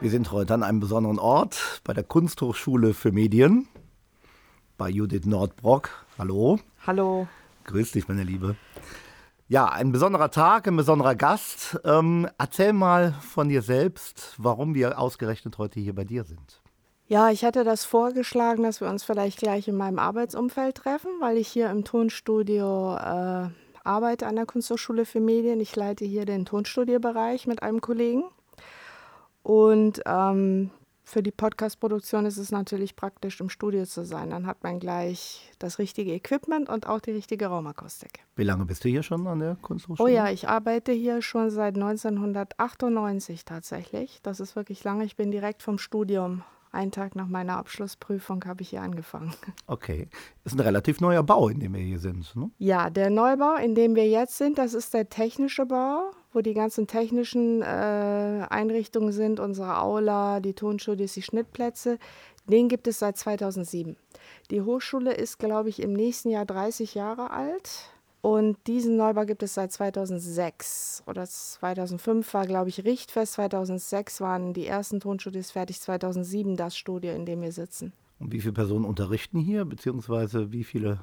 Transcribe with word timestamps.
Wir 0.00 0.10
sind 0.10 0.30
heute 0.30 0.54
an 0.54 0.62
einem 0.62 0.78
besonderen 0.78 1.18
Ort 1.18 1.80
bei 1.82 1.92
der 1.92 2.04
Kunsthochschule 2.04 2.94
für 2.94 3.10
Medien 3.10 3.66
bei 4.76 4.88
Judith 4.90 5.26
Nordbrock. 5.26 5.90
Hallo. 6.16 6.60
Hallo. 6.86 7.26
Grüß 7.64 7.90
dich, 7.90 8.06
meine 8.06 8.22
Liebe. 8.22 8.54
Ja, 9.48 9.66
ein 9.66 9.90
besonderer 9.90 10.30
Tag, 10.30 10.68
ein 10.68 10.76
besonderer 10.76 11.16
Gast. 11.16 11.80
Ähm, 11.84 12.28
erzähl 12.38 12.72
mal 12.72 13.12
von 13.22 13.48
dir 13.48 13.60
selbst, 13.60 14.34
warum 14.38 14.72
wir 14.76 15.00
ausgerechnet 15.00 15.58
heute 15.58 15.80
hier 15.80 15.96
bei 15.96 16.04
dir 16.04 16.22
sind. 16.22 16.62
Ja, 17.08 17.30
ich 17.30 17.44
hatte 17.44 17.64
das 17.64 17.84
vorgeschlagen, 17.84 18.62
dass 18.62 18.80
wir 18.80 18.88
uns 18.88 19.02
vielleicht 19.02 19.40
gleich 19.40 19.66
in 19.66 19.76
meinem 19.76 19.98
Arbeitsumfeld 19.98 20.76
treffen, 20.76 21.10
weil 21.18 21.38
ich 21.38 21.48
hier 21.48 21.70
im 21.70 21.84
Tonstudio 21.84 22.94
äh, 22.94 23.48
arbeite 23.82 24.28
an 24.28 24.36
der 24.36 24.46
Kunsthochschule 24.46 25.06
für 25.06 25.18
Medien. 25.18 25.58
Ich 25.58 25.74
leite 25.74 26.04
hier 26.04 26.24
den 26.24 26.44
Tonstudiobereich 26.44 27.48
mit 27.48 27.64
einem 27.64 27.80
Kollegen. 27.80 28.22
Und 29.42 30.02
ähm, 30.06 30.70
für 31.08 31.22
die 31.22 31.30
Podcast-Produktion 31.30 32.26
ist 32.26 32.36
es 32.36 32.50
natürlich 32.50 32.94
praktisch, 32.94 33.40
im 33.40 33.48
Studio 33.48 33.86
zu 33.86 34.04
sein. 34.04 34.28
Dann 34.30 34.46
hat 34.46 34.62
man 34.62 34.78
gleich 34.78 35.50
das 35.58 35.78
richtige 35.78 36.12
Equipment 36.12 36.68
und 36.68 36.86
auch 36.86 37.00
die 37.00 37.12
richtige 37.12 37.46
Raumakustik. 37.46 38.20
Wie 38.36 38.44
lange 38.44 38.66
bist 38.66 38.84
du 38.84 38.90
hier 38.90 39.02
schon 39.02 39.26
an 39.26 39.38
der 39.38 39.56
Kunsthochschule? 39.62 40.06
Oh 40.06 40.14
ja, 40.14 40.30
ich 40.30 40.48
arbeite 40.48 40.92
hier 40.92 41.22
schon 41.22 41.48
seit 41.50 41.76
1998 41.76 43.46
tatsächlich. 43.46 44.20
Das 44.22 44.38
ist 44.38 44.54
wirklich 44.54 44.84
lange. 44.84 45.04
Ich 45.04 45.16
bin 45.16 45.30
direkt 45.30 45.62
vom 45.62 45.78
Studium 45.78 46.42
einen 46.72 46.92
Tag 46.92 47.16
nach 47.16 47.28
meiner 47.28 47.56
Abschlussprüfung 47.56 48.44
habe 48.44 48.62
ich 48.62 48.70
hier 48.70 48.82
angefangen. 48.82 49.34
Okay. 49.66 50.08
Ist 50.44 50.54
ein 50.54 50.60
relativ 50.60 51.00
neuer 51.00 51.22
Bau, 51.22 51.48
in 51.48 51.60
dem 51.60 51.74
wir 51.74 51.80
hier 51.82 51.98
sind. 51.98 52.34
Ne? 52.34 52.50
Ja, 52.58 52.88
der 52.88 53.10
Neubau, 53.10 53.56
in 53.56 53.74
dem 53.74 53.94
wir 53.94 54.08
jetzt 54.08 54.38
sind, 54.38 54.56
das 54.56 54.72
ist 54.72 54.94
der 54.94 55.10
technische 55.10 55.66
Bau, 55.66 56.10
wo 56.32 56.40
die 56.40 56.54
ganzen 56.54 56.86
technischen 56.86 57.60
äh, 57.60 58.46
Einrichtungen 58.48 59.12
sind, 59.12 59.40
unsere 59.40 59.78
Aula, 59.78 60.40
die 60.40 60.54
Tonstudios, 60.54 61.12
die 61.12 61.22
Schnittplätze. 61.22 61.98
Den 62.46 62.68
gibt 62.68 62.88
es 62.88 62.98
seit 62.98 63.18
2007. 63.18 63.96
Die 64.50 64.62
Hochschule 64.62 65.12
ist, 65.12 65.38
glaube 65.38 65.68
ich, 65.68 65.82
im 65.82 65.92
nächsten 65.92 66.30
Jahr 66.30 66.46
30 66.46 66.94
Jahre 66.94 67.30
alt. 67.30 67.90
Und 68.20 68.56
diesen 68.66 68.96
Neubau 68.96 69.24
gibt 69.24 69.42
es 69.42 69.54
seit 69.54 69.72
2006 69.72 71.04
oder 71.06 71.24
2005 71.24 72.34
war, 72.34 72.46
glaube 72.46 72.68
ich, 72.68 72.84
Richtfest. 72.84 73.34
2006 73.34 74.20
waren 74.20 74.52
die 74.52 74.66
ersten 74.66 75.00
Tonstudios 75.00 75.52
fertig, 75.52 75.80
2007 75.80 76.56
das 76.56 76.76
Studio, 76.76 77.12
in 77.12 77.26
dem 77.26 77.42
wir 77.42 77.52
sitzen. 77.52 77.92
Und 78.18 78.32
wie 78.32 78.40
viele 78.40 78.54
Personen 78.54 78.84
unterrichten 78.84 79.38
hier, 79.38 79.64
beziehungsweise 79.64 80.52
wie 80.52 80.64
viele 80.64 81.00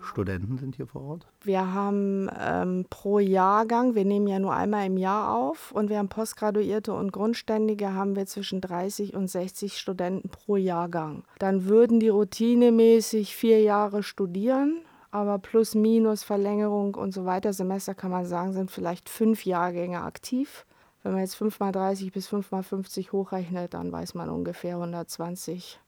Studenten 0.00 0.58
sind 0.58 0.76
hier 0.76 0.86
vor 0.86 1.02
Ort? 1.02 1.26
Wir 1.42 1.72
haben 1.72 2.30
ähm, 2.38 2.86
pro 2.88 3.18
Jahrgang, 3.18 3.94
wir 3.94 4.04
nehmen 4.04 4.28
ja 4.28 4.38
nur 4.38 4.54
einmal 4.54 4.86
im 4.86 4.96
Jahr 4.96 5.36
auf 5.36 5.72
und 5.72 5.90
wir 5.90 5.98
haben 5.98 6.08
Postgraduierte 6.08 6.92
und 6.92 7.12
Grundständige, 7.12 7.92
haben 7.94 8.14
wir 8.14 8.26
zwischen 8.26 8.60
30 8.60 9.14
und 9.14 9.28
60 9.28 9.76
Studenten 9.76 10.28
pro 10.28 10.56
Jahrgang. 10.56 11.24
Dann 11.40 11.66
würden 11.66 11.98
die 11.98 12.08
routinemäßig 12.08 13.34
vier 13.34 13.60
Jahre 13.62 14.04
studieren 14.04 14.82
aber 15.16 15.38
plus, 15.38 15.74
minus, 15.74 16.24
Verlängerung 16.24 16.94
und 16.94 17.14
so 17.14 17.24
weiter, 17.24 17.54
Semester 17.54 17.94
kann 17.94 18.10
man 18.10 18.26
sagen, 18.26 18.52
sind 18.52 18.70
vielleicht 18.70 19.08
fünf 19.08 19.46
Jahrgänge 19.46 20.02
aktiv. 20.02 20.66
Wenn 21.02 21.12
man 21.12 21.22
jetzt 21.22 21.36
5 21.36 21.58
mal 21.58 21.72
30 21.72 22.12
bis 22.12 22.26
5 22.26 22.50
mal 22.50 22.62
50 22.62 23.12
hochrechnet, 23.12 23.72
dann 23.72 23.90
weiß 23.90 24.12
man 24.12 24.28
ungefähr 24.28 24.74
120, 24.74 25.80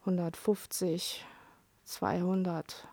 150, 0.00 1.24
200 1.84 2.86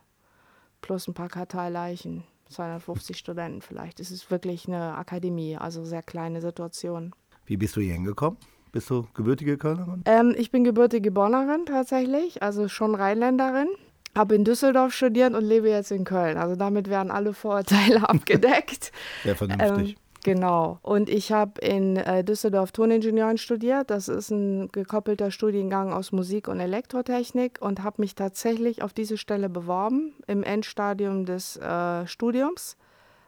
plus 0.79 1.09
ein 1.09 1.13
paar 1.13 1.27
Karteileichen, 1.27 2.23
250 2.47 3.17
Studenten 3.17 3.61
vielleicht. 3.61 3.99
Es 3.99 4.11
ist 4.11 4.31
wirklich 4.31 4.69
eine 4.69 4.95
Akademie, 4.95 5.57
also 5.57 5.83
sehr 5.83 6.03
kleine 6.03 6.39
Situation. 6.39 7.13
Wie 7.45 7.57
bist 7.57 7.75
du 7.75 7.81
hier 7.81 7.95
hingekommen? 7.95 8.37
Bist 8.71 8.89
du 8.89 9.07
gebürtige 9.13 9.57
Kölnerin? 9.57 10.03
Ähm, 10.05 10.33
ich 10.37 10.51
bin 10.51 10.63
gebürtige 10.63 11.11
Bonnerin 11.11 11.65
tatsächlich, 11.65 12.41
also 12.41 12.69
schon 12.69 12.95
Rheinländerin 12.95 13.67
habe 14.15 14.35
in 14.35 14.43
Düsseldorf 14.43 14.93
studiert 14.93 15.33
und 15.33 15.43
lebe 15.43 15.69
jetzt 15.69 15.91
in 15.91 16.03
Köln. 16.03 16.37
Also 16.37 16.55
damit 16.55 16.89
werden 16.89 17.11
alle 17.11 17.33
Vorurteile 17.33 18.07
abgedeckt. 18.09 18.91
Sehr 19.23 19.35
vernünftig. 19.35 19.89
Ähm, 19.89 19.95
genau. 20.23 20.79
Und 20.81 21.09
ich 21.09 21.31
habe 21.31 21.59
in 21.61 21.97
äh, 21.97 22.23
Düsseldorf 22.23 22.71
Toningenieurin 22.71 23.37
studiert. 23.37 23.89
Das 23.89 24.07
ist 24.07 24.29
ein 24.29 24.71
gekoppelter 24.71 25.31
Studiengang 25.31 25.93
aus 25.93 26.11
Musik 26.11 26.47
und 26.47 26.59
Elektrotechnik 26.59 27.59
und 27.61 27.83
habe 27.83 28.01
mich 28.01 28.15
tatsächlich 28.15 28.83
auf 28.83 28.93
diese 28.93 29.17
Stelle 29.17 29.49
beworben 29.49 30.13
im 30.27 30.43
Endstadium 30.43 31.25
des 31.25 31.57
äh, 31.57 32.05
Studiums. 32.07 32.77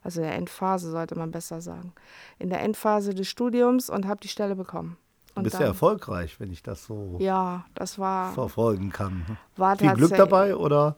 Also 0.03 0.21
der 0.21 0.35
Endphase 0.35 0.91
sollte 0.91 1.17
man 1.17 1.31
besser 1.31 1.61
sagen. 1.61 1.93
In 2.37 2.49
der 2.49 2.61
Endphase 2.61 3.15
des 3.15 3.27
Studiums 3.27 3.89
und 3.89 4.05
habe 4.05 4.19
die 4.21 4.27
Stelle 4.27 4.55
bekommen. 4.55 4.97
Du 5.35 5.43
bist 5.43 5.59
ja 5.59 5.65
erfolgreich, 5.65 6.39
wenn 6.39 6.51
ich 6.51 6.63
das 6.63 6.85
so 6.85 7.17
ja, 7.19 7.65
das 7.75 7.99
war, 7.99 8.33
verfolgen 8.33 8.91
kann. 8.91 9.37
War 9.57 9.77
Viel 9.77 9.93
Glück 9.93 10.15
dabei 10.15 10.55
oder? 10.55 10.95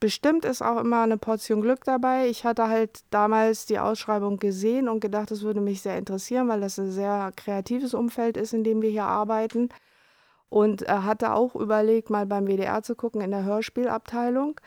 Bestimmt 0.00 0.44
ist 0.44 0.62
auch 0.62 0.78
immer 0.78 1.02
eine 1.02 1.16
Portion 1.16 1.60
Glück 1.60 1.82
dabei. 1.84 2.28
Ich 2.28 2.44
hatte 2.44 2.68
halt 2.68 3.00
damals 3.10 3.66
die 3.66 3.80
Ausschreibung 3.80 4.38
gesehen 4.38 4.88
und 4.88 5.00
gedacht, 5.00 5.30
das 5.30 5.42
würde 5.42 5.60
mich 5.60 5.82
sehr 5.82 5.98
interessieren, 5.98 6.48
weil 6.48 6.60
das 6.60 6.78
ein 6.78 6.92
sehr 6.92 7.32
kreatives 7.34 7.94
Umfeld 7.94 8.36
ist, 8.36 8.52
in 8.52 8.62
dem 8.62 8.80
wir 8.80 8.90
hier 8.90 9.06
arbeiten. 9.06 9.70
Und 10.50 10.82
er 10.82 11.04
hatte 11.04 11.32
auch 11.32 11.56
überlegt, 11.56 12.10
mal 12.10 12.26
beim 12.26 12.46
WDR 12.46 12.82
zu 12.82 12.94
gucken 12.94 13.20
in 13.20 13.32
der 13.32 13.44
Hörspielabteilung. 13.44 14.60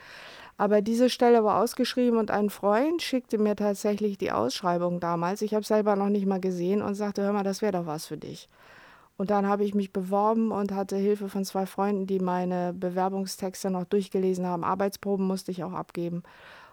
Aber 0.58 0.82
diese 0.82 1.08
Stelle 1.08 1.42
war 1.44 1.62
ausgeschrieben 1.62 2.18
und 2.18 2.30
ein 2.30 2.50
Freund 2.50 3.00
schickte 3.00 3.38
mir 3.38 3.56
tatsächlich 3.56 4.18
die 4.18 4.32
Ausschreibung 4.32 5.00
damals. 5.00 5.42
Ich 5.42 5.54
habe 5.54 5.64
selber 5.64 5.96
noch 5.96 6.10
nicht 6.10 6.26
mal 6.26 6.40
gesehen 6.40 6.82
und 6.82 6.94
sagte, 6.94 7.22
hör 7.22 7.32
mal, 7.32 7.42
das 7.42 7.62
wäre 7.62 7.72
doch 7.72 7.86
was 7.86 8.06
für 8.06 8.18
dich. 8.18 8.48
Und 9.16 9.30
dann 9.30 9.46
habe 9.46 9.64
ich 9.64 9.74
mich 9.74 9.92
beworben 9.92 10.50
und 10.50 10.72
hatte 10.72 10.96
Hilfe 10.96 11.28
von 11.28 11.44
zwei 11.44 11.66
Freunden, 11.66 12.06
die 12.06 12.18
meine 12.18 12.72
Bewerbungstexte 12.72 13.70
noch 13.70 13.84
durchgelesen 13.84 14.46
haben. 14.46 14.64
Arbeitsproben 14.64 15.26
musste 15.26 15.50
ich 15.50 15.62
auch 15.64 15.72
abgeben 15.72 16.22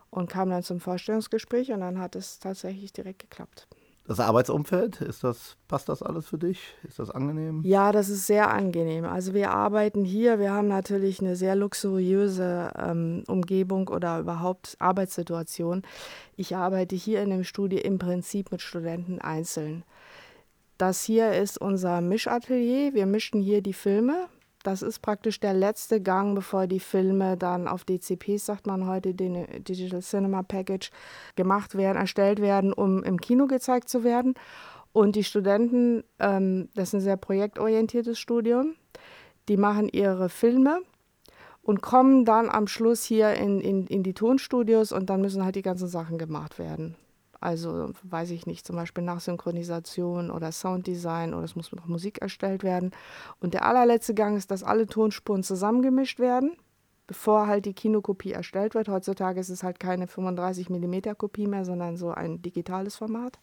und 0.09 0.29
kam 0.29 0.49
dann 0.49 0.63
zum 0.63 0.79
Vorstellungsgespräch 0.79 1.71
und 1.71 1.81
dann 1.81 1.99
hat 1.99 2.15
es 2.15 2.39
tatsächlich 2.39 2.93
direkt 2.93 3.19
geklappt. 3.19 3.67
Das 4.09 4.19
Arbeitsumfeld, 4.19 5.01
ist 5.01 5.23
das, 5.23 5.55
passt 5.67 5.87
das 5.87 6.01
alles 6.01 6.25
für 6.25 6.39
dich? 6.39 6.73
Ist 6.81 6.97
das 6.97 7.11
angenehm? 7.11 7.61
Ja, 7.63 7.91
das 7.91 8.09
ist 8.09 8.25
sehr 8.25 8.49
angenehm. 8.49 9.05
Also 9.05 9.35
wir 9.35 9.51
arbeiten 9.51 10.03
hier, 10.03 10.39
wir 10.39 10.51
haben 10.51 10.67
natürlich 10.67 11.19
eine 11.19 11.35
sehr 11.35 11.55
luxuriöse 11.55 12.71
ähm, 12.75 13.23
Umgebung 13.27 13.87
oder 13.87 14.19
überhaupt 14.19 14.77
Arbeitssituation. 14.79 15.83
Ich 16.35 16.55
arbeite 16.55 16.95
hier 16.95 17.21
in 17.21 17.29
dem 17.29 17.43
Studio 17.43 17.77
im 17.81 17.99
Prinzip 17.99 18.51
mit 18.51 18.63
Studenten 18.63 19.19
einzeln. 19.19 19.83
Das 20.79 21.03
hier 21.03 21.33
ist 21.33 21.59
unser 21.59 21.99
Mischatelier. 21.99 22.93
Wir 22.93 23.05
mischen 23.05 23.41
hier 23.41 23.61
die 23.61 23.73
Filme. 23.73 24.29
Das 24.63 24.81
ist 24.81 24.99
praktisch 24.99 25.41
der 25.41 25.53
letzte 25.53 26.01
Gang, 26.01 26.35
bevor 26.35 26.67
die 26.67 26.79
Filme 26.79 27.35
dann 27.35 27.67
auf 27.67 27.83
DCPs, 27.83 28.45
sagt 28.45 28.65
man 28.65 28.87
heute, 28.87 29.13
den 29.13 29.45
Digital 29.61 29.99
Cinema 29.99 30.41
Package, 30.41 30.89
gemacht 31.35 31.75
werden, 31.75 31.97
erstellt 31.97 32.39
werden, 32.39 32.71
um 32.71 33.03
im 33.03 33.19
Kino 33.19 33.45
gezeigt 33.47 33.89
zu 33.89 34.05
werden. 34.05 34.35
Und 34.93 35.17
die 35.17 35.25
Studenten, 35.25 36.05
ähm, 36.17 36.69
das 36.75 36.89
ist 36.89 36.93
ein 36.93 37.01
sehr 37.01 37.17
projektorientiertes 37.17 38.17
Studium, 38.17 38.75
die 39.49 39.57
machen 39.57 39.89
ihre 39.89 40.29
Filme 40.29 40.79
und 41.61 41.81
kommen 41.81 42.23
dann 42.23 42.49
am 42.49 42.67
Schluss 42.67 43.03
hier 43.03 43.33
in, 43.33 43.59
in, 43.59 43.85
in 43.87 44.03
die 44.03 44.13
Tonstudios 44.13 44.93
und 44.93 45.09
dann 45.09 45.19
müssen 45.19 45.43
halt 45.43 45.57
die 45.57 45.61
ganzen 45.61 45.89
Sachen 45.89 46.17
gemacht 46.17 46.57
werden. 46.57 46.95
Also 47.41 47.91
weiß 48.03 48.31
ich 48.31 48.45
nicht, 48.45 48.65
zum 48.65 48.75
Beispiel 48.75 49.03
Nachsynchronisation 49.03 50.29
oder 50.29 50.51
Sounddesign 50.51 51.33
oder 51.33 51.45
es 51.45 51.55
muss 51.55 51.71
noch 51.71 51.87
Musik 51.87 52.21
erstellt 52.21 52.63
werden. 52.63 52.91
Und 53.39 53.53
der 53.53 53.65
allerletzte 53.65 54.13
Gang 54.13 54.37
ist, 54.37 54.51
dass 54.51 54.63
alle 54.63 54.87
Tonspuren 54.87 55.43
zusammengemischt 55.43 56.19
werden, 56.19 56.57
bevor 57.07 57.47
halt 57.47 57.65
die 57.65 57.73
Kinokopie 57.73 58.33
erstellt 58.33 58.75
wird. 58.75 58.89
Heutzutage 58.89 59.39
ist 59.39 59.49
es 59.49 59.63
halt 59.63 59.79
keine 59.79 60.07
35 60.07 60.69
mm 60.69 61.15
Kopie 61.17 61.47
mehr, 61.47 61.63
sondern 61.63 61.95
so 61.95 62.11
ein 62.11 62.41
digitales 62.41 62.97
Format. 62.97 63.39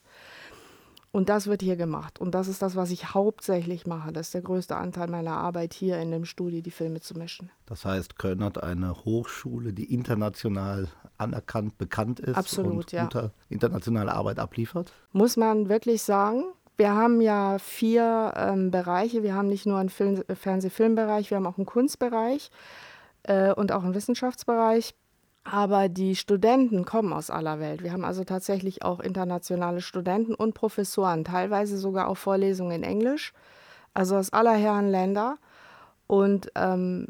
Und 1.17 1.31
das 1.31 1.47
wird 1.47 1.63
hier 1.63 1.77
gemacht. 1.77 2.21
Und 2.21 2.35
das 2.35 2.47
ist 2.47 2.61
das, 2.61 2.77
was 2.77 2.91
ich 2.91 3.15
hauptsächlich 3.15 3.87
mache. 3.87 4.13
Das 4.13 4.27
ist 4.27 4.35
der 4.35 4.43
größte 4.43 4.77
Anteil 4.77 5.09
meiner 5.09 5.39
Arbeit 5.39 5.73
hier 5.73 5.99
in 5.99 6.11
dem 6.11 6.27
Studio, 6.27 6.61
die 6.61 6.71
Filme 6.71 7.01
zu 7.01 7.15
mischen. 7.15 7.49
Das 7.65 7.87
heißt, 7.87 8.19
Köln 8.19 8.45
hat 8.45 8.63
eine 8.63 8.95
Hochschule, 9.07 9.73
die 9.73 9.95
international 9.95 10.89
anerkannt, 11.17 11.79
bekannt 11.79 12.21
ist 12.21 12.37
Absolut, 12.37 12.93
und 12.93 12.93
ja. 12.93 13.09
internationale 13.49 14.13
Arbeit 14.13 14.39
abliefert? 14.39 14.93
Muss 15.13 15.39
man 15.39 15.71
wirklich 15.71 16.03
sagen. 16.03 16.45
Wir 16.77 16.95
haben 16.95 17.23
ja 17.23 17.57
vier 17.61 18.35
ähm, 18.37 18.71
Bereiche. 18.71 19.23
Wir 19.23 19.35
haben 19.35 19.49
nicht 19.49 19.65
nur 19.65 19.79
einen 19.79 19.89
Film, 19.89 20.23
Fernseh-Filmbereich, 20.29 21.31
wir 21.31 21.39
haben 21.39 21.47
auch 21.47 21.57
einen 21.57 21.65
Kunstbereich 21.65 22.51
äh, 23.23 23.55
und 23.55 23.73
auch 23.73 23.85
einen 23.85 23.95
Wissenschaftsbereich. 23.95 24.95
Aber 25.51 25.89
die 25.89 26.17
Studenten 26.17 26.85
kommen 26.85 27.13
aus 27.13 27.31
aller 27.31 27.61
Welt. 27.61 27.83
Wir 27.83 27.93
haben 27.93 28.05
also 28.05 28.25
tatsächlich 28.25 28.83
auch 28.83 28.99
internationale 28.99 29.81
Studenten 29.81 30.35
und 30.35 30.55
Professoren, 30.55 31.25
teilweise 31.25 31.79
sogar 31.79 32.09
auch 32.09 32.17
Vorlesungen 32.17 32.73
in 32.73 32.83
Englisch, 32.83 33.33
also 33.95 34.17
aus 34.17 34.33
aller 34.33 34.55
Herren 34.55 34.91
Länder. 34.91 35.39
Und 36.09 36.51
ähm, 36.57 37.09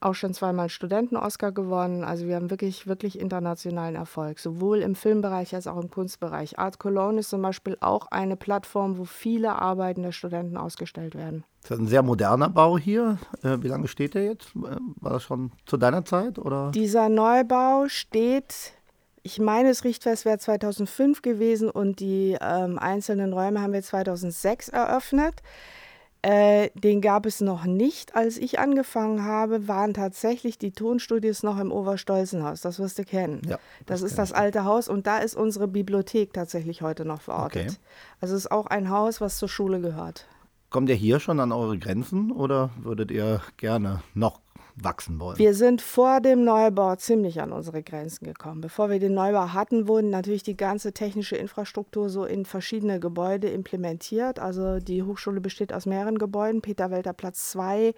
auch 0.00 0.14
schon 0.14 0.32
zweimal 0.34 0.68
Studenten-Oscar 0.68 1.52
gewonnen. 1.52 2.04
Also 2.04 2.26
wir 2.26 2.36
haben 2.36 2.50
wirklich, 2.50 2.86
wirklich 2.86 3.18
internationalen 3.18 3.96
Erfolg, 3.96 4.38
sowohl 4.38 4.78
im 4.78 4.94
Filmbereich 4.94 5.54
als 5.54 5.66
auch 5.66 5.80
im 5.80 5.90
Kunstbereich. 5.90 6.58
Art 6.58 6.78
Cologne 6.78 7.20
ist 7.20 7.30
zum 7.30 7.42
Beispiel 7.42 7.76
auch 7.80 8.06
eine 8.10 8.36
Plattform, 8.36 8.98
wo 8.98 9.04
viele 9.04 9.60
Arbeiten 9.60 10.02
der 10.02 10.12
Studenten 10.12 10.56
ausgestellt 10.56 11.14
werden. 11.14 11.44
Das 11.62 11.72
ist 11.72 11.80
ein 11.80 11.88
sehr 11.88 12.02
moderner 12.02 12.48
Bau 12.48 12.78
hier. 12.78 13.18
Äh, 13.42 13.58
wie 13.60 13.68
lange 13.68 13.88
steht 13.88 14.14
der 14.14 14.24
jetzt? 14.24 14.54
Äh, 14.56 14.76
war 15.00 15.12
das 15.12 15.22
schon 15.22 15.52
zu 15.66 15.76
deiner 15.76 16.04
Zeit? 16.04 16.38
Oder? 16.38 16.70
Dieser 16.70 17.08
Neubau 17.08 17.86
steht 17.88 18.72
ich 19.22 19.38
meine, 19.38 19.68
das 19.68 19.84
Richtfest 19.84 20.24
wäre 20.24 20.38
2005 20.38 21.20
gewesen 21.20 21.68
und 21.68 22.00
die 22.00 22.38
ähm, 22.40 22.78
einzelnen 22.78 23.32
Räume 23.32 23.60
haben 23.60 23.72
wir 23.72 23.82
2006 23.82 24.70
eröffnet. 24.70 25.42
Äh, 26.22 26.68
den 26.74 27.00
gab 27.00 27.24
es 27.24 27.40
noch 27.40 27.64
nicht. 27.64 28.14
Als 28.14 28.36
ich 28.36 28.58
angefangen 28.58 29.24
habe, 29.24 29.68
waren 29.68 29.94
tatsächlich 29.94 30.58
die 30.58 30.72
Tonstudios 30.72 31.42
noch 31.42 31.58
im 31.58 31.72
Oberstolzenhaus. 31.72 32.60
Das 32.60 32.78
wirst 32.78 32.98
du 32.98 33.04
kennen. 33.04 33.40
Ja, 33.46 33.58
das, 33.86 34.00
das 34.00 34.10
ist 34.10 34.18
das 34.18 34.32
alte 34.32 34.64
Haus 34.64 34.88
und 34.88 35.06
da 35.06 35.18
ist 35.18 35.34
unsere 35.34 35.66
Bibliothek 35.66 36.34
tatsächlich 36.34 36.82
heute 36.82 37.06
noch 37.06 37.22
verortet. 37.22 37.68
Okay. 37.68 37.76
Also 38.20 38.34
es 38.34 38.44
ist 38.44 38.52
auch 38.52 38.66
ein 38.66 38.90
Haus, 38.90 39.22
was 39.22 39.38
zur 39.38 39.48
Schule 39.48 39.80
gehört. 39.80 40.26
Kommt 40.68 40.90
ihr 40.90 40.94
hier 40.94 41.20
schon 41.20 41.40
an 41.40 41.52
eure 41.52 41.78
Grenzen 41.78 42.30
oder 42.30 42.70
würdet 42.82 43.10
ihr 43.10 43.40
gerne 43.56 44.02
noch 44.14 44.40
wachsen 44.76 45.20
wollen? 45.20 45.38
Wir 45.38 45.54
sind 45.54 45.82
vor 45.82 46.20
dem 46.20 46.44
Neubau 46.44 46.96
ziemlich 46.96 47.40
an 47.40 47.52
unsere 47.52 47.82
Grenzen 47.82 48.24
gekommen. 48.24 48.60
Bevor 48.60 48.90
wir 48.90 48.98
den 48.98 49.14
Neubau 49.14 49.52
hatten, 49.52 49.88
wurden 49.88 50.10
natürlich 50.10 50.42
die 50.42 50.56
ganze 50.56 50.92
technische 50.92 51.36
Infrastruktur 51.36 52.08
so 52.08 52.24
in 52.24 52.44
verschiedene 52.44 53.00
Gebäude 53.00 53.48
implementiert. 53.48 54.38
Also 54.38 54.78
die 54.78 55.02
Hochschule 55.02 55.40
besteht 55.40 55.72
aus 55.72 55.86
mehreren 55.86 56.18
Gebäuden. 56.18 56.62
Peter 56.62 56.90
Welter 56.90 57.12
Platz 57.12 57.50
2 57.50 57.94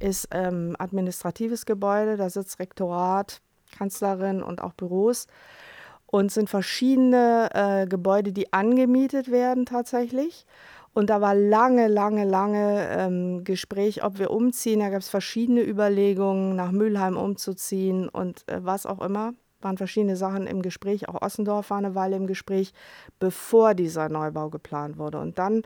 ist 0.00 0.28
ähm, 0.30 0.76
administratives 0.78 1.66
Gebäude, 1.66 2.16
da 2.16 2.30
sitzt 2.30 2.58
Rektorat, 2.58 3.40
Kanzlerin 3.76 4.42
und 4.42 4.62
auch 4.62 4.72
Büros. 4.72 5.26
Und 6.06 6.32
sind 6.32 6.48
verschiedene 6.48 7.50
äh, 7.52 7.86
Gebäude, 7.86 8.32
die 8.32 8.52
angemietet 8.54 9.30
werden 9.30 9.66
tatsächlich. 9.66 10.46
Und 10.94 11.10
da 11.10 11.20
war 11.20 11.34
lange, 11.34 11.86
lange, 11.88 12.24
lange 12.24 12.88
ähm, 12.90 13.44
Gespräch, 13.44 14.02
ob 14.02 14.18
wir 14.18 14.30
umziehen. 14.30 14.80
Da 14.80 14.90
gab 14.90 15.00
es 15.00 15.08
verschiedene 15.08 15.62
Überlegungen, 15.62 16.56
nach 16.56 16.72
Mülheim 16.72 17.16
umzuziehen 17.16 18.08
und 18.08 18.48
äh, 18.48 18.64
was 18.64 18.86
auch 18.86 19.00
immer. 19.00 19.34
Waren 19.60 19.76
verschiedene 19.76 20.16
Sachen 20.16 20.46
im 20.46 20.62
Gespräch. 20.62 21.08
Auch 21.08 21.20
Ossendorf 21.20 21.70
war 21.70 21.78
eine 21.78 21.94
Weile 21.94 22.16
im 22.16 22.26
Gespräch, 22.26 22.72
bevor 23.18 23.74
dieser 23.74 24.08
Neubau 24.08 24.50
geplant 24.50 24.98
wurde. 24.98 25.18
Und 25.18 25.38
dann 25.38 25.62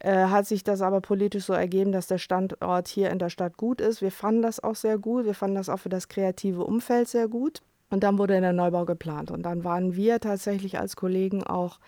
äh, 0.00 0.26
hat 0.26 0.46
sich 0.46 0.62
das 0.62 0.82
aber 0.82 1.00
politisch 1.00 1.44
so 1.44 1.52
ergeben, 1.52 1.92
dass 1.92 2.06
der 2.06 2.18
Standort 2.18 2.88
hier 2.88 3.10
in 3.10 3.18
der 3.18 3.30
Stadt 3.30 3.56
gut 3.56 3.80
ist. 3.80 4.00
Wir 4.02 4.12
fanden 4.12 4.42
das 4.42 4.62
auch 4.62 4.76
sehr 4.76 4.98
gut. 4.98 5.24
Wir 5.24 5.34
fanden 5.34 5.56
das 5.56 5.68
auch 5.68 5.78
für 5.78 5.88
das 5.88 6.08
kreative 6.08 6.64
Umfeld 6.64 7.08
sehr 7.08 7.28
gut. 7.28 7.60
Und 7.90 8.04
dann 8.04 8.18
wurde 8.18 8.40
der 8.40 8.52
Neubau 8.52 8.84
geplant. 8.84 9.30
Und 9.30 9.42
dann 9.42 9.64
waren 9.64 9.96
wir 9.96 10.20
tatsächlich 10.20 10.78
als 10.78 10.94
Kollegen 10.94 11.42
auch 11.42 11.78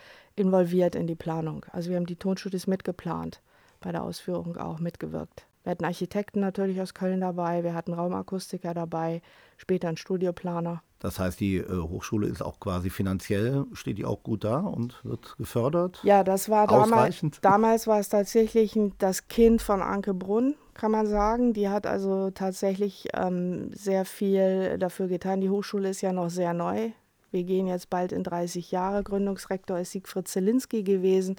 involviert 0.41 0.95
in 0.95 1.07
die 1.07 1.15
Planung. 1.15 1.67
Also 1.73 1.91
wir 1.91 1.97
haben 1.97 2.07
die 2.07 2.17
Tonstudios 2.17 2.67
mitgeplant, 2.67 3.41
bei 3.81 3.93
der 3.93 4.03
Ausführung 4.03 4.57
auch 4.57 4.81
mitgewirkt. 4.81 5.47
Wir 5.63 5.73
hatten 5.73 5.85
Architekten 5.85 6.41
natürlich 6.41 6.81
aus 6.81 6.95
Köln 6.95 7.21
dabei, 7.21 7.63
wir 7.63 7.75
hatten 7.75 7.93
Raumakustiker 7.93 8.73
dabei, 8.73 9.21
später 9.59 9.89
einen 9.89 9.99
Studioplaner. 9.99 10.83
Das 11.01 11.19
heißt, 11.19 11.41
die 11.41 11.57
äh, 11.57 11.69
Hochschule 11.69 12.29
ist 12.29 12.43
auch 12.43 12.61
quasi 12.61 12.91
finanziell, 12.91 13.65
steht 13.73 13.99
die 13.99 14.05
auch 14.05 14.23
gut 14.23 14.45
da 14.45 14.61
und 14.61 15.03
wird 15.05 15.37
gefördert? 15.39 16.01
Ja, 16.03 16.25
das 16.25 16.49
war 16.49 16.67
damals, 16.67 17.23
damals 17.43 17.87
war 17.87 18.01
es 18.01 18.09
tatsächlich 18.09 18.79
das 18.99 19.29
Kind 19.29 19.61
von 19.61 19.83
Anke 19.83 20.15
Brunn, 20.15 20.55
kann 20.75 20.91
man 20.91 21.07
sagen. 21.07 21.53
Die 21.53 21.69
hat 21.69 21.87
also 21.87 22.31
tatsächlich 22.31 23.09
ähm, 23.15 23.71
sehr 23.75 24.05
viel 24.05 24.79
dafür 24.79 25.09
getan. 25.09 25.41
Die 25.41 25.51
Hochschule 25.51 25.91
ist 25.91 26.01
ja 26.01 26.13
noch 26.13 26.31
sehr 26.31 26.53
neu. 26.55 26.91
Wir 27.31 27.45
gehen 27.45 27.67
jetzt 27.67 27.91
bald 27.91 28.13
in 28.13 28.25
30 28.25 28.71
Jahre. 28.71 29.03
Gründungsrektor 29.03 29.79
ist 29.79 29.93
Siegfried 29.93 30.29
Zelinski 30.29 30.83
gewesen, 30.83 31.37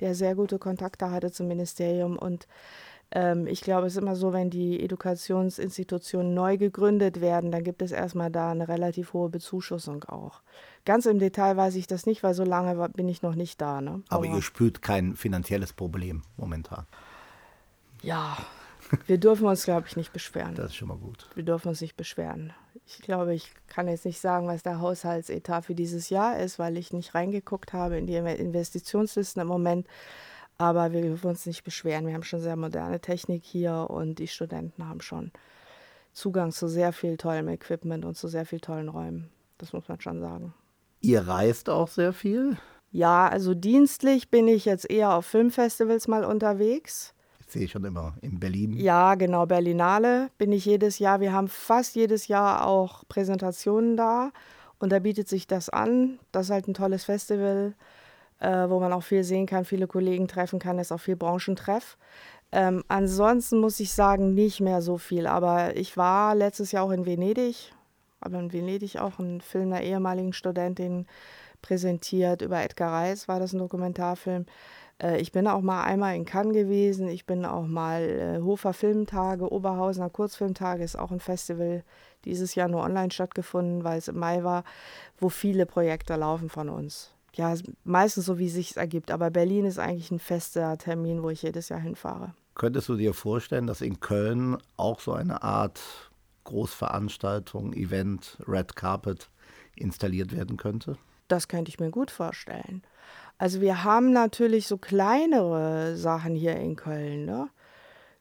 der 0.00 0.14
sehr 0.14 0.34
gute 0.34 0.58
Kontakte 0.58 1.10
hatte 1.10 1.32
zum 1.32 1.48
Ministerium. 1.48 2.18
Und 2.18 2.46
ähm, 3.10 3.46
ich 3.46 3.60
glaube, 3.60 3.86
es 3.86 3.94
ist 3.94 4.02
immer 4.02 4.16
so, 4.16 4.32
wenn 4.32 4.50
die 4.50 4.82
Edukationsinstitutionen 4.82 6.32
neu 6.32 6.56
gegründet 6.56 7.20
werden, 7.20 7.50
dann 7.50 7.64
gibt 7.64 7.82
es 7.82 7.92
erstmal 7.92 8.30
da 8.30 8.50
eine 8.50 8.68
relativ 8.68 9.12
hohe 9.12 9.28
Bezuschussung 9.28 10.04
auch. 10.04 10.40
Ganz 10.84 11.06
im 11.06 11.18
Detail 11.18 11.56
weiß 11.56 11.74
ich 11.76 11.86
das 11.86 12.06
nicht, 12.06 12.22
weil 12.22 12.34
so 12.34 12.44
lange 12.44 12.88
bin 12.90 13.08
ich 13.08 13.22
noch 13.22 13.34
nicht 13.34 13.60
da. 13.60 13.80
Ne? 13.80 14.02
Aber, 14.08 14.26
Aber 14.26 14.34
ihr 14.34 14.42
spürt 14.42 14.80
kein 14.80 15.14
finanzielles 15.14 15.72
Problem 15.72 16.22
momentan. 16.36 16.86
Ja, 18.02 18.36
wir 19.06 19.18
dürfen 19.18 19.46
uns, 19.46 19.64
glaube 19.64 19.86
ich, 19.86 19.96
nicht 19.96 20.12
beschweren. 20.12 20.54
Das 20.54 20.66
ist 20.66 20.76
schon 20.76 20.88
mal 20.88 20.96
gut. 20.96 21.28
Wir 21.34 21.44
dürfen 21.44 21.68
uns 21.68 21.80
nicht 21.80 21.96
beschweren. 21.96 22.52
Ich 22.94 23.02
glaube, 23.02 23.34
ich 23.34 23.52
kann 23.68 23.88
jetzt 23.88 24.04
nicht 24.04 24.20
sagen, 24.20 24.46
was 24.46 24.62
der 24.62 24.80
Haushaltsetat 24.80 25.64
für 25.64 25.74
dieses 25.74 26.10
Jahr 26.10 26.38
ist, 26.38 26.58
weil 26.58 26.76
ich 26.76 26.92
nicht 26.92 27.14
reingeguckt 27.14 27.72
habe 27.72 27.96
in 27.96 28.06
die 28.06 28.16
Investitionslisten 28.16 29.40
im 29.40 29.48
Moment. 29.48 29.86
Aber 30.58 30.92
wir 30.92 31.00
dürfen 31.00 31.28
uns 31.28 31.46
nicht 31.46 31.64
beschweren. 31.64 32.06
Wir 32.06 32.14
haben 32.14 32.22
schon 32.22 32.40
sehr 32.40 32.56
moderne 32.56 33.00
Technik 33.00 33.42
hier 33.44 33.86
und 33.88 34.18
die 34.18 34.28
Studenten 34.28 34.88
haben 34.88 35.00
schon 35.00 35.32
Zugang 36.12 36.52
zu 36.52 36.68
sehr 36.68 36.92
viel 36.92 37.16
tollem 37.16 37.48
Equipment 37.48 38.04
und 38.04 38.16
zu 38.16 38.28
sehr 38.28 38.44
viel 38.44 38.60
tollen 38.60 38.88
Räumen. 38.88 39.30
Das 39.58 39.72
muss 39.72 39.88
man 39.88 40.00
schon 40.00 40.20
sagen. 40.20 40.54
Ihr 41.00 41.26
reist 41.26 41.70
auch 41.70 41.88
sehr 41.88 42.12
viel? 42.12 42.58
Ja, 42.90 43.26
also 43.26 43.54
dienstlich 43.54 44.30
bin 44.30 44.46
ich 44.46 44.66
jetzt 44.66 44.88
eher 44.90 45.14
auf 45.14 45.24
Filmfestivals 45.24 46.08
mal 46.08 46.24
unterwegs 46.24 47.14
sehe 47.52 47.64
ich 47.64 47.70
schon 47.70 47.84
immer 47.84 48.14
in 48.22 48.40
Berlin. 48.40 48.72
Ja, 48.74 49.14
genau, 49.14 49.46
Berlinale 49.46 50.30
bin 50.38 50.52
ich 50.52 50.64
jedes 50.64 50.98
Jahr. 50.98 51.20
Wir 51.20 51.32
haben 51.32 51.48
fast 51.48 51.94
jedes 51.94 52.28
Jahr 52.28 52.66
auch 52.66 53.04
Präsentationen 53.08 53.96
da 53.96 54.30
und 54.78 54.90
da 54.90 54.98
bietet 54.98 55.28
sich 55.28 55.46
das 55.46 55.68
an. 55.68 56.18
Das 56.32 56.46
ist 56.46 56.50
halt 56.50 56.68
ein 56.68 56.74
tolles 56.74 57.04
Festival, 57.04 57.74
äh, 58.40 58.68
wo 58.68 58.80
man 58.80 58.92
auch 58.92 59.02
viel 59.02 59.24
sehen 59.24 59.46
kann, 59.46 59.64
viele 59.64 59.86
Kollegen 59.86 60.28
treffen 60.28 60.58
kann, 60.58 60.78
ist 60.78 60.92
auch 60.92 61.00
viel 61.00 61.16
Branchentreff. 61.16 61.96
Ähm, 62.50 62.84
ansonsten 62.88 63.60
muss 63.60 63.80
ich 63.80 63.92
sagen, 63.92 64.34
nicht 64.34 64.60
mehr 64.60 64.82
so 64.82 64.98
viel. 64.98 65.26
Aber 65.26 65.76
ich 65.76 65.96
war 65.96 66.34
letztes 66.34 66.72
Jahr 66.72 66.84
auch 66.84 66.90
in 66.90 67.06
Venedig, 67.06 67.72
aber 68.20 68.38
in 68.38 68.52
Venedig 68.52 68.98
auch 68.98 69.18
einen 69.18 69.40
Film 69.40 69.72
einer 69.72 69.82
ehemaligen 69.82 70.32
Studentin 70.32 71.06
präsentiert 71.62 72.42
über 72.42 72.62
Edgar 72.62 72.92
Reis, 72.92 73.28
war 73.28 73.40
das 73.40 73.52
ein 73.52 73.58
Dokumentarfilm. 73.58 74.46
Äh, 75.02 75.20
ich 75.20 75.32
bin 75.32 75.46
auch 75.46 75.60
mal 75.60 75.82
einmal 75.82 76.14
in 76.14 76.24
Cannes 76.24 76.54
gewesen. 76.54 77.08
Ich 77.08 77.26
bin 77.26 77.44
auch 77.44 77.66
mal 77.66 78.02
äh, 78.02 78.42
Hofer 78.42 78.72
Filmtage, 78.72 79.50
Oberhausener 79.50 80.08
Kurzfilmtage 80.08 80.84
ist 80.84 80.98
auch 80.98 81.10
ein 81.10 81.20
Festival 81.20 81.82
dieses 82.24 82.54
Jahr 82.54 82.68
nur 82.68 82.82
online 82.82 83.10
stattgefunden, 83.10 83.84
weil 83.84 83.98
es 83.98 84.08
im 84.08 84.18
Mai 84.18 84.44
war, 84.44 84.64
wo 85.18 85.28
viele 85.28 85.66
Projekte 85.66 86.14
laufen 86.14 86.48
von 86.48 86.68
uns. 86.68 87.10
Ja, 87.34 87.54
meistens 87.84 88.26
so, 88.26 88.38
wie 88.38 88.46
es 88.46 88.52
sich 88.52 88.76
ergibt. 88.76 89.10
Aber 89.10 89.30
Berlin 89.30 89.64
ist 89.64 89.78
eigentlich 89.78 90.10
ein 90.10 90.18
fester 90.18 90.76
Termin, 90.78 91.22
wo 91.22 91.30
ich 91.30 91.42
jedes 91.42 91.70
Jahr 91.70 91.80
hinfahre. 91.80 92.34
Könntest 92.54 92.90
du 92.90 92.96
dir 92.96 93.14
vorstellen, 93.14 93.66
dass 93.66 93.80
in 93.80 94.00
Köln 94.00 94.58
auch 94.76 95.00
so 95.00 95.14
eine 95.14 95.42
Art 95.42 95.80
Großveranstaltung, 96.44 97.72
Event, 97.72 98.36
Red 98.46 98.76
Carpet 98.76 99.30
installiert 99.74 100.36
werden 100.36 100.58
könnte? 100.58 100.98
Das 101.28 101.48
könnte 101.48 101.70
ich 101.70 101.80
mir 101.80 101.90
gut 101.90 102.10
vorstellen. 102.10 102.82
Also 103.42 103.60
wir 103.60 103.82
haben 103.82 104.12
natürlich 104.12 104.68
so 104.68 104.78
kleinere 104.78 105.96
Sachen 105.96 106.36
hier 106.36 106.54
in 106.54 106.76
Köln. 106.76 107.24
Ne? 107.24 107.48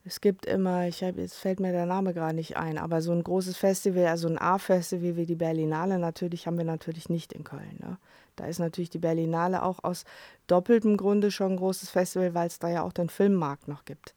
Es 0.03 0.19
gibt 0.19 0.47
immer, 0.47 0.87
ich 0.87 1.03
hab, 1.03 1.15
jetzt 1.17 1.35
fällt 1.35 1.59
mir 1.59 1.71
der 1.71 1.85
Name 1.85 2.15
gerade 2.15 2.33
nicht 2.33 2.57
ein, 2.57 2.79
aber 2.79 3.03
so 3.03 3.11
ein 3.11 3.21
großes 3.21 3.55
Festival, 3.55 4.07
also 4.07 4.27
ein 4.27 4.39
A-Festival 4.39 5.17
wie 5.17 5.27
die 5.27 5.35
Berlinale 5.35 5.99
natürlich, 5.99 6.47
haben 6.47 6.57
wir 6.57 6.65
natürlich 6.65 7.07
nicht 7.07 7.33
in 7.33 7.43
Köln. 7.43 7.77
Ne? 7.77 7.99
Da 8.35 8.45
ist 8.45 8.57
natürlich 8.57 8.89
die 8.89 8.97
Berlinale 8.97 9.61
auch 9.61 9.83
aus 9.83 10.05
doppeltem 10.47 10.97
Grunde 10.97 11.29
schon 11.29 11.51
ein 11.51 11.57
großes 11.57 11.91
Festival, 11.91 12.33
weil 12.33 12.47
es 12.47 12.57
da 12.57 12.69
ja 12.69 12.81
auch 12.81 12.91
den 12.91 13.09
Filmmarkt 13.09 13.67
noch 13.67 13.85
gibt. 13.85 14.15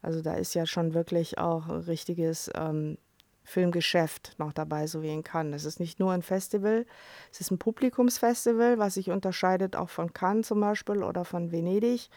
Also 0.00 0.22
da 0.22 0.32
ist 0.32 0.54
ja 0.54 0.64
schon 0.64 0.94
wirklich 0.94 1.36
auch 1.36 1.68
ein 1.68 1.80
richtiges 1.80 2.50
ähm, 2.54 2.96
Filmgeschäft 3.48 4.34
noch 4.38 4.52
dabei, 4.52 4.86
so 4.86 5.02
wie 5.02 5.12
in 5.12 5.24
Cannes. 5.24 5.62
Es 5.62 5.64
ist 5.64 5.80
nicht 5.80 5.98
nur 5.98 6.12
ein 6.12 6.22
Festival, 6.22 6.84
es 7.32 7.40
ist 7.40 7.50
ein 7.50 7.58
Publikumsfestival, 7.58 8.78
was 8.78 8.94
sich 8.94 9.10
unterscheidet 9.10 9.74
auch 9.74 9.88
von 9.88 10.12
Cannes 10.12 10.46
zum 10.46 10.60
Beispiel 10.60 11.02
oder 11.02 11.24
von 11.24 11.50
Venedig. 11.50 12.10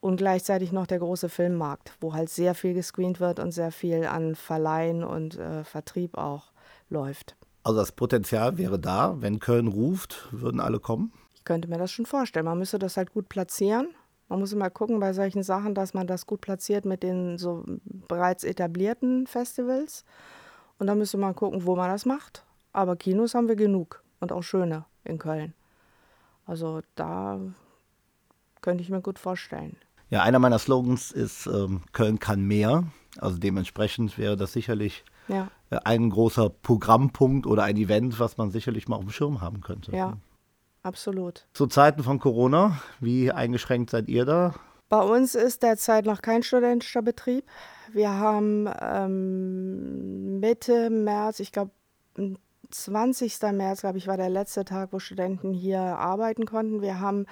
Und 0.00 0.18
gleichzeitig 0.18 0.70
noch 0.70 0.86
der 0.86 1.00
große 1.00 1.28
Filmmarkt, 1.28 1.92
wo 2.00 2.12
halt 2.12 2.28
sehr 2.28 2.54
viel 2.54 2.74
gescreent 2.74 3.18
wird 3.18 3.40
und 3.40 3.50
sehr 3.50 3.72
viel 3.72 4.04
an 4.04 4.36
Verleihen 4.36 5.02
und 5.02 5.36
äh, 5.36 5.64
Vertrieb 5.64 6.16
auch 6.16 6.52
läuft. 6.88 7.34
Also 7.64 7.80
das 7.80 7.92
Potenzial 7.92 8.58
wäre 8.58 8.78
da, 8.78 9.20
wenn 9.20 9.40
Köln 9.40 9.66
ruft, 9.66 10.28
würden 10.30 10.60
alle 10.60 10.78
kommen? 10.78 11.12
Ich 11.34 11.44
könnte 11.44 11.68
mir 11.68 11.78
das 11.78 11.90
schon 11.90 12.06
vorstellen. 12.06 12.44
Man 12.44 12.58
müsste 12.58 12.78
das 12.78 12.96
halt 12.96 13.12
gut 13.12 13.28
platzieren. 13.28 13.88
Man 14.28 14.38
muss 14.38 14.52
immer 14.52 14.70
gucken 14.70 15.00
bei 15.00 15.14
solchen 15.14 15.42
Sachen, 15.42 15.74
dass 15.74 15.94
man 15.94 16.06
das 16.06 16.26
gut 16.26 16.42
platziert 16.42 16.84
mit 16.84 17.02
den 17.02 17.38
so 17.38 17.64
bereits 17.84 18.44
etablierten 18.44 19.26
Festivals. 19.26 20.04
Und 20.78 20.86
dann 20.86 20.98
müsste 20.98 21.18
man 21.18 21.34
gucken, 21.34 21.66
wo 21.66 21.76
man 21.76 21.90
das 21.90 22.06
macht. 22.06 22.44
Aber 22.72 22.96
Kinos 22.96 23.34
haben 23.34 23.48
wir 23.48 23.56
genug 23.56 24.02
und 24.20 24.32
auch 24.32 24.42
schöne 24.42 24.84
in 25.04 25.18
Köln. 25.18 25.54
Also 26.46 26.80
da 26.94 27.40
könnte 28.60 28.82
ich 28.82 28.90
mir 28.90 29.00
gut 29.00 29.18
vorstellen. 29.18 29.76
Ja, 30.10 30.22
einer 30.22 30.38
meiner 30.38 30.58
Slogans 30.58 31.10
ist, 31.10 31.46
ähm, 31.46 31.82
Köln 31.92 32.18
kann 32.18 32.42
mehr. 32.42 32.84
Also 33.18 33.38
dementsprechend 33.38 34.16
wäre 34.16 34.36
das 34.36 34.52
sicherlich 34.52 35.04
ja. 35.28 35.50
Äh, 35.70 35.78
ein 35.84 36.10
großer 36.10 36.48
Programmpunkt 36.50 37.46
oder 37.46 37.64
ein 37.64 37.76
Event, 37.76 38.18
was 38.18 38.36
man 38.36 38.50
sicherlich 38.50 38.88
mal 38.88 38.96
auf 38.96 39.04
dem 39.04 39.10
Schirm 39.10 39.40
haben 39.40 39.60
könnte. 39.60 39.94
Ja, 39.94 40.16
absolut. 40.82 41.46
Zu 41.52 41.66
Zeiten 41.66 42.02
von 42.02 42.18
Corona, 42.18 42.80
wie 43.00 43.30
eingeschränkt 43.30 43.90
seid 43.90 44.08
ihr 44.08 44.24
da? 44.24 44.54
Bei 44.88 45.00
uns 45.00 45.34
ist 45.34 45.62
derzeit 45.62 46.06
noch 46.06 46.22
kein 46.22 46.42
studentischer 46.42 47.02
Betrieb. 47.02 47.44
Wir 47.92 48.10
haben 48.10 48.68
ähm, 48.80 50.40
Mitte 50.40 50.90
März, 50.90 51.40
ich 51.40 51.52
glaube 51.52 51.72
20. 52.70 53.40
März, 53.52 53.80
glaube 53.80 53.98
ich, 53.98 54.06
war 54.06 54.16
der 54.16 54.30
letzte 54.30 54.64
Tag, 54.64 54.92
wo 54.92 54.98
Studenten 54.98 55.52
hier 55.52 55.80
arbeiten 55.80 56.46
konnten. 56.46 56.82
Wir 56.82 57.00
haben 57.00 57.26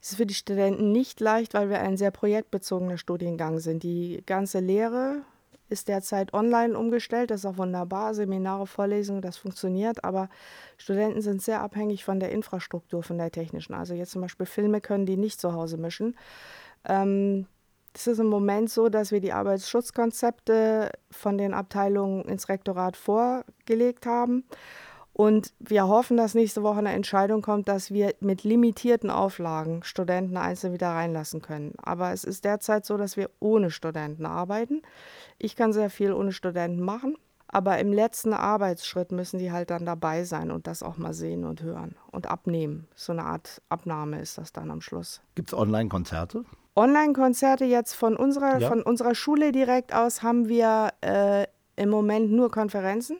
es 0.00 0.12
ist 0.12 0.16
für 0.18 0.26
die 0.26 0.34
Studenten 0.34 0.92
nicht 0.92 1.20
leicht, 1.20 1.54
weil 1.54 1.68
wir 1.68 1.80
ein 1.80 1.96
sehr 1.96 2.12
projektbezogener 2.12 2.98
Studiengang 2.98 3.58
sind. 3.58 3.82
Die 3.82 4.22
ganze 4.24 4.60
Lehre 4.60 5.22
ist 5.68 5.88
derzeit 5.88 6.32
online 6.32 6.78
umgestellt. 6.78 7.30
Das 7.30 7.40
ist 7.40 7.46
auch 7.46 7.58
wunderbar. 7.58 8.14
Seminare, 8.14 8.66
Vorlesungen, 8.66 9.20
das 9.20 9.36
funktioniert. 9.36 10.04
Aber 10.04 10.28
Studenten 10.76 11.22
sind 11.22 11.42
sehr 11.42 11.60
abhängig 11.60 12.04
von 12.04 12.20
der 12.20 12.30
Infrastruktur, 12.30 13.02
von 13.02 13.18
der 13.18 13.32
technischen. 13.32 13.74
Also 13.74 13.94
jetzt 13.94 14.12
zum 14.12 14.22
Beispiel 14.22 14.46
Filme 14.46 14.80
können 14.80 15.06
die 15.06 15.16
nicht 15.16 15.40
zu 15.40 15.54
Hause 15.54 15.76
mischen. 15.76 16.14
Ähm, 16.86 17.46
es 17.94 18.06
ist 18.06 18.18
im 18.18 18.26
Moment 18.26 18.70
so, 18.70 18.88
dass 18.88 19.10
wir 19.10 19.20
die 19.20 19.32
Arbeitsschutzkonzepte 19.32 20.90
von 21.10 21.38
den 21.38 21.54
Abteilungen 21.54 22.24
ins 22.26 22.48
Rektorat 22.48 22.96
vorgelegt 22.96 24.06
haben. 24.06 24.44
Und 25.14 25.54
wir 25.60 25.88
hoffen, 25.88 26.18
dass 26.18 26.34
nächste 26.34 26.62
Woche 26.62 26.78
eine 26.78 26.92
Entscheidung 26.92 27.40
kommt, 27.40 27.68
dass 27.68 27.90
wir 27.90 28.14
mit 28.20 28.44
limitierten 28.44 29.08
Auflagen 29.08 29.82
Studenten 29.82 30.36
einzeln 30.36 30.74
wieder 30.74 30.90
reinlassen 30.90 31.40
können. 31.40 31.72
Aber 31.78 32.12
es 32.12 32.22
ist 32.22 32.44
derzeit 32.44 32.84
so, 32.84 32.98
dass 32.98 33.16
wir 33.16 33.30
ohne 33.40 33.70
Studenten 33.70 34.26
arbeiten. 34.26 34.82
Ich 35.38 35.56
kann 35.56 35.72
sehr 35.72 35.88
viel 35.88 36.12
ohne 36.12 36.32
Studenten 36.32 36.82
machen. 36.82 37.16
Aber 37.48 37.78
im 37.78 37.94
letzten 37.94 38.34
Arbeitsschritt 38.34 39.10
müssen 39.10 39.38
die 39.38 39.52
halt 39.52 39.70
dann 39.70 39.86
dabei 39.86 40.24
sein 40.24 40.50
und 40.50 40.66
das 40.66 40.82
auch 40.82 40.98
mal 40.98 41.14
sehen 41.14 41.46
und 41.46 41.62
hören 41.62 41.94
und 42.10 42.26
abnehmen. 42.26 42.86
So 42.94 43.12
eine 43.12 43.24
Art 43.24 43.62
Abnahme 43.70 44.20
ist 44.20 44.36
das 44.36 44.52
dann 44.52 44.70
am 44.70 44.82
Schluss. 44.82 45.22
Gibt 45.34 45.48
es 45.48 45.58
Online-Konzerte? 45.58 46.44
Online-Konzerte 46.76 47.64
jetzt 47.64 47.94
von 47.94 48.16
unserer, 48.16 48.58
ja. 48.58 48.68
von 48.68 48.82
unserer 48.82 49.14
Schule 49.14 49.50
direkt 49.50 49.94
aus 49.94 50.22
haben 50.22 50.48
wir 50.48 50.90
äh, 51.00 51.46
im 51.76 51.88
Moment 51.88 52.30
nur 52.30 52.50
Konferenzen 52.50 53.18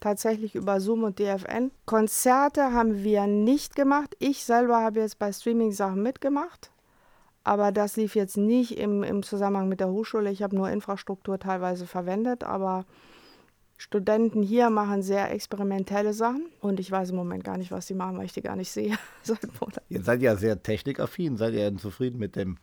tatsächlich 0.00 0.54
über 0.54 0.80
Zoom 0.80 1.04
und 1.04 1.18
DFN. 1.18 1.70
Konzerte 1.86 2.72
haben 2.72 3.02
wir 3.02 3.26
nicht 3.26 3.74
gemacht. 3.76 4.14
Ich 4.18 4.44
selber 4.44 4.80
habe 4.80 5.00
jetzt 5.00 5.18
bei 5.18 5.32
Streaming-Sachen 5.32 6.02
mitgemacht. 6.02 6.70
Aber 7.44 7.72
das 7.72 7.96
lief 7.96 8.14
jetzt 8.14 8.36
nicht 8.36 8.78
im, 8.78 9.02
im 9.02 9.22
Zusammenhang 9.22 9.68
mit 9.68 9.80
der 9.80 9.88
Hochschule. 9.88 10.30
Ich 10.30 10.42
habe 10.42 10.54
nur 10.54 10.70
Infrastruktur 10.70 11.38
teilweise 11.38 11.86
verwendet. 11.86 12.44
Aber 12.44 12.84
Studenten 13.76 14.42
hier 14.42 14.70
machen 14.70 15.02
sehr 15.02 15.30
experimentelle 15.32 16.12
Sachen. 16.12 16.46
Und 16.60 16.78
ich 16.78 16.90
weiß 16.90 17.10
im 17.10 17.16
Moment 17.16 17.44
gar 17.44 17.56
nicht, 17.56 17.70
was 17.70 17.86
sie 17.86 17.94
machen, 17.94 18.18
weil 18.18 18.26
ich 18.26 18.32
die 18.32 18.42
gar 18.42 18.56
nicht 18.56 18.70
sehe. 18.70 18.96
Jetzt 19.88 20.04
seid 20.04 20.20
ihr 20.20 20.30
ja 20.30 20.36
sehr 20.36 20.62
technikaffin. 20.62 21.36
Seid 21.36 21.54
ihr 21.54 21.60
denn 21.60 21.78
zufrieden 21.78 22.18
mit 22.18 22.36
dem 22.36 22.58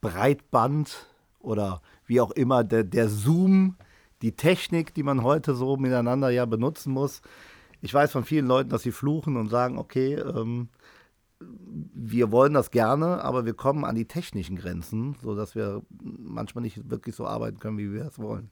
Breitband 0.00 1.06
oder 1.40 1.80
wie 2.06 2.20
auch 2.20 2.30
immer 2.30 2.64
der, 2.64 2.84
der 2.84 3.08
Zoom? 3.08 3.76
die 4.22 4.32
Technik, 4.32 4.94
die 4.94 5.02
man 5.02 5.22
heute 5.22 5.54
so 5.54 5.76
miteinander 5.76 6.30
ja 6.30 6.46
benutzen 6.46 6.92
muss. 6.92 7.20
Ich 7.82 7.92
weiß 7.92 8.12
von 8.12 8.24
vielen 8.24 8.46
Leuten, 8.46 8.70
dass 8.70 8.82
sie 8.82 8.92
fluchen 8.92 9.36
und 9.36 9.48
sagen, 9.48 9.78
okay, 9.78 10.14
ähm, 10.14 10.68
wir 11.38 12.32
wollen 12.32 12.54
das 12.54 12.70
gerne, 12.70 13.22
aber 13.22 13.44
wir 13.44 13.52
kommen 13.52 13.84
an 13.84 13.94
die 13.94 14.06
technischen 14.06 14.56
Grenzen, 14.56 15.16
sodass 15.22 15.54
wir 15.54 15.82
manchmal 15.90 16.62
nicht 16.62 16.88
wirklich 16.88 17.14
so 17.14 17.26
arbeiten 17.26 17.58
können, 17.58 17.76
wie 17.76 17.92
wir 17.92 18.06
es 18.06 18.18
wollen. 18.18 18.50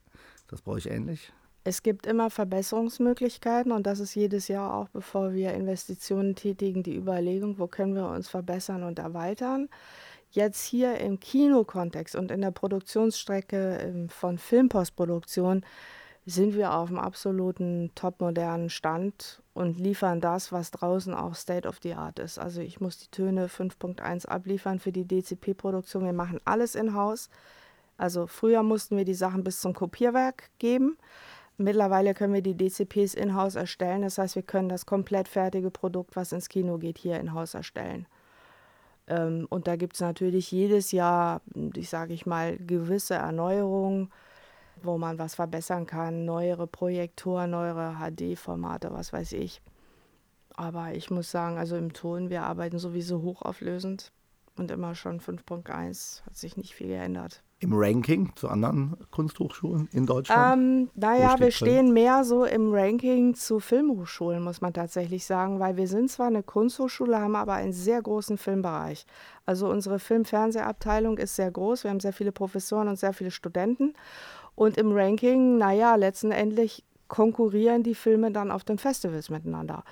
Das 0.48 0.60
brauche 0.60 0.78
ich 0.78 0.90
ähnlich. 0.90 1.32
Es 1.66 1.82
gibt 1.82 2.04
immer 2.04 2.28
Verbesserungsmöglichkeiten 2.28 3.72
und 3.72 3.86
das 3.86 3.98
ist 3.98 4.14
jedes 4.14 4.48
Jahr 4.48 4.74
auch, 4.74 4.90
bevor 4.90 5.32
wir 5.32 5.54
Investitionen 5.54 6.34
tätigen, 6.34 6.82
die 6.82 6.94
Überlegung, 6.94 7.58
wo 7.58 7.66
können 7.66 7.94
wir 7.94 8.06
uns 8.10 8.28
verbessern 8.28 8.82
und 8.82 8.98
erweitern. 8.98 9.70
Jetzt 10.34 10.64
hier 10.64 10.98
im 10.98 11.20
Kinokontext 11.20 12.16
und 12.16 12.32
in 12.32 12.40
der 12.40 12.50
Produktionsstrecke 12.50 13.78
ähm, 13.80 14.08
von 14.08 14.36
Filmpostproduktion 14.36 15.64
sind 16.26 16.56
wir 16.56 16.74
auf 16.74 16.88
einem 16.88 16.98
absoluten 16.98 17.92
topmodernen 17.94 18.68
Stand 18.68 19.44
und 19.52 19.78
liefern 19.78 20.20
das, 20.20 20.50
was 20.50 20.72
draußen 20.72 21.14
auch 21.14 21.36
State 21.36 21.68
of 21.68 21.78
the 21.84 21.94
Art 21.94 22.18
ist. 22.18 22.40
Also 22.40 22.62
ich 22.62 22.80
muss 22.80 22.98
die 22.98 23.12
Töne 23.12 23.46
5.1 23.46 24.26
abliefern 24.26 24.80
für 24.80 24.90
die 24.90 25.06
DCP-Produktion. 25.06 26.04
Wir 26.04 26.12
machen 26.12 26.40
alles 26.44 26.74
in-house. 26.74 27.30
Also 27.96 28.26
früher 28.26 28.64
mussten 28.64 28.96
wir 28.96 29.04
die 29.04 29.14
Sachen 29.14 29.44
bis 29.44 29.60
zum 29.60 29.72
Kopierwerk 29.72 30.50
geben. 30.58 30.98
Mittlerweile 31.58 32.12
können 32.12 32.34
wir 32.34 32.42
die 32.42 32.56
DCPs 32.56 33.14
in-house 33.14 33.54
erstellen. 33.54 34.02
Das 34.02 34.18
heißt, 34.18 34.34
wir 34.34 34.42
können 34.42 34.68
das 34.68 34.84
komplett 34.84 35.28
fertige 35.28 35.70
Produkt, 35.70 36.16
was 36.16 36.32
ins 36.32 36.48
Kino 36.48 36.78
geht, 36.78 36.98
hier 36.98 37.20
in-house 37.20 37.54
erstellen. 37.54 38.08
Ähm, 39.06 39.46
und 39.50 39.66
da 39.66 39.76
gibt 39.76 39.94
es 39.94 40.00
natürlich 40.00 40.50
jedes 40.50 40.92
Jahr, 40.92 41.40
ich 41.76 41.88
sage 41.88 42.14
ich 42.14 42.26
mal, 42.26 42.56
gewisse 42.58 43.14
Erneuerungen, 43.14 44.10
wo 44.82 44.98
man 44.98 45.18
was 45.18 45.34
verbessern 45.34 45.86
kann, 45.86 46.24
neuere 46.24 46.66
Projektoren, 46.66 47.50
neuere 47.50 47.96
HD-Formate, 47.98 48.92
was 48.92 49.12
weiß 49.12 49.32
ich. 49.32 49.62
Aber 50.56 50.92
ich 50.94 51.10
muss 51.10 51.30
sagen, 51.30 51.58
also 51.58 51.76
im 51.76 51.92
Ton, 51.92 52.30
wir 52.30 52.44
arbeiten 52.44 52.78
sowieso 52.78 53.22
hochauflösend 53.22 54.12
und 54.56 54.70
immer 54.70 54.94
schon 54.94 55.20
5.1, 55.20 56.24
hat 56.24 56.36
sich 56.36 56.56
nicht 56.56 56.74
viel 56.74 56.88
geändert 56.88 57.42
im 57.64 57.72
Ranking 57.72 58.30
zu 58.36 58.48
anderen 58.48 58.94
Kunsthochschulen 59.10 59.88
in 59.90 60.04
Deutschland? 60.04 60.58
Ähm, 60.58 60.90
naja, 60.94 61.36
wir 61.38 61.50
stehen 61.50 61.94
mehr 61.94 62.22
so 62.22 62.44
im 62.44 62.70
Ranking 62.72 63.34
zu 63.34 63.58
Filmhochschulen, 63.58 64.42
muss 64.42 64.60
man 64.60 64.74
tatsächlich 64.74 65.24
sagen, 65.24 65.60
weil 65.60 65.76
wir 65.78 65.88
sind 65.88 66.10
zwar 66.10 66.26
eine 66.26 66.42
Kunsthochschule, 66.42 67.18
haben 67.18 67.36
aber 67.36 67.54
einen 67.54 67.72
sehr 67.72 68.02
großen 68.02 68.36
Filmbereich. 68.36 69.06
Also 69.46 69.68
unsere 69.68 69.98
Film-Fernsehabteilung 69.98 71.16
ist 71.16 71.36
sehr 71.36 71.50
groß, 71.50 71.84
wir 71.84 71.90
haben 71.90 72.00
sehr 72.00 72.12
viele 72.12 72.32
Professoren 72.32 72.88
und 72.88 72.98
sehr 72.98 73.14
viele 73.14 73.30
Studenten. 73.30 73.94
Und 74.54 74.76
im 74.76 74.92
Ranking, 74.92 75.56
naja, 75.56 75.94
letztendlich 75.96 76.84
konkurrieren 77.08 77.82
die 77.82 77.94
Filme 77.94 78.30
dann 78.30 78.50
auf 78.50 78.64
den 78.64 78.78
Festivals 78.78 79.30
miteinander. 79.30 79.84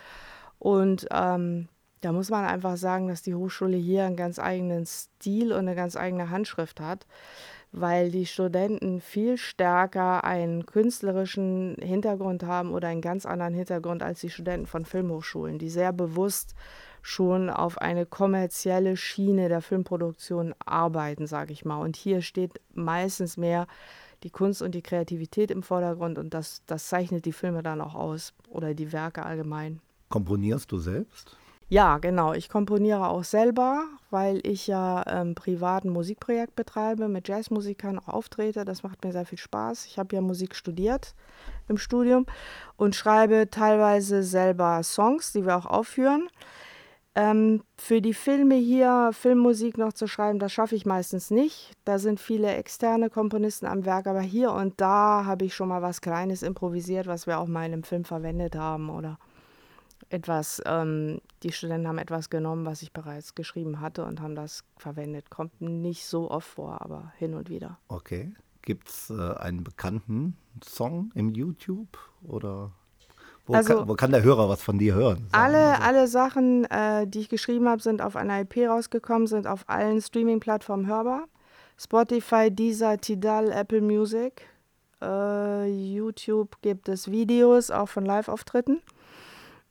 Und 0.58 1.06
ähm, 1.10 1.68
da 2.02 2.12
muss 2.12 2.28
man 2.28 2.44
einfach 2.44 2.76
sagen, 2.76 3.08
dass 3.08 3.22
die 3.22 3.34
Hochschule 3.34 3.76
hier 3.76 4.04
einen 4.04 4.16
ganz 4.16 4.38
eigenen 4.38 4.84
Stil 4.84 5.52
und 5.52 5.60
eine 5.60 5.74
ganz 5.74 5.96
eigene 5.96 6.30
Handschrift 6.30 6.80
hat 6.80 7.06
weil 7.72 8.10
die 8.10 8.26
Studenten 8.26 9.00
viel 9.00 9.38
stärker 9.38 10.24
einen 10.24 10.66
künstlerischen 10.66 11.76
Hintergrund 11.80 12.42
haben 12.42 12.72
oder 12.72 12.88
einen 12.88 13.00
ganz 13.00 13.24
anderen 13.24 13.54
Hintergrund 13.54 14.02
als 14.02 14.20
die 14.20 14.30
Studenten 14.30 14.66
von 14.66 14.84
Filmhochschulen, 14.84 15.58
die 15.58 15.70
sehr 15.70 15.92
bewusst 15.92 16.54
schon 17.00 17.50
auf 17.50 17.78
eine 17.78 18.06
kommerzielle 18.06 18.96
Schiene 18.96 19.48
der 19.48 19.62
Filmproduktion 19.62 20.54
arbeiten, 20.64 21.26
sage 21.26 21.52
ich 21.52 21.64
mal. 21.64 21.80
Und 21.80 21.96
hier 21.96 22.20
steht 22.20 22.60
meistens 22.74 23.36
mehr 23.38 23.66
die 24.22 24.30
Kunst 24.30 24.62
und 24.62 24.74
die 24.74 24.82
Kreativität 24.82 25.50
im 25.50 25.62
Vordergrund 25.62 26.18
und 26.18 26.32
das, 26.32 26.62
das 26.66 26.86
zeichnet 26.86 27.24
die 27.24 27.32
Filme 27.32 27.62
dann 27.62 27.80
auch 27.80 27.94
aus 27.94 28.34
oder 28.48 28.74
die 28.74 28.92
Werke 28.92 29.24
allgemein. 29.24 29.80
Komponierst 30.10 30.70
du 30.70 30.78
selbst? 30.78 31.36
Ja, 31.72 31.96
genau. 31.96 32.34
Ich 32.34 32.50
komponiere 32.50 33.08
auch 33.08 33.24
selber, 33.24 33.86
weil 34.10 34.46
ich 34.46 34.66
ja 34.66 35.02
ähm, 35.06 35.34
privat 35.34 35.84
ein 35.84 35.88
Musikprojekt 35.88 36.54
betreibe, 36.54 37.08
mit 37.08 37.28
Jazzmusikern 37.28 37.98
auch 37.98 38.08
auftrete. 38.08 38.66
Das 38.66 38.82
macht 38.82 39.02
mir 39.02 39.12
sehr 39.12 39.24
viel 39.24 39.38
Spaß. 39.38 39.86
Ich 39.86 39.98
habe 39.98 40.14
ja 40.14 40.20
Musik 40.20 40.54
studiert 40.54 41.14
im 41.68 41.78
Studium 41.78 42.26
und 42.76 42.94
schreibe 42.94 43.48
teilweise 43.50 44.22
selber 44.22 44.82
Songs, 44.82 45.32
die 45.32 45.46
wir 45.46 45.56
auch 45.56 45.64
aufführen. 45.64 46.28
Ähm, 47.14 47.62
für 47.78 48.02
die 48.02 48.12
Filme 48.12 48.56
hier 48.56 49.08
Filmmusik 49.14 49.78
noch 49.78 49.94
zu 49.94 50.06
schreiben, 50.06 50.38
das 50.38 50.52
schaffe 50.52 50.74
ich 50.74 50.84
meistens 50.84 51.30
nicht. 51.30 51.72
Da 51.86 51.98
sind 51.98 52.20
viele 52.20 52.54
externe 52.54 53.08
Komponisten 53.08 53.64
am 53.64 53.86
Werk, 53.86 54.06
aber 54.06 54.20
hier 54.20 54.52
und 54.52 54.78
da 54.78 55.24
habe 55.24 55.46
ich 55.46 55.54
schon 55.54 55.68
mal 55.68 55.80
was 55.80 56.02
Kleines 56.02 56.42
improvisiert, 56.42 57.06
was 57.06 57.26
wir 57.26 57.38
auch 57.38 57.48
mal 57.48 57.64
in 57.64 57.72
einem 57.72 57.82
Film 57.82 58.04
verwendet 58.04 58.56
haben 58.56 58.90
oder 58.90 59.18
etwas, 60.10 60.62
ähm, 60.66 61.20
die 61.42 61.52
Studenten 61.52 61.88
haben 61.88 61.98
etwas 61.98 62.30
genommen, 62.30 62.64
was 62.64 62.82
ich 62.82 62.92
bereits 62.92 63.34
geschrieben 63.34 63.80
hatte 63.80 64.04
und 64.04 64.20
haben 64.20 64.34
das 64.34 64.64
verwendet. 64.76 65.30
Kommt 65.30 65.60
nicht 65.60 66.06
so 66.06 66.30
oft 66.30 66.48
vor, 66.48 66.80
aber 66.80 67.12
hin 67.18 67.34
und 67.34 67.48
wieder. 67.48 67.78
Okay. 67.88 68.34
Gibt 68.62 68.88
es 68.88 69.10
äh, 69.10 69.34
einen 69.38 69.64
bekannten 69.64 70.36
Song 70.62 71.10
im 71.14 71.30
YouTube 71.30 71.98
oder 72.22 72.72
wo, 73.46 73.54
also, 73.54 73.78
kann, 73.78 73.88
wo 73.88 73.94
kann 73.94 74.12
der 74.12 74.22
Hörer 74.22 74.48
was 74.48 74.62
von 74.62 74.78
dir 74.78 74.94
hören? 74.94 75.26
Alle, 75.32 75.72
also. 75.72 75.82
alle 75.82 76.06
Sachen, 76.06 76.64
äh, 76.66 77.06
die 77.08 77.20
ich 77.20 77.28
geschrieben 77.28 77.68
habe, 77.68 77.82
sind 77.82 78.00
auf 78.00 78.14
einer 78.14 78.40
IP 78.40 78.68
rausgekommen, 78.68 79.26
sind 79.26 79.46
auf 79.48 79.68
allen 79.68 80.00
Streaming-Plattformen 80.00 80.86
hörbar. 80.86 81.24
Spotify, 81.76 82.50
Deezer, 82.50 82.98
Tidal, 83.00 83.50
Apple 83.50 83.80
Music. 83.80 84.46
Äh, 85.00 85.66
YouTube 85.66 86.56
gibt 86.62 86.88
es 86.88 87.10
Videos, 87.10 87.72
auch 87.72 87.88
von 87.88 88.04
Live-Auftritten. 88.04 88.80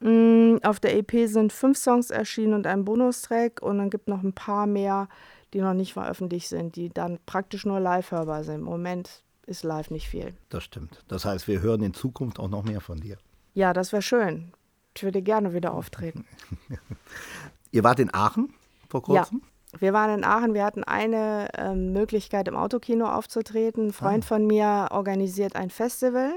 Mm, 0.02 0.58
auf 0.64 0.80
der 0.80 0.98
EP 0.98 1.28
sind 1.28 1.54
fünf 1.54 1.78
Songs 1.78 2.10
erschienen 2.10 2.54
und 2.54 2.68
ein 2.68 2.86
Bonustrack 2.86 3.62
und 3.62 3.78
dann 3.78 3.90
gibt 3.90 4.08
es 4.08 4.14
noch 4.14 4.24
ein 4.24 4.34
paar 4.34 4.66
mehr, 4.66 5.08
die 5.54 5.62
noch 5.62 5.74
nicht 5.74 5.94
veröffentlicht 5.94 6.50
sind, 6.50 6.76
die 6.76 6.90
dann 6.90 7.20
praktisch 7.26 7.66
nur 7.66 7.80
live 7.80 8.12
hörbar 8.12 8.44
sind. 8.44 8.56
Im 8.56 8.64
Moment 8.64 9.24
ist 9.46 9.64
live 9.64 9.92
nicht 9.92 10.10
viel. 10.10 10.34
Das 10.50 10.64
stimmt. 10.64 11.04
Das 11.08 11.26
heißt, 11.26 11.48
wir 11.48 11.62
hören 11.62 11.84
in 11.84 11.94
Zukunft 11.94 12.40
auch 12.40 12.50
noch 12.50 12.64
mehr 12.64 12.82
von 12.82 13.00
dir. 13.00 13.18
Ja, 13.54 13.74
das 13.74 13.92
wäre 13.92 14.02
schön. 14.02 14.54
Ich 14.96 15.04
würde 15.04 15.22
gerne 15.22 15.54
wieder 15.54 15.74
auftreten. 15.74 16.26
Ihr 17.72 17.84
wart 17.84 18.00
in 18.00 18.14
Aachen 18.14 18.54
vor 18.90 19.04
kurzem? 19.04 19.42
Ja, 19.74 19.82
wir 19.82 19.94
waren 19.94 20.20
in 20.20 20.24
Aachen. 20.24 20.54
Wir 20.54 20.66
hatten 20.66 20.84
eine 20.84 21.50
ähm, 21.58 21.94
Möglichkeit, 21.94 22.48
im 22.48 22.56
Autokino 22.56 23.06
aufzutreten. 23.06 23.88
Ein 23.88 23.94
Freund 23.94 24.24
ah. 24.26 24.28
von 24.28 24.48
mir 24.48 24.88
organisiert 24.92 25.56
ein 25.56 25.70
Festival. 25.70 26.34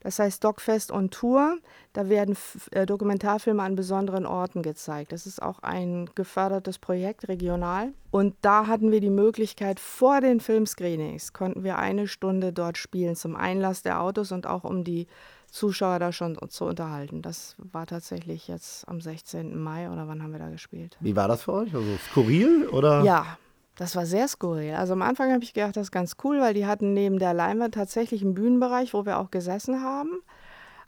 Das 0.00 0.18
heißt 0.18 0.42
Dogfest 0.44 0.92
on 0.92 1.10
Tour. 1.10 1.58
Da 1.92 2.08
werden 2.08 2.36
äh, 2.72 2.86
Dokumentarfilme 2.86 3.62
an 3.62 3.76
besonderen 3.76 4.26
Orten 4.26 4.62
gezeigt. 4.62 5.12
Das 5.12 5.26
ist 5.26 5.42
auch 5.42 5.60
ein 5.60 6.10
gefördertes 6.14 6.78
Projekt 6.78 7.28
regional. 7.28 7.92
Und 8.10 8.34
da 8.40 8.66
hatten 8.66 8.90
wir 8.90 9.00
die 9.00 9.10
Möglichkeit, 9.10 9.80
vor 9.80 10.20
den 10.20 10.40
Filmscreenings 10.40 11.32
konnten 11.32 11.64
wir 11.64 11.78
eine 11.78 12.08
Stunde 12.08 12.52
dort 12.52 12.78
spielen 12.78 13.16
zum 13.16 13.36
Einlass 13.36 13.82
der 13.82 14.00
Autos 14.00 14.32
und 14.32 14.46
auch 14.46 14.64
um 14.64 14.84
die 14.84 15.06
Zuschauer 15.50 15.98
da 15.98 16.12
schon 16.12 16.36
zu 16.48 16.64
unterhalten. 16.64 17.22
Das 17.22 17.56
war 17.58 17.86
tatsächlich 17.86 18.48
jetzt 18.48 18.86
am 18.88 19.00
16. 19.00 19.58
Mai 19.58 19.90
oder 19.90 20.06
wann 20.08 20.22
haben 20.22 20.32
wir 20.32 20.38
da 20.38 20.50
gespielt? 20.50 20.96
Wie 21.00 21.16
war 21.16 21.28
das 21.28 21.42
für 21.42 21.52
euch? 21.52 21.74
Also 21.74 21.96
skurril 22.10 22.68
oder? 22.68 23.02
Ja, 23.02 23.38
das 23.76 23.94
war 23.94 24.06
sehr 24.06 24.26
skurril. 24.26 24.74
Also 24.74 24.94
am 24.94 25.02
Anfang 25.02 25.32
habe 25.32 25.44
ich 25.44 25.52
gedacht, 25.52 25.76
das 25.76 25.88
ist 25.88 25.92
ganz 25.92 26.16
cool, 26.24 26.40
weil 26.40 26.54
die 26.54 26.66
hatten 26.66 26.94
neben 26.94 27.18
der 27.18 27.34
Leinwand 27.34 27.74
tatsächlich 27.74 28.22
einen 28.22 28.34
Bühnenbereich, 28.34 28.94
wo 28.94 29.04
wir 29.04 29.18
auch 29.18 29.30
gesessen 29.30 29.82
haben. 29.82 30.22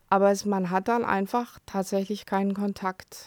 Aber 0.08 0.30
es, 0.30 0.46
man 0.46 0.70
hat 0.70 0.88
dann 0.88 1.04
einfach 1.04 1.58
tatsächlich 1.66 2.24
keinen 2.24 2.54
Kontakt. 2.54 3.26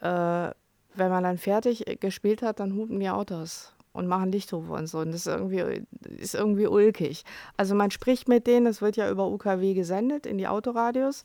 Äh, 0.00 0.50
wenn 0.96 1.10
man 1.10 1.24
dann 1.24 1.38
fertig 1.38 1.84
gespielt 1.98 2.40
hat, 2.42 2.60
dann 2.60 2.76
hupen 2.76 3.00
die 3.00 3.10
Autos 3.10 3.74
und 3.92 4.06
machen 4.06 4.30
Lichtrufe 4.30 4.72
und 4.72 4.86
so. 4.86 5.00
Und 5.00 5.08
das 5.08 5.26
ist 5.26 5.26
irgendwie, 5.26 5.84
ist 6.16 6.36
irgendwie 6.36 6.68
ulkig. 6.68 7.24
Also 7.56 7.74
man 7.74 7.90
spricht 7.90 8.28
mit 8.28 8.46
denen, 8.46 8.66
es 8.66 8.80
wird 8.80 8.96
ja 8.96 9.10
über 9.10 9.26
UKW 9.26 9.74
gesendet 9.74 10.24
in 10.24 10.38
die 10.38 10.46
Autoradios. 10.46 11.24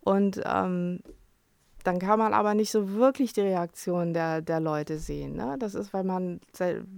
Und 0.00 0.40
ähm, 0.44 1.00
dann 1.86 1.98
kann 1.98 2.18
man 2.18 2.34
aber 2.34 2.54
nicht 2.54 2.70
so 2.70 2.94
wirklich 2.94 3.32
die 3.32 3.42
Reaktion 3.42 4.12
der, 4.12 4.42
der 4.42 4.58
Leute 4.60 4.98
sehen. 4.98 5.36
Ne? 5.36 5.56
Das 5.58 5.74
ist, 5.74 5.92
weil 5.94 6.04
man 6.04 6.40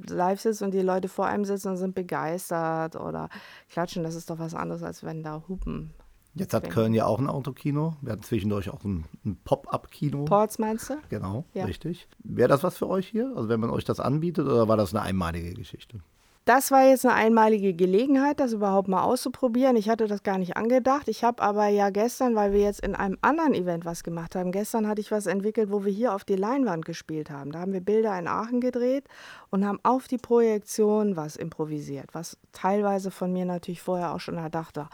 live 0.09 0.41
sitzt 0.41 0.63
und 0.63 0.73
die 0.73 0.81
Leute 0.81 1.09
vor 1.09 1.27
einem 1.27 1.45
sitzen 1.45 1.69
und 1.69 1.77
sind 1.77 1.95
begeistert 1.95 2.97
oder 2.97 3.29
klatschen. 3.71 4.03
Das 4.03 4.15
ist 4.15 4.31
doch 4.31 4.39
was 4.39 4.55
anderes, 4.55 4.83
als 4.83 5.03
wenn 5.03 5.23
da 5.23 5.43
Hupen 5.49 5.93
Jetzt 6.35 6.55
hat 6.55 6.71
Köln 6.71 6.95
ja 6.95 7.05
auch 7.05 7.19
ein 7.19 7.27
Autokino. 7.27 7.97
Wir 8.01 8.13
hatten 8.13 8.23
zwischendurch 8.23 8.71
auch 8.71 8.85
ein, 8.85 9.05
ein 9.25 9.37
Pop-up-Kino. 9.45 10.25
Ports 10.25 10.59
meinst 10.59 10.91
du? 10.91 10.95
Genau, 11.09 11.45
ja. 11.53 11.65
richtig. 11.65 12.07
Wäre 12.23 12.49
das 12.49 12.63
was 12.63 12.77
für 12.77 12.89
euch 12.89 13.09
hier? 13.09 13.33
Also 13.35 13.49
wenn 13.49 13.59
man 13.59 13.71
euch 13.71 13.85
das 13.85 13.99
anbietet 13.99 14.47
oder 14.47 14.69
war 14.69 14.77
das 14.77 14.95
eine 14.95 15.03
einmalige 15.03 15.53
Geschichte? 15.55 16.01
Das 16.49 16.71
war 16.71 16.83
jetzt 16.87 17.05
eine 17.05 17.13
einmalige 17.13 17.75
Gelegenheit, 17.75 18.41
das 18.41 18.55
überhaupt 18.55 18.89
mal 18.89 19.03
auszuprobieren. 19.03 19.77
Ich 19.77 19.91
hatte 19.91 20.07
das 20.07 20.23
gar 20.23 20.39
nicht 20.39 20.57
angedacht. 20.57 21.07
Ich 21.07 21.23
habe 21.23 21.43
aber 21.43 21.67
ja 21.67 21.91
gestern, 21.91 22.35
weil 22.37 22.55
wir 22.55 22.61
jetzt 22.61 22.81
in 22.81 22.95
einem 22.95 23.19
anderen 23.21 23.53
Event 23.53 23.85
was 23.85 24.03
gemacht 24.03 24.35
haben, 24.35 24.51
gestern 24.51 24.89
hatte 24.89 25.03
ich 25.03 25.11
was 25.11 25.27
entwickelt, 25.27 25.71
wo 25.71 25.85
wir 25.85 25.93
hier 25.93 26.15
auf 26.15 26.25
die 26.25 26.37
Leinwand 26.37 26.87
gespielt 26.87 27.29
haben. 27.29 27.53
Da 27.53 27.59
haben 27.59 27.75
wir 27.75 27.83
Bilder 27.83 28.19
in 28.19 28.27
Aachen 28.27 28.63
gedreht 28.63 29.05
und 29.51 29.67
haben 29.67 29.79
auf 29.83 30.09
die 30.09 30.17
Projektion 30.17 31.17
was 31.17 31.37
improvisiert, 31.37 32.07
was 32.15 32.39
teilweise 32.53 33.11
von 33.11 33.31
mir 33.31 33.45
natürlich 33.45 33.83
vorher 33.83 34.15
auch 34.15 34.21
schon 34.21 34.39
erdacht 34.39 34.79
war. 34.79 34.89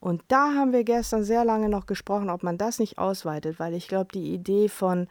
Und 0.00 0.22
da 0.28 0.52
haben 0.52 0.74
wir 0.74 0.84
gestern 0.84 1.24
sehr 1.24 1.46
lange 1.46 1.70
noch 1.70 1.86
gesprochen, 1.86 2.28
ob 2.28 2.42
man 2.42 2.58
das 2.58 2.78
nicht 2.78 2.98
ausweitet, 2.98 3.58
weil 3.58 3.72
ich 3.72 3.88
glaube, 3.88 4.12
die 4.12 4.34
Idee 4.34 4.68
von 4.68 5.08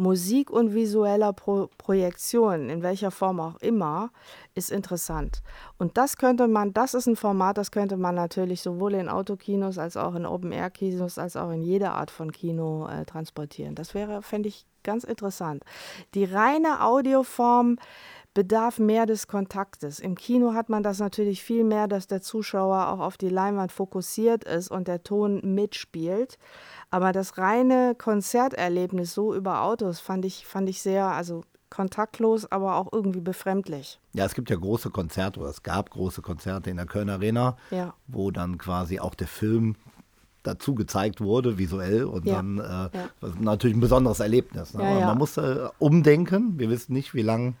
Musik 0.00 0.50
und 0.50 0.72
visueller 0.72 1.34
Pro 1.34 1.68
Projektion, 1.76 2.70
in 2.70 2.82
welcher 2.82 3.10
Form 3.10 3.38
auch 3.38 3.56
immer, 3.60 4.10
ist 4.54 4.70
interessant. 4.70 5.42
Und 5.76 5.98
das 5.98 6.16
könnte 6.16 6.48
man, 6.48 6.72
das 6.72 6.94
ist 6.94 7.06
ein 7.06 7.16
Format, 7.16 7.58
das 7.58 7.70
könnte 7.70 7.98
man 7.98 8.14
natürlich 8.14 8.62
sowohl 8.62 8.94
in 8.94 9.10
Autokinos 9.10 9.76
als 9.76 9.98
auch 9.98 10.14
in 10.14 10.24
Open-Air-Kinos 10.24 11.18
als 11.18 11.36
auch 11.36 11.50
in 11.50 11.62
jeder 11.62 11.92
Art 11.96 12.10
von 12.10 12.32
Kino 12.32 12.88
äh, 12.88 13.04
transportieren. 13.04 13.74
Das 13.74 13.92
wäre, 13.92 14.22
fände 14.22 14.48
ich, 14.48 14.64
ganz 14.82 15.04
interessant. 15.04 15.62
Die 16.14 16.24
reine 16.24 16.82
Audioform 16.82 17.76
bedarf 18.32 18.78
mehr 18.78 19.06
des 19.06 19.26
Kontaktes. 19.26 19.98
Im 19.98 20.14
Kino 20.14 20.54
hat 20.54 20.68
man 20.68 20.82
das 20.82 21.00
natürlich 21.00 21.42
viel 21.42 21.64
mehr, 21.64 21.88
dass 21.88 22.06
der 22.06 22.22
Zuschauer 22.22 22.88
auch 22.88 23.00
auf 23.00 23.16
die 23.16 23.28
Leinwand 23.28 23.72
fokussiert 23.72 24.44
ist 24.44 24.70
und 24.70 24.86
der 24.86 25.02
Ton 25.02 25.40
mitspielt. 25.42 26.38
Aber 26.90 27.12
das 27.12 27.38
reine 27.38 27.94
Konzerterlebnis 27.96 29.14
so 29.14 29.34
über 29.34 29.62
Autos 29.62 30.00
fand 30.00 30.24
ich, 30.24 30.46
fand 30.46 30.68
ich 30.68 30.82
sehr, 30.82 31.06
also 31.06 31.42
kontaktlos, 31.70 32.50
aber 32.50 32.76
auch 32.76 32.88
irgendwie 32.92 33.20
befremdlich. 33.20 34.00
Ja, 34.12 34.26
es 34.26 34.34
gibt 34.34 34.50
ja 34.50 34.56
große 34.56 34.90
Konzerte 34.90 35.38
oder 35.40 35.50
es 35.50 35.62
gab 35.62 35.90
große 35.90 36.20
Konzerte 36.20 36.68
in 36.68 36.76
der 36.76 36.86
Kölner 36.86 37.14
Arena, 37.14 37.56
ja. 37.70 37.94
wo 38.08 38.32
dann 38.32 38.58
quasi 38.58 38.98
auch 38.98 39.14
der 39.14 39.28
Film 39.28 39.76
dazu 40.42 40.74
gezeigt 40.74 41.20
wurde, 41.20 41.58
visuell. 41.58 42.04
Und 42.04 42.26
ja. 42.26 42.36
dann 42.36 42.58
äh, 42.58 42.62
ja. 42.62 43.08
natürlich 43.38 43.76
ein 43.76 43.80
besonderes 43.80 44.20
Erlebnis. 44.20 44.74
Ne? 44.74 44.82
Ja, 44.82 45.06
man 45.06 45.18
muss 45.18 45.36
äh, 45.36 45.68
umdenken. 45.78 46.58
Wir 46.58 46.70
wissen 46.70 46.92
nicht, 46.92 47.14
wie 47.14 47.22
lange 47.22 47.54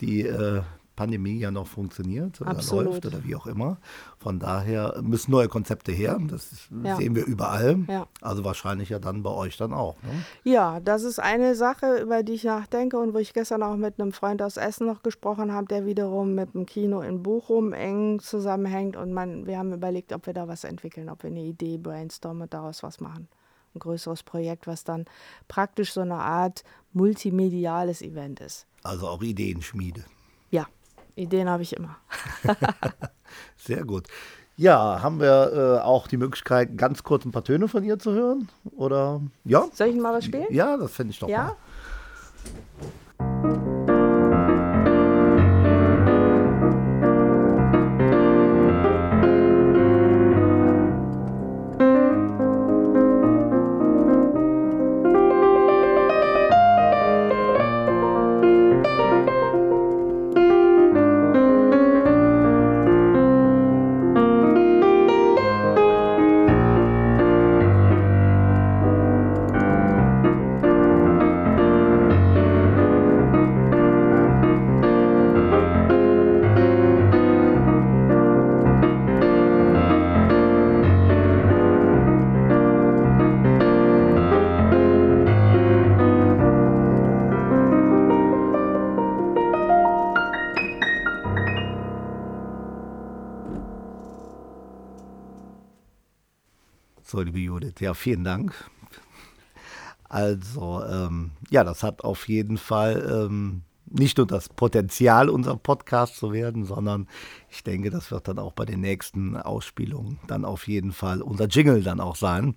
die 0.00 0.22
äh, 0.22 0.62
Pandemie 0.96 1.38
ja 1.38 1.50
noch 1.50 1.66
funktioniert 1.66 2.40
oder 2.40 2.50
Absolut. 2.50 2.86
läuft 2.86 3.06
oder 3.06 3.24
wie 3.24 3.34
auch 3.34 3.46
immer. 3.46 3.78
Von 4.18 4.38
daher 4.38 5.00
müssen 5.02 5.32
neue 5.32 5.48
Konzepte 5.48 5.92
her. 5.92 6.18
Das 6.28 6.68
ja. 6.82 6.96
sehen 6.96 7.16
wir 7.16 7.24
überall. 7.24 7.80
Ja. 7.88 8.06
Also 8.20 8.44
wahrscheinlich 8.44 8.90
ja 8.90 8.98
dann 8.98 9.22
bei 9.22 9.30
euch 9.30 9.56
dann 9.56 9.72
auch. 9.72 9.96
Ne? 10.02 10.24
Ja, 10.44 10.80
das 10.80 11.02
ist 11.02 11.18
eine 11.18 11.54
Sache, 11.54 11.98
über 12.00 12.22
die 12.22 12.34
ich 12.34 12.44
nachdenke 12.44 12.98
und 12.98 13.12
wo 13.14 13.18
ich 13.18 13.34
gestern 13.34 13.62
auch 13.62 13.76
mit 13.76 14.00
einem 14.00 14.12
Freund 14.12 14.40
aus 14.42 14.56
Essen 14.56 14.86
noch 14.86 15.02
gesprochen 15.02 15.52
habe, 15.52 15.66
der 15.66 15.86
wiederum 15.86 16.34
mit 16.34 16.54
dem 16.54 16.66
Kino 16.66 17.00
in 17.00 17.22
Bochum 17.22 17.72
eng 17.72 18.20
zusammenhängt. 18.20 18.96
Und 18.96 19.12
man, 19.12 19.46
wir 19.46 19.58
haben 19.58 19.72
überlegt, 19.72 20.12
ob 20.12 20.26
wir 20.26 20.34
da 20.34 20.46
was 20.46 20.64
entwickeln, 20.64 21.08
ob 21.08 21.22
wir 21.24 21.30
eine 21.30 21.42
Idee 21.42 21.78
brainstormen 21.78 22.42
und 22.42 22.54
daraus 22.54 22.82
was 22.82 23.00
machen. 23.00 23.28
Ein 23.74 23.80
größeres 23.80 24.22
Projekt, 24.22 24.68
was 24.68 24.84
dann 24.84 25.06
praktisch 25.48 25.92
so 25.92 26.00
eine 26.00 26.14
Art 26.14 26.62
multimediales 26.92 28.02
Event 28.02 28.40
ist. 28.40 28.66
Also 28.84 29.08
auch 29.08 29.22
Ideenschmiede. 29.22 30.04
Ja, 30.50 30.66
Ideen 31.16 31.48
habe 31.48 31.62
ich 31.62 31.76
immer. 31.76 31.96
Sehr 33.56 33.84
gut. 33.84 34.06
Ja, 34.56 35.02
haben 35.02 35.20
wir 35.20 35.80
äh, 35.80 35.84
auch 35.84 36.06
die 36.06 36.16
Möglichkeit, 36.16 36.76
ganz 36.76 37.02
kurz 37.02 37.24
ein 37.24 37.32
paar 37.32 37.42
Töne 37.42 37.66
von 37.66 37.82
ihr 37.82 37.98
zu 37.98 38.12
hören? 38.12 38.48
Oder 38.76 39.20
ja? 39.44 39.66
Soll 39.72 39.88
ich 39.88 39.96
mal 39.96 40.14
was 40.14 40.26
spielen? 40.26 40.46
Ja, 40.50 40.76
das 40.76 40.92
finde 40.92 41.10
ich 41.12 41.18
doch. 41.18 41.28
Ja. 41.28 41.44
Mal. 41.44 41.56
Vielen 97.94 98.24
Dank. 98.24 98.54
Also, 100.08 100.82
ähm, 100.84 101.32
ja, 101.50 101.64
das 101.64 101.82
hat 101.82 102.04
auf 102.04 102.28
jeden 102.28 102.56
Fall 102.56 103.26
ähm, 103.28 103.62
nicht 103.90 104.18
nur 104.18 104.26
das 104.26 104.48
Potenzial, 104.48 105.28
unser 105.28 105.56
Podcast 105.56 106.16
zu 106.16 106.32
werden, 106.32 106.64
sondern 106.64 107.08
ich 107.50 107.64
denke, 107.64 107.90
das 107.90 108.10
wird 108.10 108.28
dann 108.28 108.38
auch 108.38 108.52
bei 108.52 108.64
den 108.64 108.80
nächsten 108.80 109.36
Ausspielungen 109.36 110.18
dann 110.26 110.44
auf 110.44 110.68
jeden 110.68 110.92
Fall 110.92 111.22
unser 111.22 111.46
Jingle 111.46 111.82
dann 111.82 112.00
auch 112.00 112.16
sein. 112.16 112.54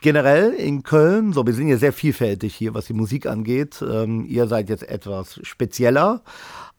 Generell 0.00 0.52
in 0.52 0.82
Köln, 0.82 1.32
so 1.32 1.46
wir 1.46 1.54
sind 1.54 1.68
ja 1.68 1.78
sehr 1.78 1.92
vielfältig 1.92 2.54
hier, 2.54 2.74
was 2.74 2.86
die 2.86 2.92
Musik 2.92 3.26
angeht. 3.26 3.82
Ähm, 3.82 4.24
ihr 4.26 4.46
seid 4.46 4.68
jetzt 4.68 4.88
etwas 4.88 5.40
spezieller, 5.42 6.22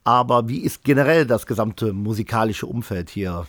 aber 0.03 0.47
wie 0.47 0.59
ist 0.59 0.83
generell 0.83 1.25
das 1.25 1.45
gesamte 1.45 1.93
musikalische 1.93 2.67
Umfeld 2.67 3.09
hier? 3.09 3.47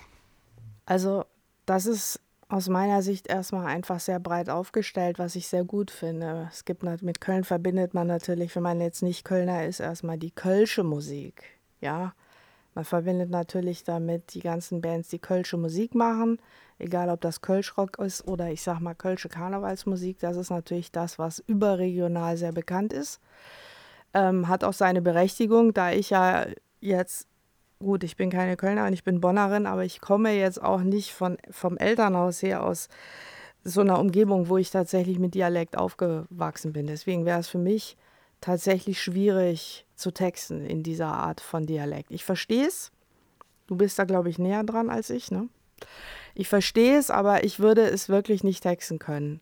Also, 0.86 1.24
das 1.66 1.86
ist 1.86 2.20
aus 2.48 2.68
meiner 2.68 3.02
Sicht 3.02 3.26
erstmal 3.26 3.66
einfach 3.66 4.00
sehr 4.00 4.18
breit 4.20 4.48
aufgestellt, 4.48 5.18
was 5.18 5.36
ich 5.36 5.48
sehr 5.48 5.64
gut 5.64 5.90
finde. 5.90 6.48
Es 6.50 6.64
gibt 6.64 6.82
mit 6.82 7.20
Köln 7.20 7.44
verbindet 7.44 7.92
man 7.92 8.06
natürlich, 8.06 8.56
wenn 8.56 8.62
man 8.62 8.80
jetzt 8.80 9.02
nicht 9.02 9.24
Kölner 9.24 9.66
ist, 9.66 9.80
erstmal 9.80 10.16
die 10.18 10.30
kölsche 10.30 10.82
Musik. 10.82 11.44
Ja, 11.80 12.14
Man 12.74 12.84
verbindet 12.84 13.30
natürlich 13.30 13.82
damit 13.82 14.34
die 14.34 14.40
ganzen 14.40 14.80
Bands, 14.80 15.08
die 15.08 15.18
kölsche 15.18 15.56
Musik 15.56 15.94
machen, 15.96 16.38
egal 16.78 17.10
ob 17.10 17.20
das 17.20 17.40
Kölschrock 17.40 17.98
ist 17.98 18.26
oder 18.28 18.50
ich 18.50 18.62
sag 18.62 18.78
mal 18.80 18.94
kölsche 18.94 19.28
Karnevalsmusik. 19.28 20.18
Das 20.20 20.36
ist 20.36 20.50
natürlich 20.50 20.92
das, 20.92 21.18
was 21.18 21.40
überregional 21.40 22.36
sehr 22.36 22.52
bekannt 22.52 22.92
ist. 22.92 23.20
Ähm, 24.14 24.48
hat 24.48 24.64
auch 24.64 24.72
seine 24.72 25.02
Berechtigung, 25.02 25.74
da 25.74 25.90
ich 25.90 26.10
ja 26.10 26.46
jetzt, 26.80 27.26
gut, 27.78 28.04
ich 28.04 28.16
bin 28.16 28.30
keine 28.30 28.56
Kölnerin, 28.56 28.92
ich 28.92 29.04
bin 29.04 29.20
Bonnerin, 29.20 29.66
aber 29.66 29.84
ich 29.84 30.00
komme 30.00 30.32
jetzt 30.32 30.62
auch 30.62 30.80
nicht 30.80 31.12
von, 31.12 31.38
vom 31.50 31.76
Elternhaus 31.76 32.42
her 32.42 32.62
aus 32.62 32.88
so 33.64 33.80
einer 33.80 33.98
Umgebung, 33.98 34.48
wo 34.48 34.56
ich 34.56 34.70
tatsächlich 34.70 35.18
mit 35.18 35.34
Dialekt 35.34 35.76
aufgewachsen 35.76 36.72
bin. 36.72 36.86
Deswegen 36.86 37.24
wäre 37.24 37.40
es 37.40 37.48
für 37.48 37.58
mich 37.58 37.96
tatsächlich 38.40 39.02
schwierig 39.02 39.86
zu 39.94 40.10
texten 40.12 40.64
in 40.64 40.82
dieser 40.82 41.08
Art 41.08 41.40
von 41.40 41.66
Dialekt. 41.66 42.10
Ich 42.10 42.24
verstehe 42.24 42.66
es. 42.66 42.92
Du 43.66 43.76
bist 43.76 43.98
da, 43.98 44.04
glaube 44.04 44.30
ich, 44.30 44.38
näher 44.38 44.64
dran 44.64 44.90
als 44.90 45.10
ich. 45.10 45.30
Ne? 45.30 45.48
Ich 46.34 46.48
verstehe 46.48 46.98
es, 46.98 47.10
aber 47.10 47.44
ich 47.44 47.60
würde 47.60 47.82
es 47.82 48.08
wirklich 48.08 48.44
nicht 48.44 48.62
texten 48.62 48.98
können. 48.98 49.40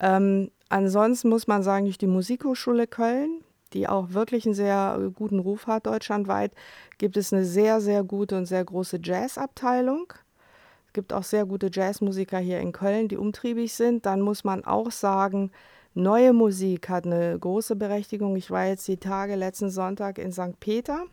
Ähm, 0.00 0.50
ansonsten 0.68 1.28
muss 1.28 1.46
man 1.46 1.62
sagen, 1.62 1.84
durch 1.84 1.98
die 1.98 2.06
Musikhochschule 2.06 2.86
Köln, 2.86 3.42
die 3.74 3.88
auch 3.88 4.10
wirklich 4.10 4.46
einen 4.46 4.54
sehr 4.54 5.10
guten 5.14 5.38
Ruf 5.38 5.66
hat 5.66 5.86
deutschlandweit, 5.86 6.52
gibt 6.98 7.16
es 7.16 7.32
eine 7.32 7.44
sehr, 7.44 7.80
sehr 7.80 8.04
gute 8.04 8.36
und 8.36 8.46
sehr 8.46 8.64
große 8.64 9.00
Jazzabteilung. 9.02 10.12
Es 10.86 10.92
gibt 10.92 11.12
auch 11.12 11.24
sehr 11.24 11.46
gute 11.46 11.70
Jazzmusiker 11.72 12.38
hier 12.38 12.60
in 12.60 12.72
Köln, 12.72 13.08
die 13.08 13.16
umtriebig 13.16 13.74
sind. 13.74 14.04
Dann 14.06 14.20
muss 14.20 14.44
man 14.44 14.64
auch 14.64 14.90
sagen, 14.90 15.50
Neue 15.94 16.32
Musik 16.32 16.88
hat 16.88 17.04
eine 17.04 17.38
große 17.38 17.76
Berechtigung. 17.76 18.34
Ich 18.36 18.50
war 18.50 18.64
jetzt 18.64 18.88
die 18.88 18.96
Tage 18.96 19.34
letzten 19.34 19.68
Sonntag 19.68 20.16
in 20.18 20.32
St. 20.32 20.58
Peter. 20.58 21.04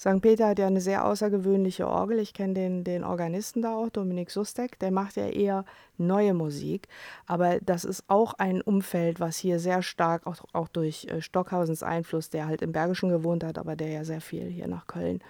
St. 0.00 0.22
Peter 0.22 0.48
hat 0.48 0.58
ja 0.58 0.66
eine 0.66 0.80
sehr 0.80 1.04
außergewöhnliche 1.04 1.86
Orgel. 1.86 2.20
Ich 2.20 2.32
kenne 2.32 2.54
den, 2.54 2.84
den 2.84 3.04
Organisten 3.04 3.60
da 3.60 3.76
auch, 3.76 3.90
Dominik 3.90 4.30
Sustek. 4.30 4.78
Der 4.78 4.90
macht 4.90 5.16
ja 5.16 5.26
eher 5.26 5.66
neue 5.98 6.32
Musik. 6.32 6.88
Aber 7.26 7.60
das 7.60 7.84
ist 7.84 8.04
auch 8.08 8.32
ein 8.38 8.62
Umfeld, 8.62 9.20
was 9.20 9.36
hier 9.36 9.58
sehr 9.58 9.82
stark, 9.82 10.26
auch, 10.26 10.38
auch 10.54 10.68
durch 10.68 11.04
äh, 11.04 11.20
Stockhausens 11.20 11.82
Einfluss, 11.82 12.30
der 12.30 12.46
halt 12.46 12.62
im 12.62 12.72
Bergischen 12.72 13.10
gewohnt 13.10 13.44
hat, 13.44 13.58
aber 13.58 13.76
der 13.76 13.88
ja 13.88 14.04
sehr 14.04 14.22
viel 14.22 14.46
hier 14.46 14.68
nach 14.68 14.86
Köln 14.86 15.20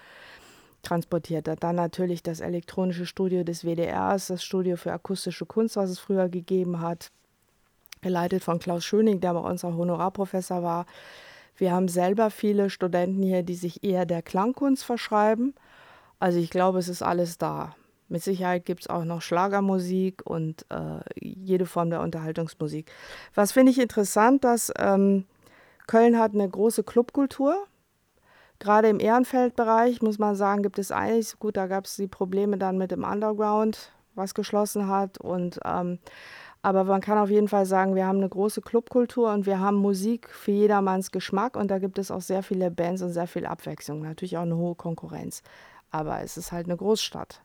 transportiert 0.84 1.48
hat. 1.48 1.64
Dann 1.64 1.74
natürlich 1.74 2.22
das 2.22 2.38
elektronische 2.38 3.06
Studio 3.06 3.42
des 3.42 3.64
WDRs, 3.64 4.28
das 4.28 4.44
Studio 4.44 4.76
für 4.76 4.92
akustische 4.92 5.46
Kunst, 5.46 5.74
was 5.74 5.90
es 5.90 5.98
früher 5.98 6.28
gegeben 6.28 6.80
hat 6.80 7.10
geleitet 8.02 8.42
von 8.42 8.58
Klaus 8.58 8.84
Schöning, 8.84 9.20
der 9.20 9.34
bei 9.34 9.40
unser 9.40 9.76
Honorarprofessor 9.76 10.62
war. 10.62 10.86
Wir 11.60 11.72
haben 11.72 11.88
selber 11.88 12.30
viele 12.30 12.70
Studenten 12.70 13.22
hier, 13.22 13.42
die 13.42 13.54
sich 13.54 13.84
eher 13.84 14.06
der 14.06 14.22
Klangkunst 14.22 14.82
verschreiben. 14.82 15.54
Also 16.18 16.38
ich 16.38 16.48
glaube, 16.48 16.78
es 16.78 16.88
ist 16.88 17.02
alles 17.02 17.36
da. 17.36 17.76
Mit 18.08 18.22
Sicherheit 18.22 18.64
gibt 18.64 18.80
es 18.80 18.86
auch 18.88 19.04
noch 19.04 19.20
Schlagermusik 19.20 20.22
und 20.24 20.64
äh, 20.70 21.00
jede 21.20 21.66
Form 21.66 21.90
der 21.90 22.00
Unterhaltungsmusik. 22.00 22.90
Was 23.34 23.52
finde 23.52 23.72
ich 23.72 23.78
interessant, 23.78 24.42
dass 24.42 24.72
ähm, 24.78 25.26
Köln 25.86 26.18
hat 26.18 26.32
eine 26.32 26.48
große 26.48 26.82
Clubkultur. 26.82 27.66
Gerade 28.58 28.88
im 28.88 28.98
Ehrenfeldbereich 28.98 30.00
muss 30.00 30.18
man 30.18 30.36
sagen, 30.36 30.62
gibt 30.62 30.78
es 30.78 30.90
eigentlich, 30.90 31.38
gut, 31.38 31.58
da 31.58 31.66
gab 31.66 31.84
es 31.84 31.96
die 31.96 32.08
Probleme 32.08 32.56
dann 32.56 32.78
mit 32.78 32.90
dem 32.90 33.04
Underground, 33.04 33.92
was 34.14 34.32
geschlossen 34.32 34.88
hat. 34.88 35.18
Und 35.18 35.60
ähm, 35.64 35.98
aber 36.62 36.84
man 36.84 37.00
kann 37.00 37.18
auf 37.18 37.30
jeden 37.30 37.48
Fall 37.48 37.64
sagen, 37.64 37.94
wir 37.94 38.06
haben 38.06 38.18
eine 38.18 38.28
große 38.28 38.60
Clubkultur 38.60 39.32
und 39.32 39.46
wir 39.46 39.60
haben 39.60 39.76
Musik 39.76 40.28
für 40.28 40.50
jedermanns 40.50 41.10
Geschmack 41.10 41.56
und 41.56 41.70
da 41.70 41.78
gibt 41.78 41.98
es 41.98 42.10
auch 42.10 42.20
sehr 42.20 42.42
viele 42.42 42.70
Bands 42.70 43.00
und 43.00 43.12
sehr 43.12 43.26
viel 43.26 43.46
Abwechslung. 43.46 44.02
Natürlich 44.02 44.36
auch 44.36 44.42
eine 44.42 44.56
hohe 44.56 44.74
Konkurrenz. 44.74 45.42
Aber 45.90 46.20
es 46.20 46.36
ist 46.36 46.52
halt 46.52 46.66
eine 46.66 46.76
Großstadt. 46.76 47.40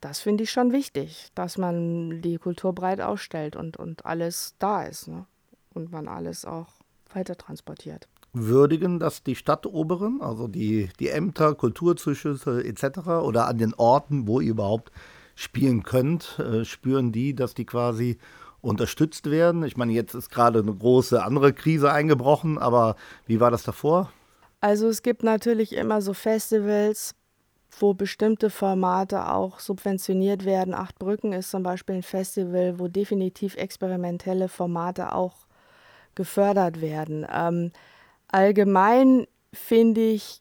Das 0.00 0.20
finde 0.20 0.44
ich 0.44 0.50
schon 0.50 0.72
wichtig, 0.72 1.28
dass 1.34 1.58
man 1.58 2.20
die 2.22 2.38
Kultur 2.38 2.74
breit 2.74 3.00
ausstellt 3.00 3.56
und, 3.56 3.76
und 3.76 4.04
alles 4.04 4.54
da 4.58 4.82
ist. 4.82 5.06
Ne? 5.08 5.24
Und 5.72 5.92
man 5.92 6.08
alles 6.08 6.44
auch 6.44 6.68
weiter 7.14 7.36
transportiert. 7.36 8.08
Würdigen 8.32 8.98
das 8.98 9.22
die 9.22 9.36
Stadtoberen, 9.36 10.20
also 10.20 10.48
die, 10.48 10.90
die 10.98 11.08
Ämter, 11.08 11.54
Kulturzuschüsse 11.54 12.64
etc. 12.64 12.98
oder 13.22 13.46
an 13.46 13.58
den 13.58 13.72
Orten, 13.74 14.26
wo 14.26 14.40
ihr 14.40 14.50
überhaupt 14.50 14.90
spielen 15.36 15.84
könnt, 15.84 16.40
äh, 16.40 16.64
spüren 16.64 17.12
die, 17.12 17.36
dass 17.36 17.54
die 17.54 17.66
quasi 17.66 18.18
unterstützt 18.60 19.30
werden? 19.30 19.62
Ich 19.62 19.76
meine, 19.76 19.92
jetzt 19.92 20.14
ist 20.14 20.30
gerade 20.30 20.58
eine 20.58 20.74
große 20.74 21.22
andere 21.22 21.52
Krise 21.52 21.92
eingebrochen, 21.92 22.58
aber 22.58 22.96
wie 23.26 23.38
war 23.38 23.52
das 23.52 23.62
davor? 23.62 24.10
Also 24.60 24.88
es 24.88 25.02
gibt 25.02 25.22
natürlich 25.22 25.74
immer 25.74 26.00
so 26.00 26.14
Festivals, 26.14 27.14
wo 27.78 27.94
bestimmte 27.94 28.48
Formate 28.50 29.30
auch 29.30 29.60
subventioniert 29.60 30.44
werden. 30.44 30.74
Acht 30.74 30.98
Brücken 30.98 31.32
ist 31.32 31.50
zum 31.50 31.62
Beispiel 31.62 31.96
ein 31.96 32.02
Festival, 32.02 32.78
wo 32.78 32.88
definitiv 32.88 33.56
experimentelle 33.56 34.48
Formate 34.48 35.12
auch 35.14 35.46
gefördert 36.14 36.80
werden. 36.80 37.26
Ähm, 37.30 37.70
allgemein 38.28 39.26
finde 39.52 40.00
ich, 40.00 40.40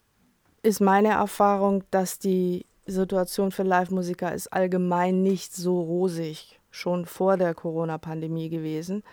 ist 0.63 0.79
meine 0.79 1.10
Erfahrung, 1.10 1.84
dass 1.91 2.17
die 2.17 2.65
Situation 2.85 3.51
für 3.51 3.63
Live-Musiker 3.63 4.33
ist 4.33 4.51
allgemein 4.53 5.23
nicht 5.23 5.55
so 5.55 5.81
rosig, 5.81 6.59
schon 6.71 7.05
vor 7.05 7.37
der 7.37 7.53
Corona-Pandemie 7.53 8.49
gewesen. 8.49 9.03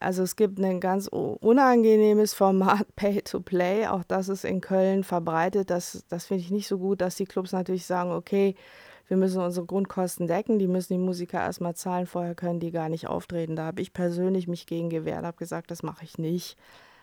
Also 0.00 0.22
es 0.22 0.36
gibt 0.36 0.58
ein 0.58 0.80
ganz 0.80 1.08
unangenehmes 1.08 2.34
Format 2.34 2.86
Pay-to-Play, 2.96 3.86
auch 3.86 4.04
das 4.04 4.28
ist 4.28 4.44
in 4.44 4.60
Köln 4.60 5.04
verbreitet. 5.04 5.70
Das, 5.70 6.04
das 6.08 6.26
finde 6.26 6.42
ich 6.42 6.50
nicht 6.50 6.68
so 6.68 6.78
gut, 6.78 7.00
dass 7.00 7.16
die 7.16 7.24
Clubs 7.24 7.52
natürlich 7.52 7.86
sagen, 7.86 8.12
okay, 8.12 8.54
wir 9.08 9.16
müssen 9.16 9.42
unsere 9.42 9.66
Grundkosten 9.66 10.26
decken, 10.26 10.58
die 10.58 10.66
müssen 10.66 10.94
die 10.94 10.98
Musiker 10.98 11.38
erstmal 11.38 11.74
zahlen, 11.74 12.06
vorher 12.06 12.34
können 12.34 12.60
die 12.60 12.70
gar 12.70 12.88
nicht 12.88 13.06
auftreten. 13.06 13.56
Da 13.56 13.66
habe 13.66 13.82
ich 13.82 13.92
persönlich 13.92 14.48
mich 14.48 14.66
gegen 14.66 14.88
gewehrt, 14.88 15.24
habe 15.24 15.36
gesagt, 15.36 15.70
das 15.70 15.82
mache 15.82 16.04
ich 16.04 16.18
nicht. 16.18 16.56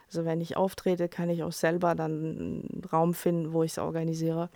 Also 0.08 0.26
wenn 0.26 0.42
ich 0.42 0.58
auftrete, 0.58 1.08
kann 1.10 1.30
ich 1.30 1.44
auch 1.44 1.52
selber 1.52 1.96
dann 1.96 2.12
einen 2.12 2.82
Raum 2.92 3.14
finden, 3.14 3.54
wo 3.54 3.64
ich 3.64 3.72
es 3.72 3.78
organisiere. 3.78 4.50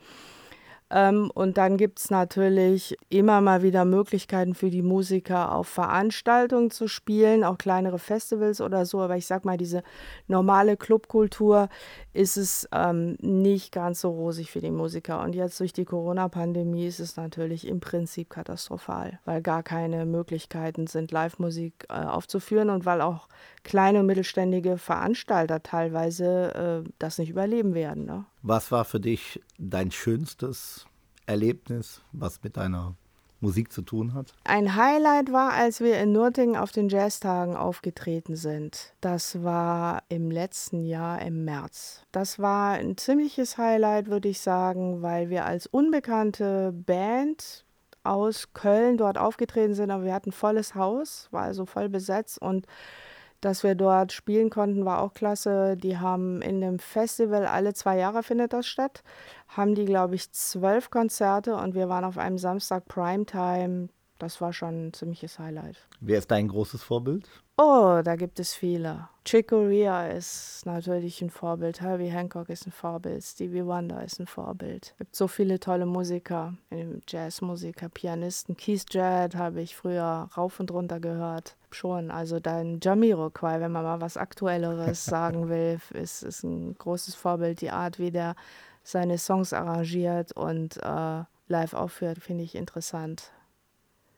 Ähm, 0.91 1.31
und 1.33 1.57
dann 1.57 1.77
gibt 1.77 1.99
es 1.99 2.11
natürlich 2.11 2.95
immer 3.09 3.41
mal 3.41 3.63
wieder 3.63 3.85
Möglichkeiten 3.85 4.53
für 4.53 4.69
die 4.69 4.83
Musiker, 4.83 5.51
auf 5.51 5.67
Veranstaltungen 5.67 6.69
zu 6.69 6.87
spielen, 6.87 7.43
auch 7.43 7.57
kleinere 7.57 7.97
Festivals 7.97 8.61
oder 8.61 8.85
so. 8.85 9.01
Aber 9.01 9.17
ich 9.17 9.25
sag 9.25 9.45
mal, 9.45 9.57
diese 9.57 9.81
normale 10.27 10.77
Clubkultur 10.77 11.69
ist 12.13 12.37
es 12.37 12.69
ähm, 12.71 13.17
nicht 13.19 13.71
ganz 13.71 14.01
so 14.01 14.11
rosig 14.11 14.51
für 14.51 14.61
die 14.61 14.71
Musiker. 14.71 15.21
Und 15.21 15.33
jetzt 15.33 15.59
durch 15.59 15.73
die 15.73 15.85
Corona-Pandemie 15.85 16.85
ist 16.85 16.99
es 16.99 17.17
natürlich 17.17 17.67
im 17.67 17.79
Prinzip 17.79 18.29
katastrophal, 18.29 19.19
weil 19.25 19.41
gar 19.41 19.63
keine 19.63 20.05
Möglichkeiten 20.05 20.85
sind, 20.85 21.11
Live-Musik 21.11 21.87
äh, 21.89 21.93
aufzuführen 21.93 22.69
und 22.69 22.85
weil 22.85 23.01
auch 23.01 23.27
kleine 23.63 24.01
und 24.01 24.05
mittelständige 24.05 24.77
Veranstalter 24.77 25.63
teilweise 25.63 26.83
äh, 26.85 26.89
das 26.99 27.17
nicht 27.17 27.29
überleben 27.29 27.73
werden. 27.73 28.05
Ne? 28.05 28.25
Was 28.47 28.71
war 28.71 28.85
für 28.85 28.99
dich 28.99 29.41
dein 29.57 29.89
schönstes 29.89 30.85
Erlebnis, 31.25 32.01
was 32.11 32.43
mit 32.43 32.57
deiner 32.57 32.93
Musik 33.39 33.73
zu 33.73 33.81
tun 33.81 34.13
hat? 34.13 34.33
Ein 34.43 34.75
Highlight 34.75 35.31
war, 35.31 35.53
als 35.53 35.79
wir 35.79 35.97
in 35.97 36.11
Nürtingen 36.11 36.55
auf 36.55 36.71
den 36.71 36.87
Jazztagen 36.87 37.55
aufgetreten 37.55 38.35
sind. 38.35 38.93
Das 39.01 39.43
war 39.43 40.03
im 40.09 40.29
letzten 40.29 40.83
Jahr 40.83 41.23
im 41.23 41.43
März. 41.43 42.03
Das 42.11 42.37
war 42.37 42.73
ein 42.73 42.97
ziemliches 42.97 43.57
Highlight, 43.57 44.11
würde 44.11 44.29
ich 44.29 44.39
sagen, 44.39 45.01
weil 45.01 45.31
wir 45.31 45.47
als 45.47 45.65
unbekannte 45.65 46.71
Band 46.71 47.65
aus 48.03 48.53
Köln 48.53 48.97
dort 48.97 49.17
aufgetreten 49.17 49.73
sind, 49.73 49.89
aber 49.89 50.03
wir 50.03 50.13
hatten 50.13 50.31
volles 50.31 50.75
Haus, 50.75 51.29
war 51.31 51.41
also 51.41 51.65
voll 51.65 51.89
besetzt 51.89 52.39
und 52.39 52.67
dass 53.45 53.63
wir 53.63 53.75
dort 53.75 54.11
spielen 54.11 54.49
konnten, 54.49 54.85
war 54.85 55.01
auch 55.01 55.13
klasse. 55.13 55.77
Die 55.77 55.97
haben 55.99 56.41
in 56.41 56.61
dem 56.61 56.79
Festival, 56.79 57.45
alle 57.45 57.73
zwei 57.73 57.97
Jahre 57.97 58.23
findet 58.23 58.53
das 58.53 58.67
statt, 58.67 59.03
haben 59.47 59.75
die, 59.75 59.85
glaube 59.85 60.15
ich, 60.15 60.31
zwölf 60.31 60.89
Konzerte 60.89 61.55
und 61.55 61.75
wir 61.75 61.87
waren 61.87 62.05
auf 62.05 62.17
einem 62.17 62.39
Samstag 62.39 62.85
Primetime. 62.87 63.89
Das 64.17 64.39
war 64.39 64.53
schon 64.53 64.87
ein 64.87 64.93
ziemliches 64.93 65.39
Highlight. 65.39 65.75
Wer 65.99 66.19
ist 66.19 66.31
dein 66.31 66.47
großes 66.47 66.83
Vorbild? 66.83 67.27
Oh, 67.57 68.01
da 68.03 68.15
gibt 68.15 68.39
es 68.39 68.53
viele. 68.53 69.09
Chick 69.23 69.49
Corea 69.49 70.07
ist 70.07 70.65
natürlich 70.65 71.21
ein 71.21 71.29
Vorbild. 71.29 71.81
Herbie 71.81 72.11
Hancock 72.11 72.49
ist 72.49 72.65
ein 72.67 72.71
Vorbild. 72.71 73.23
Stevie 73.23 73.65
Wonder 73.65 74.03
ist 74.03 74.19
ein 74.19 74.27
Vorbild. 74.27 74.87
Es 74.91 74.97
gibt 74.97 75.15
so 75.15 75.27
viele 75.27 75.59
tolle 75.59 75.85
Musiker, 75.85 76.53
Jazzmusiker, 77.07 77.89
Pianisten. 77.89 78.55
Keith 78.55 78.85
Jarrett 78.89 79.35
habe 79.35 79.61
ich 79.61 79.75
früher 79.75 80.29
rauf 80.37 80.59
und 80.59 80.71
runter 80.71 80.99
gehört. 80.99 81.55
Schon, 81.71 82.11
also 82.11 82.39
dein 82.39 82.79
Jamiroquai, 82.81 83.59
wenn 83.59 83.71
man 83.71 83.83
mal 83.83 84.01
was 84.01 84.17
Aktuelleres 84.17 85.03
sagen 85.05 85.49
will, 85.49 85.79
ist, 85.93 86.23
ist 86.23 86.43
ein 86.43 86.77
großes 86.77 87.15
Vorbild. 87.15 87.61
Die 87.61 87.71
Art, 87.71 87.99
wie 87.99 88.11
der 88.11 88.35
seine 88.83 89.17
Songs 89.17 89.53
arrangiert 89.53 90.31
und 90.33 90.77
äh, 90.77 91.23
live 91.47 91.73
aufführt, 91.73 92.19
finde 92.19 92.43
ich 92.43 92.55
interessant. 92.55 93.31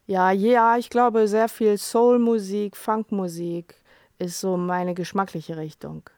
Ja, 0.07 0.31
ja, 0.31 0.77
ich 0.77 0.89
glaube, 0.89 1.27
sehr 1.27 1.49
viel 1.49 1.77
Soulmusik, 1.77 2.77
Funkmusik 2.77 3.75
ist 4.19 4.39
so 4.39 4.57
meine 4.57 4.93
geschmackliche 4.93 5.57
Richtung. 5.57 6.09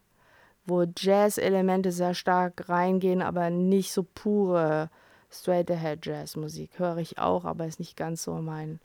wo 0.69 0.85
Jazz-Elemente 0.95 1.91
sehr 1.91 2.13
stark 2.13 2.69
reingehen, 2.69 3.21
aber 3.21 3.49
nicht 3.49 3.91
so 3.91 4.03
pure 4.03 4.89
Straight-Ahead-Jazz-Musik. 5.31 6.77
Höre 6.77 6.97
ich 6.97 7.17
auch, 7.17 7.45
aber 7.45 7.65
ist 7.65 7.79
nicht 7.79 7.97
ganz 7.97 8.23
so 8.23 8.35
mein 8.35 8.79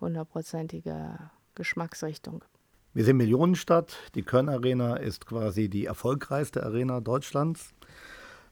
hundertprozentige 0.00 1.18
Geschmacksrichtung. 1.54 2.44
Wir 2.92 3.04
sind 3.04 3.16
Millionenstadt. 3.16 3.96
Die 4.14 4.22
Köln 4.22 4.48
Arena 4.48 4.96
ist 4.96 5.26
quasi 5.26 5.68
die 5.68 5.86
erfolgreichste 5.86 6.64
Arena 6.64 7.00
Deutschlands. 7.00 7.72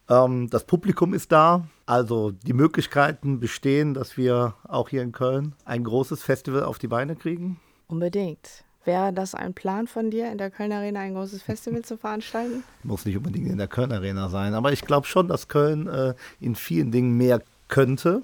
Ähm, 0.09 0.49
das 0.51 0.65
Publikum 0.65 1.15
ist 1.15 1.33
da. 1.33 1.65
Also 1.87 2.31
die 2.31 2.53
Möglichkeiten 2.53 3.41
bestehen, 3.41 3.95
dass 3.95 4.17
wir 4.17 4.55
auch 4.65 4.89
hier 4.89 5.03
in 5.03 5.13
Köln 5.13 5.55
ein 5.65 5.85
großes 5.85 6.23
Festival 6.23 6.65
auf 6.65 6.79
die 6.79 6.89
Beine 6.89 7.17
kriegen. 7.17 7.61
Unbedingt. 7.87 8.65
Wäre 8.85 9.13
das 9.13 9.35
ein 9.35 9.53
Plan 9.55 9.87
von 9.87 10.11
dir, 10.11 10.31
in 10.33 10.39
der 10.39 10.51
Köln 10.51 10.73
Arena 10.73 11.01
ein 11.01 11.15
großes 11.15 11.43
Festival 11.43 11.83
zu 11.83 11.99
veranstalten? 11.99 12.65
Muss 12.83 13.05
nicht 13.05 13.17
unbedingt 13.17 13.49
in 13.49 13.59
der 13.59 13.69
Köln 13.69 13.93
Arena 13.93 14.29
sein, 14.29 14.55
aber 14.55 14.73
ich 14.73 14.83
glaube 14.83 15.07
schon, 15.07 15.29
dass 15.29 15.49
Köln 15.49 15.87
äh, 15.89 16.15
in 16.41 16.55
vielen 16.55 16.91
Dingen 16.91 17.17
mehr 17.17 17.43
könnte. 17.69 18.23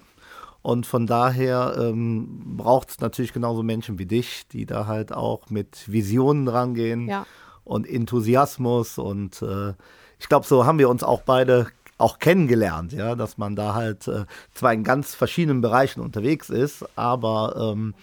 Und 0.62 0.87
von 0.87 1.07
daher 1.07 1.77
ähm, 1.79 2.57
braucht 2.57 2.88
es 2.88 3.01
natürlich 3.01 3.35
genauso 3.35 3.62
Menschen 3.62 3.99
wie 3.99 4.07
dich, 4.07 4.49
die 4.49 4.64
da 4.64 4.87
halt 4.87 5.12
auch 5.12 5.51
mit 5.51 5.92
Visionen 5.92 6.49
rangehen 6.49 7.09
ja. 7.09 7.27
und 7.64 7.87
Enthusiasmus. 7.87 8.97
Und 8.97 9.42
äh, 9.42 9.75
ich 10.18 10.29
glaube, 10.29 10.46
so 10.46 10.66
haben 10.66 10.79
wir 10.79 10.88
uns 10.88 11.03
auch 11.03 11.22
beide 11.22 11.66
auch 11.98 12.18
kennengelernt, 12.18 12.92
ja, 12.92 13.14
dass 13.14 13.38
man 13.38 13.55
da 13.55 13.74
halt 13.74 14.09
äh, 14.09 14.24
zwar 14.53 14.72
in 14.72 14.85
ganz 14.85 15.14
verschiedenen 15.14 15.61
Bereichen 15.61 16.00
unterwegs 16.00 16.50
ist, 16.50 16.85
aber 16.96 17.72
ähm, 17.72 17.94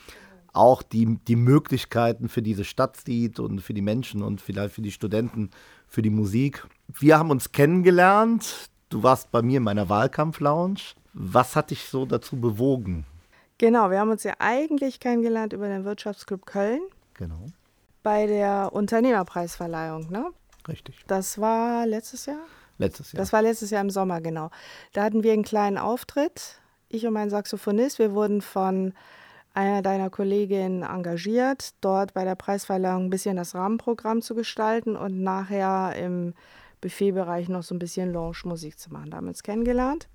auch 0.54 0.82
die, 0.82 1.18
die 1.28 1.36
Möglichkeiten 1.36 2.30
für 2.30 2.42
diese 2.42 2.64
Stadt 2.64 2.98
sieht 2.98 3.40
und 3.40 3.62
für 3.62 3.74
die 3.74 3.82
Menschen 3.82 4.22
und 4.22 4.42
vielleicht 4.42 4.76
für 4.76 4.82
die 4.82 4.92
Studenten, 4.92 5.50
für 5.88 6.02
die 6.02 6.10
Musik. 6.10 6.66
Wir 6.88 7.18
haben 7.18 7.32
uns 7.32 7.52
kennengelernt. 7.52 8.70
Du 8.90 9.04
warst 9.04 9.32
bei 9.32 9.42
mir 9.42 9.58
in 9.58 9.64
meiner 9.64 9.90
Wahlkampflounge. 9.90 10.80
Was 11.14 11.56
hat 11.56 11.72
dich 11.72 11.86
so 11.86 12.06
dazu 12.06 12.40
bewogen? 12.40 13.06
Genau, 13.58 13.92
wir 13.92 14.00
haben 14.00 14.10
uns 14.10 14.24
ja 14.24 14.34
eigentlich 14.40 15.00
kennengelernt 15.00 15.54
über 15.54 15.68
den 15.68 15.86
Wirtschaftsclub 15.86 16.46
Köln. 16.46 16.82
Genau. 17.14 17.48
Bei 18.04 18.26
der 18.26 18.72
Unternehmerpreisverleihung, 18.74 20.10
ne? 20.10 20.32
Richtig. 20.68 21.04
Das 21.08 21.40
war 21.40 21.86
letztes 21.86 22.26
Jahr? 22.26 22.40
Letztes 22.78 23.12
Jahr. 23.12 23.22
Das 23.22 23.34
war 23.34 23.42
letztes 23.42 23.70
Jahr 23.70 23.82
im 23.82 23.90
Sommer, 23.90 24.22
genau. 24.22 24.50
Da 24.94 25.04
hatten 25.04 25.24
wir 25.24 25.34
einen 25.34 25.44
kleinen 25.44 25.78
Auftritt, 25.78 26.62
ich 26.90 27.06
und 27.06 27.14
mein 27.14 27.30
Saxophonist. 27.30 28.00
Wir 28.00 28.14
wurden 28.14 28.42
von 28.42 28.94
einer 29.54 29.82
deiner 29.82 30.10
Kolleginnen 30.10 30.84
engagiert, 30.84 31.72
dort 31.82 32.14
bei 32.14 32.24
der 32.24 32.36
Preisverleihung 32.36 33.06
ein 33.06 33.10
bisschen 33.10 33.38
das 33.38 33.54
Rahmenprogramm 33.54 34.22
zu 34.22 34.34
gestalten 34.34 34.96
und 34.96 35.22
nachher 35.22 35.96
im 35.96 36.34
Buffetbereich 36.80 37.50
noch 37.50 37.64
so 37.64 37.76
ein 37.76 37.80
bisschen 37.80 38.12
Lounge-Musik 38.12 38.80
zu 38.80 38.92
machen. 38.92 39.12
Da 39.12 39.18
haben 39.18 39.26
wir 39.26 39.30
uns 39.30 39.44
kennengelernt 39.44 40.08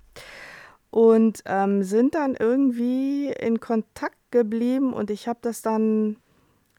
und 0.89 1.43
ähm, 1.45 1.83
sind 1.83 2.15
dann 2.15 2.35
irgendwie 2.35 3.31
in 3.31 3.59
Kontakt 3.59 4.17
geblieben 4.31 4.93
und 4.93 5.11
ich 5.11 5.27
habe 5.27 5.39
das 5.41 5.61
dann 5.61 6.17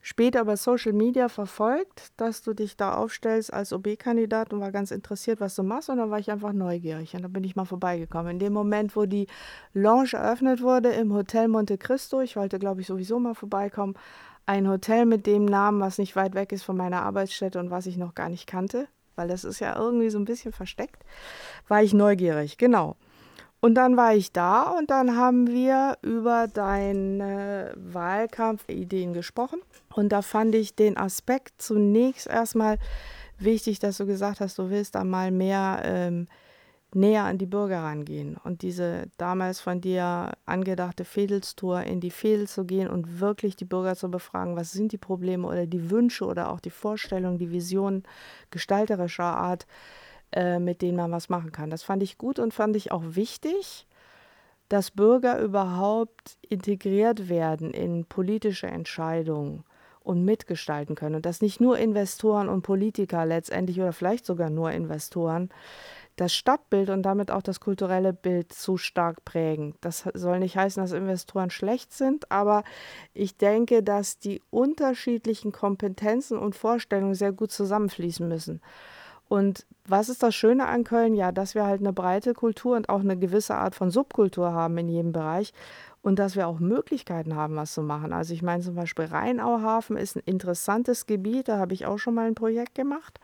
später 0.08 0.40
über 0.40 0.56
Social 0.56 0.94
Media 0.94 1.28
verfolgt, 1.28 2.12
dass 2.16 2.40
du 2.40 2.54
dich 2.54 2.78
da 2.78 2.94
aufstellst 2.94 3.52
als 3.52 3.74
OB-Kandidat 3.74 4.54
und 4.54 4.60
war 4.60 4.72
ganz 4.72 4.90
interessiert, 4.90 5.38
was 5.38 5.54
du 5.54 5.62
machst. 5.62 5.90
Und 5.90 5.98
dann 5.98 6.10
war 6.10 6.18
ich 6.18 6.30
einfach 6.30 6.54
neugierig 6.54 7.12
und 7.14 7.20
dann 7.20 7.32
bin 7.32 7.44
ich 7.44 7.56
mal 7.56 7.66
vorbeigekommen. 7.66 8.32
In 8.32 8.38
dem 8.38 8.54
Moment, 8.54 8.96
wo 8.96 9.04
die 9.04 9.26
Lounge 9.74 10.14
eröffnet 10.14 10.62
wurde 10.62 10.88
im 10.92 11.12
Hotel 11.12 11.48
Monte 11.48 11.76
Cristo, 11.76 12.22
ich 12.22 12.36
wollte, 12.36 12.58
glaube 12.58 12.80
ich, 12.80 12.86
sowieso 12.86 13.18
mal 13.18 13.34
vorbeikommen, 13.34 13.96
ein 14.46 14.66
Hotel 14.66 15.04
mit 15.04 15.26
dem 15.26 15.44
Namen, 15.44 15.78
was 15.78 15.98
nicht 15.98 16.16
weit 16.16 16.34
weg 16.34 16.52
ist 16.52 16.62
von 16.62 16.78
meiner 16.78 17.02
Arbeitsstätte 17.02 17.60
und 17.60 17.70
was 17.70 17.84
ich 17.84 17.98
noch 17.98 18.14
gar 18.14 18.30
nicht 18.30 18.46
kannte, 18.46 18.88
weil 19.14 19.28
das 19.28 19.44
ist 19.44 19.60
ja 19.60 19.76
irgendwie 19.76 20.08
so 20.08 20.18
ein 20.18 20.24
bisschen 20.24 20.52
versteckt, 20.52 21.04
war 21.68 21.82
ich 21.82 21.92
neugierig, 21.92 22.56
genau. 22.56 22.96
Und 23.60 23.74
dann 23.74 23.96
war 23.96 24.14
ich 24.14 24.30
da 24.30 24.70
und 24.78 24.90
dann 24.90 25.16
haben 25.16 25.48
wir 25.48 25.98
über 26.02 26.46
deine 26.46 27.72
Wahlkampfideen 27.76 29.12
gesprochen. 29.12 29.60
Und 29.94 30.10
da 30.10 30.22
fand 30.22 30.54
ich 30.54 30.76
den 30.76 30.96
Aspekt 30.96 31.60
zunächst 31.60 32.28
erstmal 32.28 32.78
wichtig, 33.38 33.80
dass 33.80 33.96
du 33.96 34.06
gesagt 34.06 34.40
hast, 34.40 34.58
du 34.58 34.70
willst 34.70 34.94
da 34.94 35.02
mal 35.02 35.32
mehr 35.32 35.82
ähm, 35.84 36.26
näher 36.94 37.24
an 37.24 37.36
die 37.36 37.46
Bürger 37.46 37.82
rangehen 37.82 38.36
und 38.44 38.62
diese 38.62 39.08
damals 39.18 39.60
von 39.60 39.80
dir 39.80 40.32
angedachte 40.46 41.04
Fädelstour 41.04 41.82
in 41.82 42.00
die 42.00 42.10
Fädel 42.10 42.48
zu 42.48 42.64
gehen 42.64 42.88
und 42.88 43.20
wirklich 43.20 43.56
die 43.56 43.66
Bürger 43.66 43.94
zu 43.94 44.10
befragen, 44.10 44.56
was 44.56 44.72
sind 44.72 44.92
die 44.92 44.98
Probleme 44.98 45.46
oder 45.46 45.66
die 45.66 45.90
Wünsche 45.90 46.24
oder 46.24 46.50
auch 46.50 46.60
die 46.60 46.70
Vorstellungen, 46.70 47.38
die 47.38 47.50
Visionen 47.50 48.04
gestalterischer 48.50 49.24
Art 49.24 49.66
äh, 50.32 50.58
mit 50.58 50.82
denen 50.82 50.96
man 50.96 51.12
was 51.12 51.28
machen 51.28 51.52
kann. 51.52 51.70
Das 51.70 51.82
fand 51.82 52.02
ich 52.02 52.18
gut 52.18 52.38
und 52.38 52.54
fand 52.54 52.76
ich 52.76 52.92
auch 52.92 53.02
wichtig, 53.04 53.86
dass 54.68 54.90
Bürger 54.90 55.40
überhaupt 55.40 56.36
integriert 56.48 57.28
werden 57.28 57.72
in 57.72 58.04
politische 58.04 58.66
Entscheidungen 58.66 59.64
und 60.00 60.24
mitgestalten 60.24 60.94
können. 60.94 61.16
Und 61.16 61.26
dass 61.26 61.40
nicht 61.40 61.60
nur 61.60 61.78
Investoren 61.78 62.48
und 62.48 62.62
Politiker 62.62 63.26
letztendlich 63.26 63.80
oder 63.80 63.92
vielleicht 63.92 64.26
sogar 64.26 64.50
nur 64.50 64.70
Investoren 64.70 65.50
das 66.16 66.34
Stadtbild 66.34 66.90
und 66.90 67.02
damit 67.02 67.30
auch 67.30 67.42
das 67.42 67.60
kulturelle 67.60 68.12
Bild 68.12 68.52
zu 68.52 68.76
stark 68.76 69.24
prägen. 69.24 69.74
Das 69.80 70.04
soll 70.14 70.40
nicht 70.40 70.56
heißen, 70.56 70.82
dass 70.82 70.92
Investoren 70.92 71.50
schlecht 71.50 71.92
sind, 71.92 72.30
aber 72.30 72.64
ich 73.14 73.36
denke, 73.36 73.82
dass 73.82 74.18
die 74.18 74.42
unterschiedlichen 74.50 75.52
Kompetenzen 75.52 76.36
und 76.38 76.56
Vorstellungen 76.56 77.14
sehr 77.14 77.32
gut 77.32 77.52
zusammenfließen 77.52 78.26
müssen. 78.26 78.60
Und 79.28 79.66
was 79.86 80.08
ist 80.08 80.22
das 80.22 80.34
Schöne 80.34 80.66
an 80.66 80.84
Köln? 80.84 81.14
Ja, 81.14 81.32
dass 81.32 81.54
wir 81.54 81.64
halt 81.64 81.80
eine 81.80 81.92
breite 81.92 82.34
Kultur 82.34 82.76
und 82.76 82.88
auch 82.88 83.00
eine 83.00 83.16
gewisse 83.16 83.54
Art 83.54 83.74
von 83.74 83.90
Subkultur 83.90 84.52
haben 84.52 84.76
in 84.78 84.88
jedem 84.88 85.12
Bereich 85.12 85.52
und 86.02 86.18
dass 86.18 86.36
wir 86.36 86.46
auch 86.46 86.60
Möglichkeiten 86.60 87.34
haben, 87.34 87.56
was 87.56 87.74
zu 87.74 87.82
machen. 87.82 88.12
Also 88.12 88.32
ich 88.32 88.42
meine 88.42 88.62
zum 88.62 88.74
Beispiel 88.74 89.06
Rheinauhafen 89.06 89.96
ist 89.96 90.16
ein 90.16 90.22
interessantes 90.24 91.06
Gebiet, 91.06 91.48
da 91.48 91.58
habe 91.58 91.74
ich 91.74 91.86
auch 91.86 91.98
schon 91.98 92.14
mal 92.14 92.26
ein 92.26 92.34
Projekt 92.34 92.74
gemacht, 92.74 93.20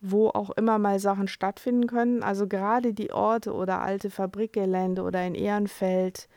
wo 0.00 0.28
auch 0.28 0.50
immer 0.50 0.78
mal 0.78 1.00
Sachen 1.00 1.28
stattfinden 1.28 1.86
können. 1.86 2.22
Also 2.22 2.46
gerade 2.46 2.94
die 2.94 3.12
Orte 3.12 3.52
oder 3.52 3.80
alte 3.80 4.10
Fabrikgelände 4.10 5.02
oder 5.02 5.26
in 5.26 5.34
Ehrenfeld, 5.34 6.28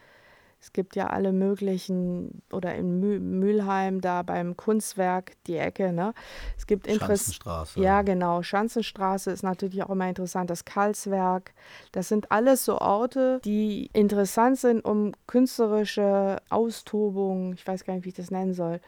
es 0.61 0.73
gibt 0.73 0.95
ja 0.95 1.07
alle 1.07 1.33
möglichen, 1.33 2.43
oder 2.53 2.75
in 2.75 2.99
Mü 2.99 3.19
Mülheim, 3.19 3.99
da 3.99 4.21
beim 4.21 4.55
Kunstwerk, 4.55 5.33
die 5.47 5.57
Ecke, 5.57 5.91
ne? 5.91 6.13
Es 6.55 6.67
gibt 6.67 6.87
Schanzenstraße. 6.87 7.79
Ja, 7.79 8.03
genau. 8.03 8.43
Schanzenstraße 8.43 9.31
ist 9.31 9.41
natürlich 9.41 9.81
auch 9.81 9.89
immer 9.89 10.07
interessant. 10.07 10.51
Das 10.51 10.63
Karlswerk. 10.63 11.53
Das 11.91 12.09
sind 12.09 12.31
alles 12.31 12.63
so 12.63 12.77
Orte, 12.77 13.41
die 13.43 13.89
interessant 13.93 14.59
sind, 14.59 14.85
um 14.85 15.13
künstlerische 15.25 16.37
Austobung, 16.49 17.53
ich 17.53 17.65
weiß 17.65 17.83
gar 17.83 17.95
nicht, 17.95 18.05
wie 18.05 18.09
ich 18.09 18.15
das 18.15 18.29
nennen 18.29 18.53
soll, 18.53 18.81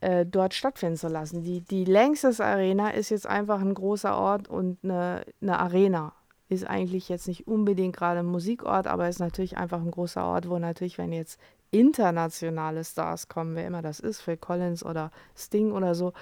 äh, 0.00 0.26
dort 0.26 0.54
stattfinden 0.54 0.96
zu 0.96 1.06
lassen. 1.06 1.44
Die, 1.44 1.60
die 1.60 1.84
Längstes 1.84 2.40
Arena 2.40 2.90
ist 2.90 3.10
jetzt 3.10 3.28
einfach 3.28 3.60
ein 3.60 3.74
großer 3.74 4.18
Ort 4.18 4.48
und 4.48 4.78
eine, 4.82 5.24
eine 5.40 5.60
Arena 5.60 6.14
ist 6.52 6.68
eigentlich 6.68 7.08
jetzt 7.08 7.28
nicht 7.28 7.46
unbedingt 7.46 7.96
gerade 7.96 8.20
ein 8.20 8.26
Musikort, 8.26 8.86
aber 8.86 9.08
ist 9.08 9.20
natürlich 9.20 9.56
einfach 9.56 9.80
ein 9.80 9.90
großer 9.90 10.24
Ort, 10.24 10.48
wo 10.48 10.58
natürlich, 10.58 10.98
wenn 10.98 11.12
jetzt 11.12 11.40
internationale 11.70 12.84
Stars 12.84 13.28
kommen, 13.28 13.56
wer 13.56 13.66
immer 13.66 13.80
das 13.80 13.98
ist, 13.98 14.20
Phil 14.20 14.36
Collins 14.36 14.84
oder 14.84 15.10
Sting 15.34 15.72
oder 15.72 15.94
so, 15.94 16.12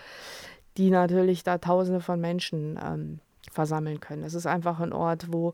die 0.76 0.90
natürlich 0.90 1.42
da 1.42 1.58
Tausende 1.58 2.00
von 2.00 2.20
Menschen 2.20 2.78
ähm, 2.82 3.18
versammeln 3.50 3.98
können. 3.98 4.22
Es 4.22 4.34
ist 4.34 4.46
einfach 4.46 4.78
ein 4.78 4.92
Ort, 4.92 5.32
wo 5.32 5.52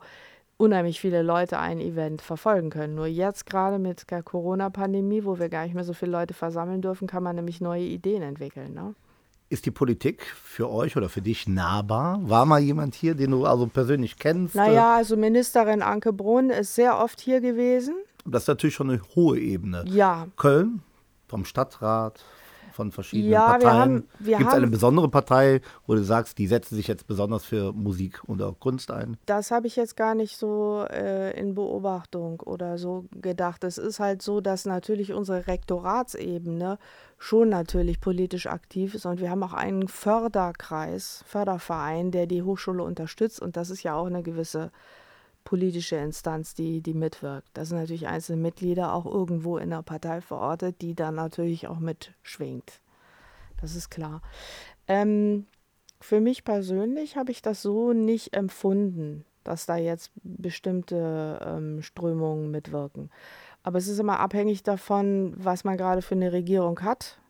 unheimlich 0.58 1.00
viele 1.00 1.22
Leute 1.22 1.58
ein 1.58 1.80
Event 1.80 2.20
verfolgen 2.20 2.70
können. 2.70 2.94
Nur 2.94 3.06
jetzt 3.06 3.46
gerade 3.46 3.78
mit 3.78 4.10
der 4.10 4.22
Corona-Pandemie, 4.22 5.24
wo 5.24 5.38
wir 5.38 5.48
gar 5.48 5.64
nicht 5.64 5.74
mehr 5.74 5.84
so 5.84 5.94
viele 5.94 6.12
Leute 6.12 6.34
versammeln 6.34 6.82
dürfen, 6.82 7.08
kann 7.08 7.22
man 7.22 7.36
nämlich 7.36 7.60
neue 7.60 7.84
Ideen 7.84 8.22
entwickeln. 8.22 8.74
Ne? 8.74 8.94
Ist 9.48 9.64
die 9.64 9.70
Politik 9.70 10.24
für 10.42 10.68
euch 10.68 10.96
oder 10.96 11.08
für 11.08 11.22
dich 11.22 11.46
nahbar? 11.46 12.18
War 12.22 12.46
mal 12.46 12.58
jemand 12.58 12.96
hier, 12.96 13.14
den 13.14 13.30
du 13.30 13.44
also 13.44 13.68
persönlich 13.68 14.18
kennst? 14.18 14.56
Naja, 14.56 14.96
also 14.96 15.16
Ministerin 15.16 15.82
Anke 15.82 16.12
Brunn 16.12 16.50
ist 16.50 16.74
sehr 16.74 16.98
oft 16.98 17.20
hier 17.20 17.40
gewesen. 17.40 17.94
Das 18.24 18.42
ist 18.42 18.48
natürlich 18.48 18.74
schon 18.74 18.90
eine 18.90 19.00
hohe 19.14 19.38
Ebene. 19.38 19.84
Ja. 19.86 20.26
Köln, 20.36 20.82
vom 21.28 21.44
Stadtrat, 21.44 22.24
von 22.76 22.92
verschiedenen 22.92 23.32
ja, 23.32 23.46
Parteien. 23.46 24.06
Gibt 24.20 24.40
es 24.42 24.54
eine 24.54 24.68
besondere 24.68 25.08
Partei, 25.08 25.62
wo 25.86 25.94
du 25.94 26.04
sagst, 26.04 26.38
die 26.38 26.46
setzt 26.46 26.70
sich 26.70 26.86
jetzt 26.86 27.06
besonders 27.06 27.44
für 27.44 27.72
Musik 27.72 28.22
oder 28.28 28.54
Kunst 28.58 28.90
ein? 28.90 29.16
Das 29.24 29.50
habe 29.50 29.66
ich 29.66 29.76
jetzt 29.76 29.96
gar 29.96 30.14
nicht 30.14 30.36
so 30.36 30.84
äh, 30.90 31.38
in 31.38 31.54
Beobachtung 31.54 32.40
oder 32.40 32.76
so 32.76 33.06
gedacht. 33.10 33.64
Es 33.64 33.78
ist 33.78 33.98
halt 33.98 34.20
so, 34.22 34.40
dass 34.40 34.66
natürlich 34.66 35.12
unsere 35.12 35.46
Rektoratsebene 35.46 36.78
schon 37.18 37.48
natürlich 37.48 38.00
politisch 38.00 38.46
aktiv 38.46 38.94
ist 38.94 39.06
und 39.06 39.20
wir 39.20 39.30
haben 39.30 39.42
auch 39.42 39.54
einen 39.54 39.88
Förderkreis, 39.88 41.24
Förderverein, 41.26 42.10
der 42.10 42.26
die 42.26 42.42
Hochschule 42.42 42.82
unterstützt 42.82 43.40
und 43.40 43.56
das 43.56 43.70
ist 43.70 43.82
ja 43.82 43.94
auch 43.94 44.06
eine 44.06 44.22
gewisse 44.22 44.70
politische 45.46 45.96
Instanz, 45.96 46.54
die, 46.54 46.82
die 46.82 46.92
mitwirkt. 46.92 47.48
Da 47.54 47.64
sind 47.64 47.78
natürlich 47.78 48.08
einzelne 48.08 48.42
Mitglieder 48.42 48.92
auch 48.92 49.06
irgendwo 49.06 49.56
in 49.56 49.70
der 49.70 49.82
Partei 49.82 50.20
verortet, 50.20 50.82
die 50.82 50.94
dann 50.94 51.14
natürlich 51.14 51.68
auch 51.68 51.78
mitschwingt. 51.78 52.80
Das 53.60 53.74
ist 53.74 53.88
klar. 53.88 54.20
Ähm, 54.88 55.46
für 56.00 56.20
mich 56.20 56.44
persönlich 56.44 57.16
habe 57.16 57.30
ich 57.30 57.40
das 57.42 57.62
so 57.62 57.92
nicht 57.92 58.36
empfunden, 58.36 59.24
dass 59.44 59.66
da 59.66 59.76
jetzt 59.76 60.10
bestimmte 60.22 61.38
ähm, 61.42 61.80
Strömungen 61.80 62.50
mitwirken. 62.50 63.10
Aber 63.62 63.78
es 63.78 63.86
ist 63.86 64.00
immer 64.00 64.18
abhängig 64.18 64.64
davon, 64.64 65.32
was 65.36 65.62
man 65.62 65.76
gerade 65.76 66.02
für 66.02 66.16
eine 66.16 66.32
Regierung 66.32 66.82
hat 66.82 67.20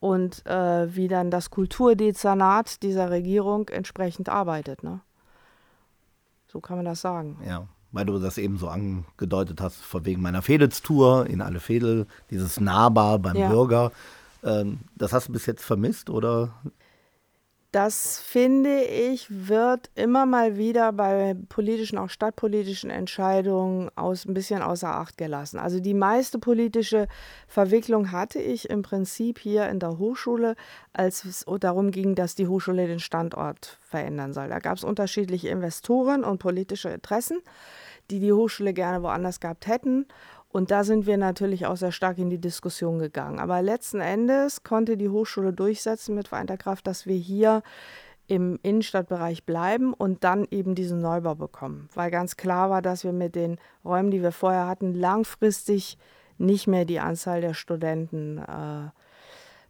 und 0.00 0.44
äh, 0.46 0.94
wie 0.94 1.08
dann 1.08 1.30
das 1.30 1.48
Kulturdezernat 1.50 2.82
dieser 2.82 3.10
Regierung 3.10 3.70
entsprechend 3.70 4.28
arbeitet. 4.28 4.82
Ne? 4.82 5.00
So 6.50 6.60
kann 6.60 6.76
man 6.76 6.86
das 6.86 7.00
sagen. 7.02 7.36
Ja, 7.46 7.66
weil 7.92 8.06
du 8.06 8.18
das 8.18 8.38
eben 8.38 8.56
so 8.56 8.68
angedeutet 8.68 9.60
hast, 9.60 9.76
von 9.82 10.04
wegen 10.04 10.22
meiner 10.22 10.42
Fedels-Tour 10.42 11.26
in 11.26 11.40
alle 11.40 11.60
Fedel, 11.60 12.06
dieses 12.30 12.58
Nahbar 12.60 13.18
beim 13.18 13.36
ja. 13.36 13.48
Bürger. 13.48 13.92
Ähm, 14.42 14.80
das 14.96 15.12
hast 15.12 15.28
du 15.28 15.32
bis 15.32 15.46
jetzt 15.46 15.64
vermisst 15.64 16.10
oder 16.10 16.54
das 17.70 18.18
finde 18.18 18.82
ich, 18.82 19.26
wird 19.28 19.90
immer 19.94 20.24
mal 20.24 20.56
wieder 20.56 20.90
bei 20.90 21.36
politischen, 21.50 21.98
auch 21.98 22.08
stadtpolitischen 22.08 22.88
Entscheidungen 22.88 23.90
aus, 23.94 24.24
ein 24.24 24.32
bisschen 24.32 24.62
außer 24.62 24.88
Acht 24.88 25.18
gelassen. 25.18 25.58
Also 25.58 25.78
die 25.78 25.92
meiste 25.92 26.38
politische 26.38 27.08
Verwicklung 27.46 28.10
hatte 28.10 28.40
ich 28.40 28.70
im 28.70 28.80
Prinzip 28.80 29.38
hier 29.38 29.68
in 29.68 29.80
der 29.80 29.98
Hochschule, 29.98 30.54
als 30.94 31.26
es 31.26 31.44
darum 31.60 31.90
ging, 31.90 32.14
dass 32.14 32.34
die 32.34 32.46
Hochschule 32.46 32.86
den 32.86 33.00
Standort 33.00 33.78
verändern 33.82 34.32
soll. 34.32 34.48
Da 34.48 34.60
gab 34.60 34.78
es 34.78 34.84
unterschiedliche 34.84 35.48
Investoren 35.48 36.24
und 36.24 36.38
politische 36.38 36.88
Interessen, 36.88 37.42
die 38.10 38.18
die 38.18 38.32
Hochschule 38.32 38.72
gerne 38.72 39.02
woanders 39.02 39.40
gehabt 39.40 39.66
hätten. 39.66 40.06
Und 40.50 40.70
da 40.70 40.82
sind 40.82 41.06
wir 41.06 41.18
natürlich 41.18 41.66
auch 41.66 41.76
sehr 41.76 41.92
stark 41.92 42.18
in 42.18 42.30
die 42.30 42.40
Diskussion 42.40 42.98
gegangen. 42.98 43.38
Aber 43.38 43.60
letzten 43.60 44.00
Endes 44.00 44.62
konnte 44.62 44.96
die 44.96 45.10
Hochschule 45.10 45.52
durchsetzen 45.52 46.14
mit 46.14 46.28
vereinter 46.28 46.56
Kraft, 46.56 46.86
dass 46.86 47.06
wir 47.06 47.16
hier 47.16 47.62
im 48.28 48.58
Innenstadtbereich 48.62 49.44
bleiben 49.44 49.94
und 49.94 50.24
dann 50.24 50.46
eben 50.50 50.74
diesen 50.74 51.00
Neubau 51.00 51.34
bekommen. 51.34 51.88
Weil 51.94 52.10
ganz 52.10 52.36
klar 52.36 52.70
war, 52.70 52.82
dass 52.82 53.04
wir 53.04 53.12
mit 53.12 53.34
den 53.34 53.58
Räumen, 53.84 54.10
die 54.10 54.22
wir 54.22 54.32
vorher 54.32 54.66
hatten, 54.66 54.94
langfristig 54.94 55.98
nicht 56.36 56.66
mehr 56.66 56.84
die 56.84 57.00
Anzahl 57.00 57.40
der 57.40 57.54
Studenten 57.54 58.38
äh, 58.38 58.90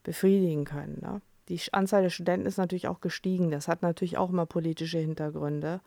befriedigen 0.02 0.64
können. 0.64 0.98
Ne? 1.00 1.20
Die 1.48 1.60
Anzahl 1.72 2.02
der 2.02 2.10
Studenten 2.10 2.46
ist 2.46 2.58
natürlich 2.58 2.88
auch 2.88 3.00
gestiegen. 3.00 3.50
Das 3.50 3.68
hat 3.68 3.82
natürlich 3.82 4.18
auch 4.18 4.30
immer 4.30 4.46
politische 4.46 4.98
Hintergründe 4.98 5.80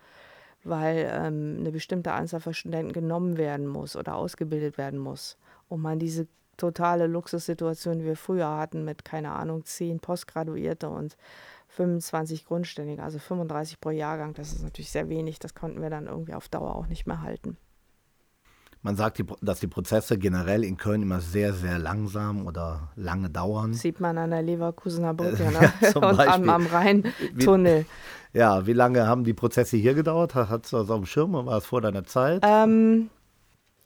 weil 0.63 1.09
ähm, 1.11 1.57
eine 1.59 1.71
bestimmte 1.71 2.13
Anzahl 2.13 2.39
von 2.39 2.53
Studenten 2.53 2.93
genommen 2.93 3.37
werden 3.37 3.67
muss 3.67 3.95
oder 3.95 4.15
ausgebildet 4.15 4.77
werden 4.77 4.99
muss, 4.99 5.37
um 5.69 5.81
man 5.81 5.99
diese 5.99 6.27
totale 6.57 7.07
Luxussituation, 7.07 7.99
die 7.99 8.05
wir 8.05 8.15
früher 8.15 8.49
hatten, 8.57 8.85
mit, 8.85 9.03
keine 9.03 9.31
Ahnung, 9.31 9.65
10 9.65 9.99
Postgraduierte 9.99 10.89
und 10.89 11.17
25 11.69 12.45
Grundständige, 12.45 13.01
also 13.01 13.17
35 13.17 13.79
pro 13.79 13.89
Jahrgang, 13.89 14.33
das 14.33 14.51
ist 14.51 14.63
natürlich 14.63 14.91
sehr 14.91 15.09
wenig, 15.09 15.39
das 15.39 15.55
konnten 15.55 15.81
wir 15.81 15.89
dann 15.89 16.07
irgendwie 16.07 16.33
auf 16.33 16.49
Dauer 16.49 16.75
auch 16.75 16.87
nicht 16.87 17.07
mehr 17.07 17.21
halten. 17.21 17.57
Man 18.83 18.95
sagt, 18.95 19.23
dass 19.41 19.59
die 19.59 19.67
Prozesse 19.67 20.17
generell 20.17 20.63
in 20.63 20.75
Köln 20.75 21.03
immer 21.03 21.21
sehr, 21.21 21.53
sehr 21.53 21.77
langsam 21.77 22.47
oder 22.47 22.89
lange 22.95 23.29
dauern. 23.29 23.73
Sieht 23.73 23.99
man 23.99 24.17
an 24.17 24.31
der 24.31 24.41
Leverkusener 24.41 25.13
Brücke 25.13 25.43
ne? 25.43 25.71
und 25.95 26.19
am, 26.19 26.49
am 26.49 26.65
Rheintunnel. 26.65 27.85
Ja, 28.33 28.65
wie 28.65 28.73
lange 28.73 29.07
haben 29.07 29.23
die 29.23 29.33
Prozesse 29.33 29.77
hier 29.77 29.93
gedauert? 29.93 30.35
Hattest 30.35 30.73
du 30.73 30.77
das 30.77 30.89
auf 30.89 31.01
dem 31.01 31.05
Schirm? 31.05 31.33
War 31.33 31.57
es 31.57 31.65
vor 31.65 31.81
deiner 31.81 32.05
Zeit? 32.05 32.43
Ähm, 32.45 33.09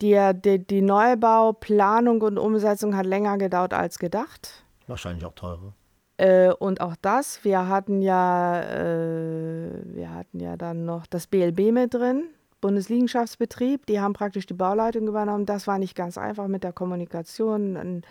die, 0.01 0.19
die, 0.35 0.59
die 0.59 0.81
Neubauplanung 0.81 2.21
und 2.21 2.37
Umsetzung 2.37 2.95
hat 2.95 3.05
länger 3.05 3.37
gedauert 3.37 3.73
als 3.73 3.97
gedacht. 3.97 4.63
Wahrscheinlich 4.87 5.25
auch 5.25 5.33
teurer. 5.33 5.73
Äh, 6.17 6.51
und 6.51 6.79
auch 6.79 6.95
das, 7.01 7.43
wir 7.43 7.67
hatten 7.67 8.01
ja, 8.01 8.61
äh, 8.61 9.69
wir 9.83 10.13
hatten 10.13 10.39
ja 10.39 10.55
dann 10.55 10.85
noch 10.85 11.07
das 11.07 11.27
BLB 11.27 11.71
mit 11.71 11.93
drin, 11.93 12.25
Bundesliegenschaftsbetrieb, 12.61 13.85
die 13.85 13.99
haben 13.99 14.13
praktisch 14.13 14.45
die 14.45 14.53
Bauleitung 14.53 15.07
übernommen. 15.07 15.45
Das 15.45 15.67
war 15.67 15.77
nicht 15.77 15.95
ganz 15.95 16.17
einfach 16.17 16.47
mit 16.47 16.63
der 16.63 16.71
Kommunikation. 16.71 17.75
Ein 17.75 18.01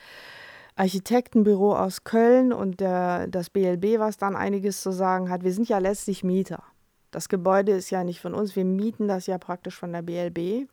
Architektenbüro 0.76 1.76
aus 1.76 2.04
Köln 2.04 2.52
und 2.52 2.80
der, 2.80 3.28
das 3.28 3.50
BLB, 3.50 3.98
was 3.98 4.16
dann 4.16 4.34
einiges 4.34 4.82
zu 4.82 4.90
sagen 4.90 5.30
hat. 5.30 5.44
Wir 5.44 5.52
sind 5.52 5.68
ja 5.68 5.78
letztlich 5.78 6.24
Mieter. 6.24 6.62
Das 7.10 7.28
Gebäude 7.28 7.72
ist 7.72 7.90
ja 7.90 8.02
nicht 8.02 8.20
von 8.20 8.34
uns, 8.34 8.56
wir 8.56 8.64
mieten 8.64 9.06
das 9.06 9.26
ja 9.28 9.38
praktisch 9.38 9.78
von 9.78 9.92
der 9.92 10.02
BLB. 10.02 10.68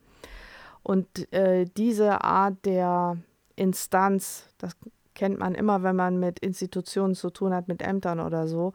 Und 0.82 1.32
äh, 1.32 1.66
diese 1.78 2.24
Art 2.24 2.66
der 2.66 3.18
Instanz, 3.56 4.48
das 4.58 4.76
kennt 5.14 5.38
man 5.38 5.54
immer, 5.54 5.84
wenn 5.84 5.96
man 5.96 6.20
mit 6.20 6.40
Institutionen 6.40 7.14
zu 7.14 7.30
tun 7.30 7.54
hat, 7.54 7.68
mit 7.68 7.84
Ämtern 7.84 8.20
oder 8.20 8.48
so, 8.48 8.74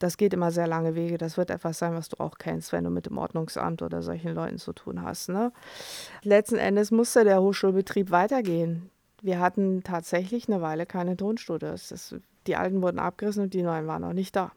das 0.00 0.16
geht 0.16 0.34
immer 0.34 0.50
sehr 0.50 0.66
lange 0.66 0.96
Wege. 0.96 1.18
Das 1.18 1.36
wird 1.36 1.50
etwas 1.50 1.78
sein, 1.78 1.94
was 1.94 2.08
du 2.08 2.18
auch 2.18 2.36
kennst, 2.36 2.72
wenn 2.72 2.82
du 2.82 2.90
mit 2.90 3.06
dem 3.06 3.16
Ordnungsamt 3.16 3.80
oder 3.80 4.02
solchen 4.02 4.34
Leuten 4.34 4.58
zu 4.58 4.72
tun 4.72 5.02
hast. 5.02 5.28
Ne? 5.28 5.52
Letzten 6.22 6.56
Endes 6.56 6.90
musste 6.90 7.22
der 7.22 7.40
Hochschulbetrieb 7.40 8.10
weitergehen 8.10 8.90
wir 9.24 9.40
hatten 9.40 9.82
tatsächlich 9.82 10.48
eine 10.48 10.60
Weile 10.60 10.84
keine 10.84 11.16
Tonstudios. 11.16 11.88
Das, 11.88 12.14
die 12.46 12.56
alten 12.56 12.82
wurden 12.82 12.98
abgerissen 12.98 13.44
und 13.44 13.54
die 13.54 13.62
neuen 13.62 13.86
waren 13.86 14.02
noch 14.02 14.12
nicht 14.12 14.36
da. 14.36 14.52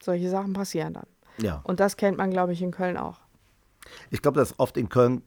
Solche 0.00 0.30
Sachen 0.30 0.52
passieren 0.52 0.94
dann. 0.94 1.06
Ja. 1.38 1.60
Und 1.64 1.80
das 1.80 1.96
kennt 1.96 2.16
man, 2.16 2.30
glaube 2.30 2.52
ich, 2.52 2.62
in 2.62 2.70
Köln 2.70 2.96
auch. 2.96 3.18
Ich 4.10 4.22
glaube, 4.22 4.38
das 4.38 4.52
ist 4.52 4.60
oft 4.60 4.76
in 4.76 4.88
Köln 4.88 5.22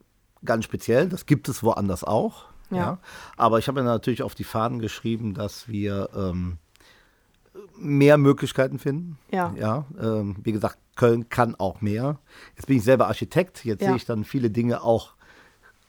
ganz 0.46 0.64
speziell. 0.64 1.10
Das 1.10 1.26
gibt 1.26 1.50
es 1.50 1.64
woanders 1.64 2.06
auch. 2.06 2.46
Ja. 2.70 2.78
ja. 2.78 3.00
Aber 3.36 3.60
ich 3.60 3.68
habe 3.68 3.82
mir 3.82 3.88
natürlich 3.88 4.24
auf 4.24 4.36
die 4.36 4.46
Fahnen 4.46 4.80
geschrieben, 4.80 5.34
dass 5.34 5.68
wir 5.68 6.10
ähm, 6.16 6.58
mehr 7.78 8.18
Möglichkeiten 8.18 8.80
finden. 8.80 9.18
Ja. 9.32 9.54
ja 9.58 9.86
ähm, 10.00 10.38
wie 10.44 10.54
gesagt, 10.54 10.78
Köln 10.96 11.28
kann 11.28 11.56
auch 11.56 11.82
mehr. 11.82 12.20
Jetzt 12.56 12.68
bin 12.68 12.78
ich 12.78 12.84
selber 12.86 13.08
Architekt. 13.08 13.66
Jetzt 13.66 13.82
ja. 13.82 13.90
sehe 13.90 13.98
ich 13.98 14.06
dann 14.06 14.24
viele 14.24 14.50
Dinge 14.50 14.82
auch 14.82 15.14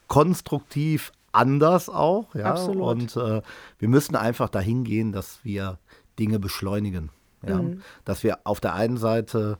konstruktiv 0.08 1.12
anders 1.32 1.88
auch. 1.88 2.34
Ja? 2.34 2.46
Absolut. 2.46 2.82
Und 2.82 3.16
äh, 3.16 3.42
wir 3.78 3.88
müssen 3.88 4.16
einfach 4.16 4.48
dahin 4.48 4.84
gehen, 4.84 5.12
dass 5.12 5.40
wir 5.42 5.78
Dinge 6.18 6.38
beschleunigen. 6.38 7.10
Ja? 7.46 7.62
Mhm. 7.62 7.82
Dass 8.04 8.22
wir 8.22 8.40
auf 8.44 8.60
der 8.60 8.74
einen 8.74 8.96
Seite 8.96 9.58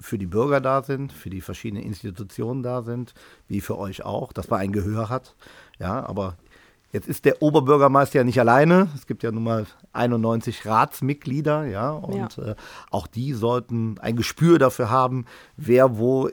für 0.00 0.18
die 0.18 0.26
Bürger 0.26 0.60
da 0.60 0.82
sind, 0.82 1.12
für 1.12 1.30
die 1.30 1.40
verschiedenen 1.40 1.82
Institutionen 1.82 2.62
da 2.62 2.82
sind, 2.82 3.14
wie 3.48 3.60
für 3.60 3.78
euch 3.78 4.04
auch, 4.04 4.32
dass 4.32 4.48
man 4.48 4.60
ein 4.60 4.72
Gehör 4.72 5.08
hat. 5.08 5.34
Ja, 5.78 6.06
aber 6.06 6.36
jetzt 6.92 7.08
ist 7.08 7.24
der 7.24 7.42
Oberbürgermeister 7.42 8.18
ja 8.20 8.24
nicht 8.24 8.38
alleine. 8.38 8.88
Es 8.94 9.06
gibt 9.06 9.22
ja 9.22 9.32
nun 9.32 9.42
mal 9.42 9.66
91 9.92 10.66
Ratsmitglieder, 10.66 11.66
ja, 11.66 11.90
und 11.90 12.36
ja. 12.36 12.44
Äh, 12.44 12.54
auch 12.90 13.06
die 13.06 13.32
sollten 13.32 13.98
ein 13.98 14.16
Gespür 14.16 14.58
dafür 14.58 14.90
haben, 14.90 15.26
wer 15.56 15.98
wo 15.98 16.30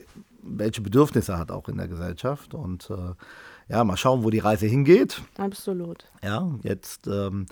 welche 0.48 0.80
Bedürfnisse 0.80 1.36
hat 1.36 1.50
auch 1.50 1.68
in 1.68 1.76
der 1.76 1.88
Gesellschaft 1.88 2.54
und 2.54 2.88
äh, 2.90 3.14
ja, 3.68 3.82
mal 3.84 3.96
schauen, 3.96 4.24
wo 4.24 4.30
die 4.30 4.38
Reise 4.38 4.66
hingeht. 4.66 5.22
Absolut. 5.38 6.04
Ja, 6.22 6.50
jetzt 6.62 7.06
ähm, 7.06 7.46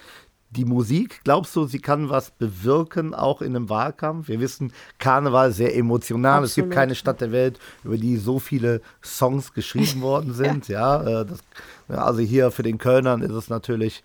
die 0.50 0.64
Musik, 0.64 1.20
glaubst 1.24 1.54
du, 1.56 1.66
sie 1.66 1.80
kann 1.80 2.08
was 2.08 2.30
bewirken, 2.30 3.14
auch 3.14 3.42
in 3.42 3.56
einem 3.56 3.68
Wahlkampf? 3.68 4.28
Wir 4.28 4.40
wissen, 4.40 4.72
Karneval 4.98 5.52
sehr 5.52 5.76
emotional. 5.76 6.42
Absolut. 6.42 6.48
Es 6.48 6.54
gibt 6.54 6.70
keine 6.70 6.94
Stadt 6.94 7.20
der 7.20 7.32
Welt, 7.32 7.58
über 7.82 7.96
die 7.96 8.16
so 8.16 8.38
viele 8.38 8.80
Songs 9.02 9.52
geschrieben 9.52 10.00
worden 10.00 10.32
sind. 10.32 10.68
ja, 10.68 11.02
ja 11.02 11.20
äh, 11.22 11.26
das, 11.26 11.40
also 11.88 12.20
hier 12.20 12.50
für 12.50 12.62
den 12.62 12.78
Kölnern 12.78 13.22
ist 13.22 13.32
es 13.32 13.48
natürlich 13.48 14.02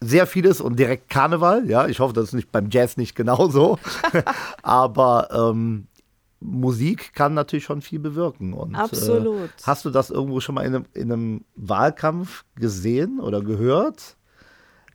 sehr 0.00 0.26
vieles 0.26 0.60
und 0.60 0.78
direkt 0.78 1.10
Karneval. 1.10 1.68
Ja, 1.68 1.86
ich 1.86 2.00
hoffe, 2.00 2.14
das 2.14 2.24
ist 2.24 2.32
nicht 2.32 2.50
beim 2.50 2.70
Jazz 2.70 2.96
nicht 2.96 3.14
genauso. 3.14 3.78
Aber 4.62 5.28
ähm, 5.30 5.86
Musik 6.40 7.12
kann 7.14 7.34
natürlich 7.34 7.64
schon 7.64 7.82
viel 7.82 7.98
bewirken. 7.98 8.54
Und, 8.54 8.74
Absolut. 8.74 9.48
Äh, 9.48 9.62
hast 9.64 9.84
du 9.84 9.90
das 9.90 10.10
irgendwo 10.10 10.40
schon 10.40 10.54
mal 10.54 10.64
in 10.64 10.74
einem, 10.74 10.84
in 10.94 11.12
einem 11.12 11.44
Wahlkampf 11.54 12.44
gesehen 12.56 13.20
oder 13.20 13.42
gehört? 13.42 14.16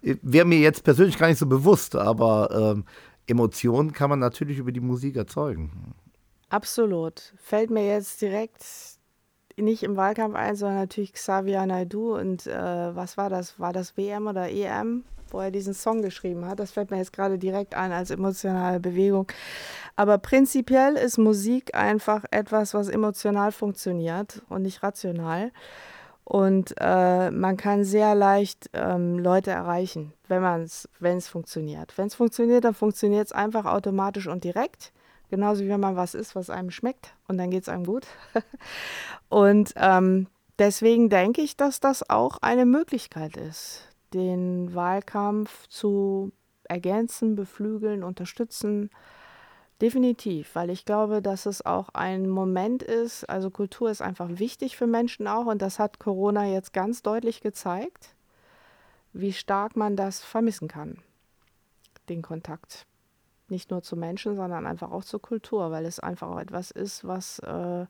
Wäre 0.01 0.45
mir 0.45 0.59
jetzt 0.59 0.83
persönlich 0.83 1.17
gar 1.17 1.27
nicht 1.27 1.39
so 1.39 1.45
bewusst, 1.45 1.95
aber 1.95 2.73
ähm, 2.75 2.85
Emotionen 3.27 3.93
kann 3.93 4.09
man 4.09 4.19
natürlich 4.19 4.57
über 4.57 4.71
die 4.71 4.79
Musik 4.79 5.15
erzeugen. 5.15 5.95
Absolut. 6.49 7.33
Fällt 7.37 7.69
mir 7.69 7.87
jetzt 7.87 8.21
direkt 8.21 8.65
nicht 9.57 9.83
im 9.83 9.95
Wahlkampf 9.95 10.35
ein, 10.35 10.55
sondern 10.55 10.79
natürlich 10.79 11.13
Xavier 11.13 11.65
Naidoo 11.65 12.17
und 12.17 12.45
äh, 12.45 12.95
was 12.95 13.17
war 13.17 13.29
das? 13.29 13.59
War 13.59 13.73
das 13.73 13.97
WM 13.97 14.27
oder 14.27 14.49
EM? 14.49 15.03
Wo 15.29 15.39
er 15.39 15.51
diesen 15.51 15.73
Song 15.73 16.01
geschrieben 16.01 16.45
hat. 16.45 16.59
Das 16.59 16.71
fällt 16.71 16.91
mir 16.91 16.97
jetzt 16.97 17.13
gerade 17.13 17.37
direkt 17.37 17.75
ein 17.75 17.91
als 17.91 18.09
emotionale 18.09 18.79
Bewegung. 18.79 19.27
Aber 19.95 20.17
prinzipiell 20.17 20.95
ist 20.95 21.17
Musik 21.17 21.75
einfach 21.75 22.25
etwas, 22.31 22.73
was 22.73 22.89
emotional 22.89 23.51
funktioniert 23.51 24.41
und 24.49 24.63
nicht 24.63 24.83
rational. 24.83 25.51
Und 26.25 26.73
äh, 26.79 27.29
man 27.29 27.55
kann 27.55 27.83
sehr 27.83 28.15
leicht 28.15 28.69
ähm, 28.73 29.19
Leute 29.19 29.51
erreichen, 29.51 30.11
wenn 30.27 30.43
es 30.63 31.27
funktioniert. 31.27 31.95
Wenn 31.97 32.07
es 32.07 32.15
funktioniert, 32.15 32.65
dann 32.65 32.73
funktioniert 32.73 33.27
es 33.27 33.31
einfach 33.31 33.65
automatisch 33.65 34.27
und 34.27 34.43
direkt. 34.43 34.91
Genauso 35.29 35.63
wie 35.63 35.69
wenn 35.69 35.79
man 35.79 35.95
was 35.95 36.13
isst, 36.13 36.35
was 36.35 36.49
einem 36.49 36.71
schmeckt 36.71 37.13
und 37.27 37.37
dann 37.37 37.51
geht 37.51 37.63
es 37.63 37.69
einem 37.69 37.85
gut. 37.85 38.07
und 39.29 39.73
ähm, 39.75 40.27
deswegen 40.59 41.09
denke 41.09 41.41
ich, 41.41 41.57
dass 41.57 41.79
das 41.79 42.09
auch 42.09 42.37
eine 42.41 42.65
Möglichkeit 42.65 43.37
ist 43.37 43.94
den 44.13 44.73
Wahlkampf 44.73 45.67
zu 45.67 46.31
ergänzen, 46.63 47.35
beflügeln, 47.35 48.03
unterstützen. 48.03 48.89
Definitiv, 49.81 50.55
weil 50.55 50.69
ich 50.69 50.85
glaube, 50.85 51.21
dass 51.21 51.45
es 51.45 51.65
auch 51.65 51.89
ein 51.89 52.29
Moment 52.29 52.81
ist, 52.81 53.29
also 53.29 53.49
Kultur 53.49 53.91
ist 53.91 54.01
einfach 54.01 54.29
wichtig 54.39 54.77
für 54.77 54.87
Menschen 54.87 55.27
auch 55.27 55.47
und 55.47 55.61
das 55.61 55.79
hat 55.79 55.99
Corona 55.99 56.45
jetzt 56.45 56.71
ganz 56.71 57.01
deutlich 57.01 57.41
gezeigt, 57.41 58.15
wie 59.11 59.33
stark 59.33 59.75
man 59.75 59.97
das 59.97 60.23
vermissen 60.23 60.69
kann, 60.69 60.99
den 62.07 62.21
Kontakt. 62.21 62.85
Nicht 63.49 63.69
nur 63.69 63.81
zu 63.81 63.97
Menschen, 63.97 64.35
sondern 64.35 64.65
einfach 64.65 64.91
auch 64.91 65.03
zur 65.03 65.21
Kultur, 65.21 65.71
weil 65.71 65.85
es 65.85 65.99
einfach 65.99 66.29
auch 66.29 66.39
etwas 66.39 66.71
ist, 66.71 67.05
was 67.05 67.39
äh, 67.39 67.85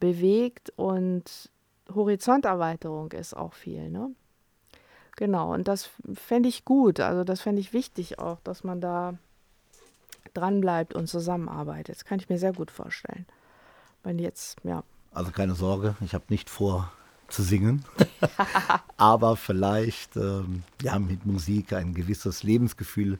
bewegt 0.00 0.70
und 0.76 1.50
Horizonterweiterung 1.94 3.10
ist 3.12 3.34
auch 3.34 3.54
viel. 3.54 3.90
Ne? 3.90 4.14
Genau, 5.20 5.52
und 5.52 5.68
das 5.68 5.90
fände 6.14 6.48
ich 6.48 6.64
gut, 6.64 6.98
also 6.98 7.24
das 7.24 7.42
fände 7.42 7.60
ich 7.60 7.74
wichtig 7.74 8.18
auch, 8.18 8.40
dass 8.40 8.64
man 8.64 8.80
da 8.80 9.18
dranbleibt 10.32 10.94
und 10.94 11.08
zusammenarbeitet. 11.08 11.94
Das 11.94 12.06
kann 12.06 12.18
ich 12.20 12.30
mir 12.30 12.38
sehr 12.38 12.54
gut 12.54 12.70
vorstellen. 12.70 13.26
Wenn 14.02 14.18
jetzt, 14.18 14.56
ja. 14.64 14.82
Also 15.12 15.30
keine 15.30 15.54
Sorge, 15.54 15.94
ich 16.00 16.14
habe 16.14 16.24
nicht 16.30 16.48
vor 16.48 16.90
zu 17.28 17.42
singen, 17.42 17.84
aber 18.96 19.36
vielleicht 19.36 20.16
ähm, 20.16 20.62
ja, 20.80 20.98
mit 20.98 21.26
Musik 21.26 21.74
ein 21.74 21.92
gewisses 21.92 22.42
Lebensgefühl 22.42 23.18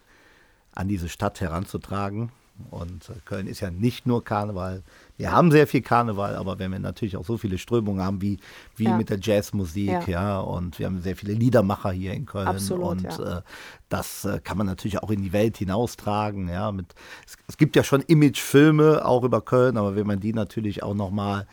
an 0.72 0.88
diese 0.88 1.10
Stadt 1.10 1.42
heranzutragen. 1.42 2.32
Und 2.70 3.08
äh, 3.08 3.14
Köln 3.24 3.46
ist 3.46 3.60
ja 3.60 3.70
nicht 3.70 4.06
nur 4.06 4.24
Karneval. 4.24 4.82
Wir 5.16 5.32
haben 5.32 5.50
sehr 5.50 5.66
viel 5.66 5.82
Karneval, 5.82 6.36
aber 6.36 6.58
wenn 6.58 6.70
wir 6.70 6.78
natürlich 6.78 7.16
auch 7.16 7.24
so 7.24 7.36
viele 7.36 7.58
Strömungen 7.58 8.02
haben 8.02 8.22
wie, 8.22 8.38
wie 8.76 8.84
ja. 8.84 8.96
mit 8.96 9.10
der 9.10 9.18
Jazzmusik, 9.20 9.88
ja. 9.88 10.08
ja. 10.08 10.40
und 10.40 10.78
wir 10.78 10.86
haben 10.86 11.00
sehr 11.00 11.16
viele 11.16 11.34
Liedermacher 11.34 11.90
hier 11.92 12.12
in 12.12 12.26
Köln. 12.26 12.48
Absolut, 12.48 12.86
und 12.86 13.02
ja. 13.02 13.38
äh, 13.38 13.42
das 13.88 14.24
äh, 14.24 14.40
kann 14.42 14.58
man 14.58 14.66
natürlich 14.66 15.02
auch 15.02 15.10
in 15.10 15.22
die 15.22 15.32
Welt 15.32 15.56
hinaustragen. 15.56 16.48
Ja, 16.48 16.72
mit, 16.72 16.94
es, 17.26 17.36
es 17.48 17.56
gibt 17.56 17.76
ja 17.76 17.84
schon 17.84 18.02
Imagefilme 18.02 19.04
auch 19.04 19.24
über 19.24 19.40
Köln, 19.40 19.76
aber 19.76 19.96
wenn 19.96 20.06
man 20.06 20.20
die 20.20 20.32
natürlich 20.32 20.82
auch 20.82 20.94
nochmal 20.94 21.46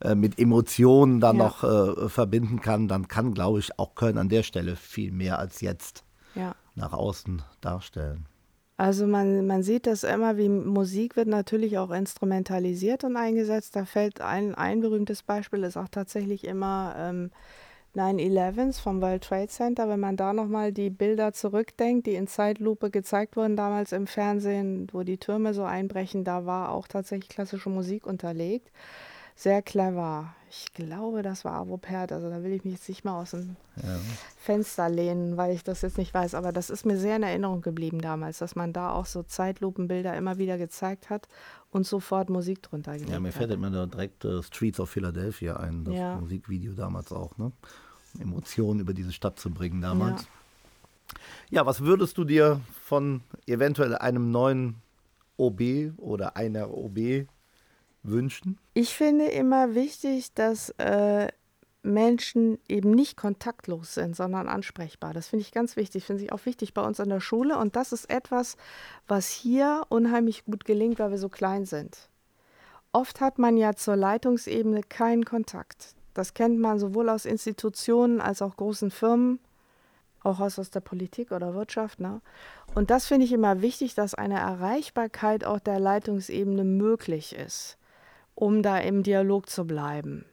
äh, 0.00 0.14
mit 0.14 0.38
Emotionen 0.38 1.20
dann 1.20 1.36
noch 1.36 1.62
äh, 1.62 2.08
verbinden 2.08 2.60
kann, 2.60 2.88
dann 2.88 3.08
kann, 3.08 3.34
glaube 3.34 3.60
ich, 3.60 3.78
auch 3.78 3.94
Köln 3.94 4.18
an 4.18 4.28
der 4.28 4.42
Stelle 4.42 4.76
viel 4.76 5.12
mehr 5.12 5.38
als 5.38 5.60
jetzt 5.60 6.04
nach 6.74 6.92
außen 6.92 7.42
darstellen. 7.60 8.26
Also 8.82 9.06
man, 9.06 9.46
man 9.46 9.62
sieht 9.62 9.86
das 9.86 10.02
immer, 10.02 10.36
wie 10.38 10.48
Musik 10.48 11.14
wird 11.14 11.28
natürlich 11.28 11.78
auch 11.78 11.92
instrumentalisiert 11.92 13.04
und 13.04 13.16
eingesetzt. 13.16 13.76
Da 13.76 13.84
fällt 13.84 14.20
ein, 14.20 14.56
ein 14.56 14.80
berühmtes 14.80 15.22
Beispiel, 15.22 15.62
ist 15.62 15.76
auch 15.76 15.86
tatsächlich 15.88 16.42
immer 16.42 16.96
ähm, 16.98 17.30
9-11s 17.94 18.80
vom 18.80 19.00
World 19.00 19.22
Trade 19.22 19.46
Center. 19.46 19.88
Wenn 19.88 20.00
man 20.00 20.16
da 20.16 20.32
nochmal 20.32 20.72
die 20.72 20.90
Bilder 20.90 21.32
zurückdenkt, 21.32 22.08
die 22.08 22.16
in 22.16 22.26
Zeitlupe 22.26 22.90
gezeigt 22.90 23.36
wurden 23.36 23.54
damals 23.54 23.92
im 23.92 24.08
Fernsehen, 24.08 24.88
wo 24.90 25.04
die 25.04 25.18
Türme 25.18 25.54
so 25.54 25.62
einbrechen, 25.62 26.24
da 26.24 26.44
war 26.44 26.72
auch 26.72 26.88
tatsächlich 26.88 27.28
klassische 27.28 27.70
Musik 27.70 28.04
unterlegt 28.04 28.72
sehr 29.36 29.62
clever. 29.62 30.34
Ich 30.54 30.74
glaube, 30.74 31.22
das 31.22 31.46
war 31.46 31.54
Avopert. 31.54 32.12
Also 32.12 32.28
da 32.28 32.42
will 32.42 32.52
ich 32.52 32.62
mich 32.62 32.74
jetzt 32.74 32.88
nicht 32.90 33.06
mal 33.06 33.18
aus 33.22 33.30
dem 33.30 33.56
ja. 33.76 33.98
Fenster 34.36 34.90
lehnen, 34.90 35.38
weil 35.38 35.54
ich 35.54 35.64
das 35.64 35.80
jetzt 35.80 35.96
nicht 35.96 36.12
weiß. 36.12 36.34
Aber 36.34 36.52
das 36.52 36.68
ist 36.68 36.84
mir 36.84 36.98
sehr 36.98 37.16
in 37.16 37.22
Erinnerung 37.22 37.62
geblieben 37.62 38.02
damals, 38.02 38.38
dass 38.38 38.54
man 38.54 38.74
da 38.74 38.90
auch 38.90 39.06
so 39.06 39.22
Zeitlupenbilder 39.22 40.14
immer 40.14 40.36
wieder 40.36 40.58
gezeigt 40.58 41.08
hat 41.08 41.26
und 41.70 41.86
sofort 41.86 42.28
Musik 42.28 42.62
drunter 42.62 42.92
gelegt 42.92 43.10
Ja, 43.10 43.18
mir 43.18 43.32
fällt 43.32 43.50
immer 43.50 43.70
da 43.70 43.86
direkt 43.86 44.26
äh, 44.26 44.42
Streets 44.42 44.78
of 44.78 44.90
Philadelphia 44.90 45.56
ein, 45.56 45.84
das 45.84 45.94
ja. 45.94 46.16
Musikvideo 46.16 46.74
damals 46.74 47.12
auch, 47.12 47.38
ne? 47.38 47.50
Emotionen 48.20 48.80
über 48.80 48.92
diese 48.92 49.12
Stadt 49.12 49.38
zu 49.38 49.50
bringen 49.50 49.80
damals. 49.80 50.24
Ja. 51.50 51.60
ja, 51.60 51.66
was 51.66 51.80
würdest 51.80 52.18
du 52.18 52.24
dir 52.24 52.60
von 52.84 53.22
eventuell 53.46 53.96
einem 53.96 54.30
neuen 54.30 54.74
OB 55.38 55.94
oder 55.96 56.36
einer 56.36 56.70
OB 56.70 57.26
wünschen? 58.02 58.58
Ich 58.74 58.94
finde 58.94 59.26
immer 59.26 59.74
wichtig, 59.74 60.34
dass 60.34 60.70
äh, 60.78 61.28
Menschen 61.82 62.58
eben 62.68 62.92
nicht 62.92 63.16
kontaktlos 63.16 63.94
sind, 63.94 64.14
sondern 64.14 64.48
ansprechbar. 64.48 65.12
Das 65.12 65.28
finde 65.28 65.42
ich 65.42 65.52
ganz 65.52 65.76
wichtig. 65.76 66.04
Finde 66.04 66.22
ich 66.22 66.32
auch 66.32 66.46
wichtig 66.46 66.74
bei 66.74 66.82
uns 66.82 67.00
an 67.00 67.08
der 67.08 67.20
Schule. 67.20 67.58
Und 67.58 67.76
das 67.76 67.92
ist 67.92 68.08
etwas, 68.08 68.56
was 69.08 69.28
hier 69.28 69.82
unheimlich 69.88 70.44
gut 70.44 70.64
gelingt, 70.64 70.98
weil 70.98 71.10
wir 71.10 71.18
so 71.18 71.28
klein 71.28 71.64
sind. 71.64 72.08
Oft 72.92 73.20
hat 73.20 73.38
man 73.38 73.56
ja 73.56 73.74
zur 73.74 73.96
Leitungsebene 73.96 74.82
keinen 74.82 75.24
Kontakt. 75.24 75.94
Das 76.14 76.34
kennt 76.34 76.58
man 76.58 76.78
sowohl 76.78 77.08
aus 77.08 77.24
Institutionen 77.24 78.20
als 78.20 78.42
auch 78.42 78.56
großen 78.56 78.90
Firmen, 78.90 79.40
auch 80.22 80.40
aus, 80.40 80.58
aus 80.58 80.70
der 80.70 80.80
Politik 80.80 81.32
oder 81.32 81.54
Wirtschaft. 81.54 82.00
Ne? 82.00 82.20
Und 82.74 82.90
das 82.90 83.06
finde 83.06 83.24
ich 83.24 83.32
immer 83.32 83.62
wichtig, 83.62 83.94
dass 83.94 84.14
eine 84.14 84.38
Erreichbarkeit 84.38 85.44
auch 85.44 85.58
der 85.58 85.80
Leitungsebene 85.80 86.64
möglich 86.64 87.34
ist 87.34 87.78
um 88.34 88.62
da 88.62 88.78
im 88.78 89.02
Dialog 89.02 89.48
zu 89.48 89.66
bleiben. 89.66 90.24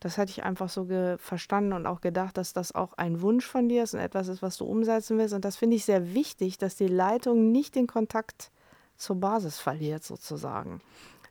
Das 0.00 0.18
hatte 0.18 0.30
ich 0.30 0.44
einfach 0.44 0.68
so 0.68 0.86
verstanden 1.18 1.72
und 1.72 1.86
auch 1.86 2.00
gedacht, 2.00 2.36
dass 2.36 2.52
das 2.52 2.74
auch 2.74 2.92
ein 2.94 3.22
Wunsch 3.22 3.46
von 3.46 3.68
dir 3.68 3.82
ist 3.82 3.94
und 3.94 4.00
etwas 4.00 4.28
ist, 4.28 4.42
was 4.42 4.56
du 4.56 4.66
umsetzen 4.66 5.18
willst. 5.18 5.34
Und 5.34 5.44
das 5.44 5.56
finde 5.56 5.76
ich 5.76 5.84
sehr 5.84 6.14
wichtig, 6.14 6.58
dass 6.58 6.76
die 6.76 6.86
Leitung 6.86 7.50
nicht 7.50 7.74
den 7.74 7.86
Kontakt 7.86 8.50
zur 8.96 9.16
Basis 9.16 9.58
verliert, 9.58 10.04
sozusagen, 10.04 10.80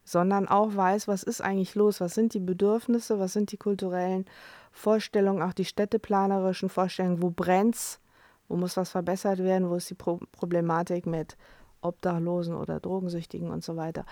sondern 0.03 0.47
auch 0.47 0.75
weiß, 0.75 1.07
was 1.07 1.23
ist 1.23 1.41
eigentlich 1.41 1.75
los, 1.75 2.01
was 2.01 2.15
sind 2.15 2.33
die 2.33 2.39
Bedürfnisse, 2.39 3.19
was 3.19 3.33
sind 3.33 3.51
die 3.51 3.57
kulturellen 3.57 4.25
Vorstellungen, 4.71 5.41
auch 5.41 5.53
die 5.53 5.65
städteplanerischen 5.65 6.69
Vorstellungen, 6.69 7.21
wo 7.21 7.29
brennt's, 7.29 7.99
wo 8.47 8.57
muss 8.57 8.77
was 8.77 8.89
verbessert 8.89 9.39
werden, 9.39 9.69
wo 9.69 9.75
ist 9.75 9.89
die 9.89 9.95
Pro 9.95 10.19
Problematik 10.31 11.05
mit 11.05 11.37
Obdachlosen 11.81 12.55
oder 12.55 12.79
Drogensüchtigen 12.79 13.49
und 13.51 13.63
so 13.63 13.75
weiter 13.75 14.05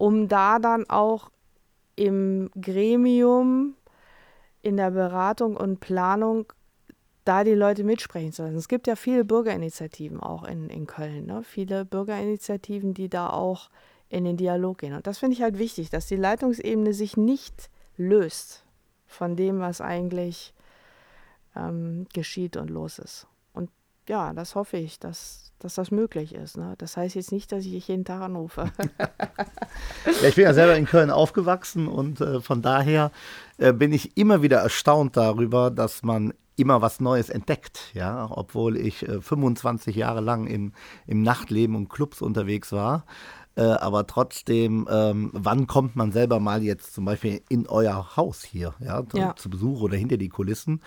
um 0.00 0.28
da 0.28 0.58
dann 0.58 0.88
auch 0.88 1.30
im 1.94 2.50
Gremium, 2.58 3.74
in 4.62 4.78
der 4.78 4.92
Beratung 4.92 5.58
und 5.58 5.80
Planung 5.80 6.50
da 7.26 7.44
die 7.44 7.52
Leute 7.52 7.84
mitsprechen 7.84 8.32
zu 8.32 8.42
lassen. 8.42 8.56
Es 8.56 8.68
gibt 8.68 8.86
ja 8.86 8.96
viele 8.96 9.26
Bürgerinitiativen 9.26 10.18
auch 10.18 10.44
in, 10.44 10.70
in 10.70 10.86
Köln, 10.86 11.26
ne? 11.26 11.42
viele 11.42 11.84
Bürgerinitiativen, 11.84 12.94
die 12.94 13.10
da 13.10 13.28
auch 13.28 13.68
in 14.08 14.24
den 14.24 14.38
Dialog 14.38 14.78
gehen. 14.78 14.94
Und 14.94 15.06
das 15.06 15.18
finde 15.18 15.34
ich 15.34 15.42
halt 15.42 15.58
wichtig, 15.58 15.90
dass 15.90 16.06
die 16.06 16.16
Leitungsebene 16.16 16.94
sich 16.94 17.18
nicht 17.18 17.68
löst 17.98 18.64
von 19.06 19.36
dem, 19.36 19.60
was 19.60 19.82
eigentlich 19.82 20.54
ähm, 21.54 22.06
geschieht 22.14 22.56
und 22.56 22.70
los 22.70 22.98
ist. 22.98 23.26
Ja, 24.08 24.32
das 24.32 24.54
hoffe 24.54 24.76
ich, 24.76 24.98
dass, 24.98 25.52
dass 25.58 25.74
das 25.74 25.90
möglich 25.90 26.34
ist. 26.34 26.56
Ne? 26.56 26.74
Das 26.78 26.96
heißt 26.96 27.14
jetzt 27.14 27.32
nicht, 27.32 27.52
dass 27.52 27.64
ich 27.64 27.88
jeden 27.88 28.04
Tag 28.04 28.22
anrufe. 28.22 28.72
ja, 30.22 30.28
ich 30.28 30.34
bin 30.34 30.44
ja 30.44 30.54
selber 30.54 30.76
in 30.76 30.86
Köln 30.86 31.10
aufgewachsen 31.10 31.86
und 31.86 32.20
äh, 32.20 32.40
von 32.40 32.62
daher 32.62 33.12
äh, 33.58 33.72
bin 33.72 33.92
ich 33.92 34.16
immer 34.16 34.42
wieder 34.42 34.58
erstaunt 34.58 35.16
darüber, 35.16 35.70
dass 35.70 36.02
man 36.02 36.32
immer 36.56 36.82
was 36.82 37.00
Neues 37.00 37.30
entdeckt, 37.30 37.90
ja, 37.94 38.28
obwohl 38.30 38.76
ich 38.76 39.08
äh, 39.08 39.20
25 39.20 39.96
Jahre 39.96 40.20
lang 40.20 40.46
im, 40.46 40.72
im 41.06 41.22
Nachtleben 41.22 41.74
und 41.74 41.88
Clubs 41.88 42.20
unterwegs 42.20 42.72
war. 42.72 43.04
Äh, 43.56 43.62
aber 43.62 44.06
trotzdem, 44.06 44.86
ähm, 44.90 45.30
wann 45.32 45.66
kommt 45.66 45.96
man 45.96 46.12
selber 46.12 46.38
mal 46.38 46.62
jetzt 46.62 46.94
zum 46.94 47.04
Beispiel 47.04 47.42
in 47.48 47.66
euer 47.66 48.16
Haus 48.16 48.44
hier, 48.44 48.74
ja, 48.80 49.02
ja. 49.14 49.34
zu 49.36 49.50
Besuch 49.50 49.80
oder 49.80 49.96
hinter 49.96 50.16
die 50.16 50.28
Kulissen? 50.28 50.82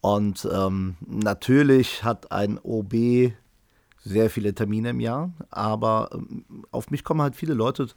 Und 0.00 0.48
ähm, 0.52 0.96
natürlich 1.06 2.04
hat 2.04 2.30
ein 2.30 2.58
OB 2.58 3.32
sehr 4.04 4.30
viele 4.30 4.54
Termine 4.54 4.90
im 4.90 5.00
Jahr, 5.00 5.32
aber 5.50 6.10
ähm, 6.12 6.44
auf 6.70 6.90
mich 6.90 7.04
kommen 7.04 7.20
halt 7.20 7.36
viele 7.36 7.54
Leute 7.54 7.88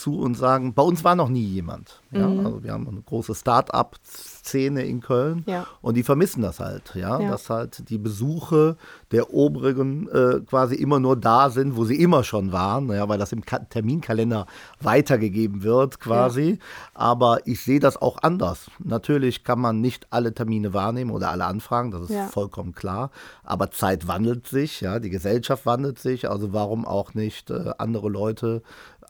zu 0.00 0.18
und 0.18 0.34
sagen, 0.34 0.74
bei 0.74 0.82
uns 0.82 1.04
war 1.04 1.14
noch 1.14 1.28
nie 1.28 1.44
jemand. 1.44 2.00
Ja? 2.10 2.26
Mhm. 2.26 2.46
Also 2.46 2.62
wir 2.64 2.72
haben 2.72 2.88
eine 2.88 3.02
große 3.02 3.34
Start-up-Szene 3.34 4.84
in 4.84 5.00
Köln 5.00 5.44
ja. 5.46 5.66
und 5.82 5.96
die 5.96 6.02
vermissen 6.02 6.42
das 6.42 6.58
halt, 6.58 6.94
ja? 6.94 7.20
ja? 7.20 7.30
dass 7.30 7.50
halt 7.50 7.88
die 7.90 7.98
Besuche 7.98 8.76
der 9.12 9.32
Oberen 9.32 10.08
äh, 10.08 10.40
quasi 10.40 10.74
immer 10.74 10.98
nur 10.98 11.16
da 11.16 11.50
sind, 11.50 11.76
wo 11.76 11.84
sie 11.84 12.00
immer 12.00 12.24
schon 12.24 12.52
waren, 12.52 12.88
ja? 12.90 13.08
weil 13.08 13.18
das 13.18 13.32
im 13.32 13.44
Ka 13.44 13.58
Terminkalender 13.58 14.46
weitergegeben 14.80 15.62
wird 15.62 16.00
quasi. 16.00 16.58
Aber 16.94 17.46
ich 17.46 17.62
sehe 17.62 17.80
das 17.80 18.00
auch 18.00 18.18
anders. 18.22 18.70
Natürlich 18.82 19.44
kann 19.44 19.60
man 19.60 19.80
nicht 19.80 20.06
alle 20.10 20.32
Termine 20.32 20.72
wahrnehmen 20.72 21.10
oder 21.10 21.30
alle 21.30 21.44
Anfragen, 21.44 21.90
das 21.90 22.08
ist 22.08 22.32
vollkommen 22.32 22.74
klar. 22.74 23.10
Aber 23.44 23.70
Zeit 23.70 24.08
wandelt 24.08 24.46
sich, 24.46 24.80
ja, 24.80 24.98
die 24.98 25.10
Gesellschaft 25.10 25.66
wandelt 25.66 25.98
sich, 25.98 26.30
also 26.30 26.52
warum 26.52 26.86
auch 26.86 27.14
nicht 27.14 27.50
äh, 27.50 27.72
andere 27.78 28.08
Leute 28.08 28.62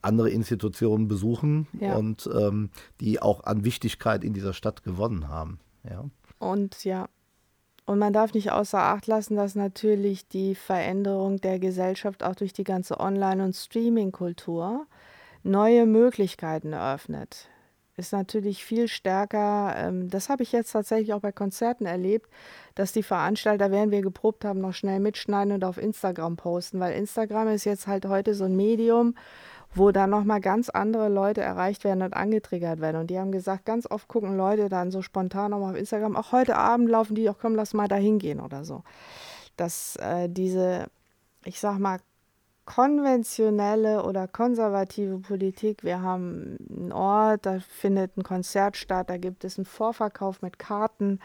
andere 0.02 0.30
Institutionen 0.30 1.08
besuchen 1.08 1.66
ja. 1.78 1.96
und 1.96 2.28
ähm, 2.32 2.70
die 3.00 3.20
auch 3.20 3.44
an 3.44 3.64
Wichtigkeit 3.64 4.24
in 4.24 4.32
dieser 4.32 4.52
Stadt 4.52 4.82
gewonnen 4.82 5.28
haben. 5.28 5.60
Ja. 5.88 6.04
Und 6.38 6.84
ja, 6.84 7.08
und 7.90 7.98
man 7.98 8.12
darf 8.12 8.34
nicht 8.34 8.52
außer 8.52 8.78
Acht 8.78 9.08
lassen, 9.08 9.34
dass 9.34 9.56
natürlich 9.56 10.28
die 10.28 10.54
Veränderung 10.54 11.40
der 11.40 11.58
Gesellschaft 11.58 12.22
auch 12.22 12.36
durch 12.36 12.52
die 12.52 12.62
ganze 12.62 13.00
Online- 13.00 13.42
und 13.42 13.56
Streaming-Kultur 13.56 14.86
neue 15.42 15.86
Möglichkeiten 15.86 16.72
eröffnet. 16.72 17.48
Ist 17.96 18.12
natürlich 18.12 18.64
viel 18.64 18.86
stärker, 18.86 19.74
ähm, 19.76 20.08
das 20.08 20.28
habe 20.28 20.44
ich 20.44 20.52
jetzt 20.52 20.70
tatsächlich 20.70 21.12
auch 21.12 21.20
bei 21.20 21.32
Konzerten 21.32 21.84
erlebt, 21.84 22.30
dass 22.76 22.92
die 22.92 23.02
Veranstalter, 23.02 23.72
während 23.72 23.90
wir 23.90 24.02
geprobt 24.02 24.44
haben, 24.44 24.60
noch 24.60 24.72
schnell 24.72 25.00
mitschneiden 25.00 25.52
und 25.52 25.64
auf 25.64 25.76
Instagram 25.76 26.36
posten, 26.36 26.78
weil 26.78 26.94
Instagram 26.94 27.48
ist 27.48 27.64
jetzt 27.64 27.88
halt 27.88 28.06
heute 28.06 28.34
so 28.34 28.44
ein 28.44 28.54
Medium, 28.54 29.16
wo 29.74 29.92
dann 29.92 30.10
nochmal 30.10 30.40
ganz 30.40 30.68
andere 30.68 31.08
Leute 31.08 31.40
erreicht 31.42 31.84
werden 31.84 32.02
und 32.02 32.14
angetriggert 32.14 32.80
werden. 32.80 33.00
Und 33.00 33.08
die 33.08 33.18
haben 33.18 33.32
gesagt, 33.32 33.64
ganz 33.64 33.88
oft 33.88 34.08
gucken 34.08 34.36
Leute 34.36 34.68
dann 34.68 34.90
so 34.90 35.00
spontan 35.02 35.52
nochmal 35.52 35.72
auf 35.72 35.78
Instagram, 35.78 36.16
auch 36.16 36.32
heute 36.32 36.56
Abend 36.56 36.88
laufen 36.88 37.14
die, 37.14 37.28
auch 37.30 37.38
komm, 37.40 37.54
lass 37.54 37.74
mal 37.74 37.88
da 37.88 37.96
hingehen 37.96 38.40
oder 38.40 38.64
so. 38.64 38.82
Dass 39.56 39.96
äh, 39.96 40.28
diese, 40.28 40.86
ich 41.44 41.60
sag 41.60 41.78
mal, 41.78 41.98
konventionelle 42.64 44.04
oder 44.04 44.28
konservative 44.28 45.18
Politik. 45.18 45.82
Wir 45.82 46.02
haben 46.02 46.56
einen 46.70 46.92
Ort, 46.92 47.44
da 47.44 47.58
findet 47.58 48.16
ein 48.16 48.22
Konzert 48.22 48.76
statt, 48.76 49.10
da 49.10 49.16
gibt 49.16 49.44
es 49.44 49.58
einen 49.58 49.64
Vorverkauf 49.64 50.40
mit 50.40 50.60
Karten, 50.60 51.18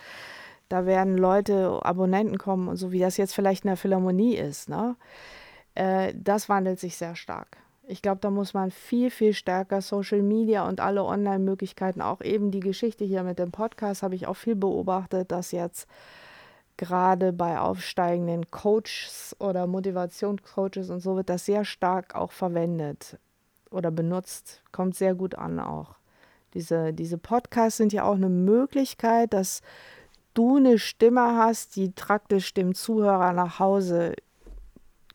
da 0.69 0.87
werden 0.87 1.17
Leute, 1.17 1.79
Abonnenten 1.83 2.39
kommen 2.39 2.67
und 2.67 2.77
so, 2.77 2.91
wie 2.91 2.99
das 2.99 3.17
jetzt 3.17 3.35
vielleicht 3.35 3.63
in 3.63 3.67
der 3.67 3.77
Philharmonie 3.77 4.35
ist. 4.35 4.69
Ne? 4.69 4.95
Äh, 5.75 6.13
das 6.15 6.49
wandelt 6.49 6.79
sich 6.79 6.97
sehr 6.97 7.15
stark. 7.15 7.57
Ich 7.87 8.01
glaube, 8.01 8.19
da 8.21 8.31
muss 8.31 8.53
man 8.53 8.71
viel, 8.71 9.11
viel 9.11 9.33
stärker 9.33 9.81
Social 9.81 10.23
Media 10.23 10.67
und 10.67 10.79
alle 10.79 11.03
Online-Möglichkeiten, 11.03 12.01
auch 12.01 12.21
eben 12.21 12.49
die 12.49 12.59
Geschichte 12.59 13.05
hier 13.05 13.23
mit 13.23 13.37
dem 13.37 13.51
Podcast, 13.51 14.01
habe 14.01 14.15
ich 14.15 14.25
auch 14.25 14.35
viel 14.35 14.55
beobachtet, 14.55 15.31
dass 15.31 15.51
jetzt 15.51 15.87
gerade 16.77 17.31
bei 17.31 17.59
aufsteigenden 17.59 18.49
Coaches 18.49 19.35
oder 19.39 19.67
Motivationscoaches 19.67 20.89
und 20.89 20.99
so 20.99 21.15
wird 21.15 21.29
das 21.29 21.45
sehr 21.45 21.63
stark 21.63 22.15
auch 22.15 22.31
verwendet 22.31 23.17
oder 23.69 23.91
benutzt. 23.91 24.61
Kommt 24.71 24.95
sehr 24.95 25.15
gut 25.15 25.35
an 25.35 25.59
auch. 25.59 25.95
Diese, 26.53 26.93
diese 26.93 27.17
Podcasts 27.17 27.77
sind 27.77 27.93
ja 27.93 28.03
auch 28.03 28.15
eine 28.15 28.29
Möglichkeit, 28.29 29.33
dass 29.33 29.61
du 30.33 30.57
eine 30.57 30.79
Stimme 30.79 31.37
hast, 31.37 31.75
die 31.75 31.89
praktisch 31.89 32.53
dem 32.53 32.73
Zuhörer 32.73 33.33
nach 33.33 33.59
Hause 33.59 34.13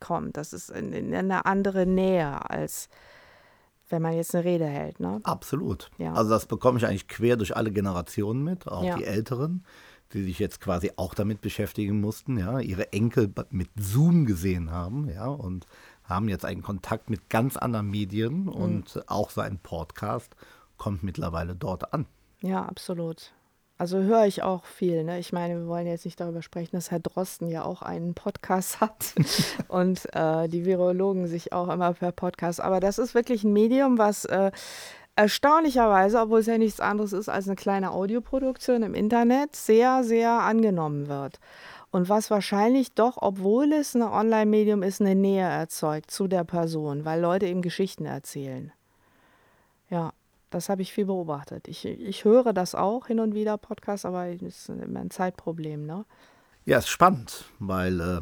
kommt. 0.00 0.36
Das 0.36 0.52
ist 0.52 0.70
in, 0.70 0.92
in 0.92 1.14
eine 1.14 1.46
andere 1.46 1.86
Nähe 1.86 2.50
als 2.50 2.88
wenn 3.88 4.02
man 4.02 4.14
jetzt 4.14 4.36
eine 4.36 4.44
Rede 4.44 4.66
hält. 4.66 5.00
Ne? 5.00 5.18
Absolut. 5.24 5.90
Ja. 5.98 6.12
Also 6.12 6.30
das 6.30 6.46
bekomme 6.46 6.78
ich 6.78 6.86
eigentlich 6.86 7.08
quer 7.08 7.36
durch 7.36 7.56
alle 7.56 7.72
Generationen 7.72 8.44
mit, 8.44 8.68
auch 8.68 8.84
ja. 8.84 8.96
die 8.96 9.04
Älteren 9.04 9.64
die 10.12 10.24
sich 10.24 10.38
jetzt 10.38 10.60
quasi 10.60 10.92
auch 10.96 11.14
damit 11.14 11.40
beschäftigen 11.40 12.00
mussten, 12.00 12.38
ja, 12.38 12.58
ihre 12.60 12.92
Enkel 12.92 13.32
mit 13.50 13.70
Zoom 13.78 14.26
gesehen 14.26 14.70
haben, 14.70 15.08
ja, 15.08 15.26
und 15.26 15.66
haben 16.04 16.28
jetzt 16.28 16.44
einen 16.44 16.62
Kontakt 16.62 17.10
mit 17.10 17.28
ganz 17.28 17.56
anderen 17.56 17.88
Medien 17.88 18.44
mhm. 18.44 18.48
und 18.48 19.04
auch 19.06 19.30
sein 19.30 19.58
Podcast 19.58 20.34
kommt 20.76 21.02
mittlerweile 21.02 21.54
dort 21.54 21.92
an. 21.94 22.06
Ja, 22.40 22.64
absolut. 22.64 23.32
Also 23.80 24.02
höre 24.02 24.26
ich 24.26 24.42
auch 24.42 24.66
viel. 24.66 25.04
Ne? 25.04 25.20
Ich 25.20 25.32
meine, 25.32 25.58
wir 25.58 25.66
wollen 25.66 25.86
jetzt 25.86 26.04
nicht 26.04 26.20
darüber 26.20 26.42
sprechen, 26.42 26.76
dass 26.76 26.90
Herr 26.90 27.00
Drosten 27.00 27.48
ja 27.48 27.64
auch 27.64 27.80
einen 27.80 28.12
Podcast 28.12 28.78
hat 28.82 29.14
und 29.68 30.06
äh, 30.14 30.48
die 30.48 30.66
Virologen 30.66 31.26
sich 31.26 31.54
auch 31.54 31.70
immer 31.70 31.94
per 31.94 32.12
Podcast. 32.12 32.60
Aber 32.60 32.78
das 32.80 32.98
ist 32.98 33.14
wirklich 33.14 33.42
ein 33.42 33.54
Medium, 33.54 33.96
was 33.96 34.26
äh, 34.26 34.50
erstaunlicherweise, 35.16 36.20
obwohl 36.20 36.40
es 36.40 36.46
ja 36.46 36.58
nichts 36.58 36.78
anderes 36.78 37.14
ist 37.14 37.30
als 37.30 37.46
eine 37.48 37.56
kleine 37.56 37.92
Audioproduktion 37.92 38.82
im 38.82 38.92
Internet, 38.92 39.56
sehr, 39.56 40.04
sehr 40.04 40.30
angenommen 40.30 41.08
wird. 41.08 41.40
Und 41.90 42.10
was 42.10 42.30
wahrscheinlich 42.30 42.92
doch, 42.92 43.16
obwohl 43.22 43.72
es 43.72 43.94
ein 43.94 44.02
Online-Medium 44.02 44.82
ist, 44.82 45.00
eine 45.00 45.14
Nähe 45.14 45.48
erzeugt 45.48 46.10
zu 46.10 46.28
der 46.28 46.44
Person, 46.44 47.06
weil 47.06 47.18
Leute 47.18 47.46
eben 47.46 47.62
Geschichten 47.62 48.04
erzählen. 48.04 48.72
Ja, 49.88 50.12
das 50.50 50.68
habe 50.68 50.82
ich 50.82 50.92
viel 50.92 51.06
beobachtet. 51.06 51.68
Ich, 51.68 51.84
ich 51.84 52.24
höre 52.24 52.52
das 52.52 52.74
auch 52.74 53.06
hin 53.06 53.20
und 53.20 53.34
wieder, 53.34 53.56
Podcasts, 53.58 54.04
aber 54.04 54.26
es 54.26 54.42
ist 54.42 54.68
immer 54.68 55.00
ein 55.00 55.10
Zeitproblem. 55.10 55.86
Ne? 55.86 56.04
Ja, 56.64 56.78
ist 56.78 56.88
spannend, 56.88 57.44
weil 57.58 58.00
äh, 58.00 58.20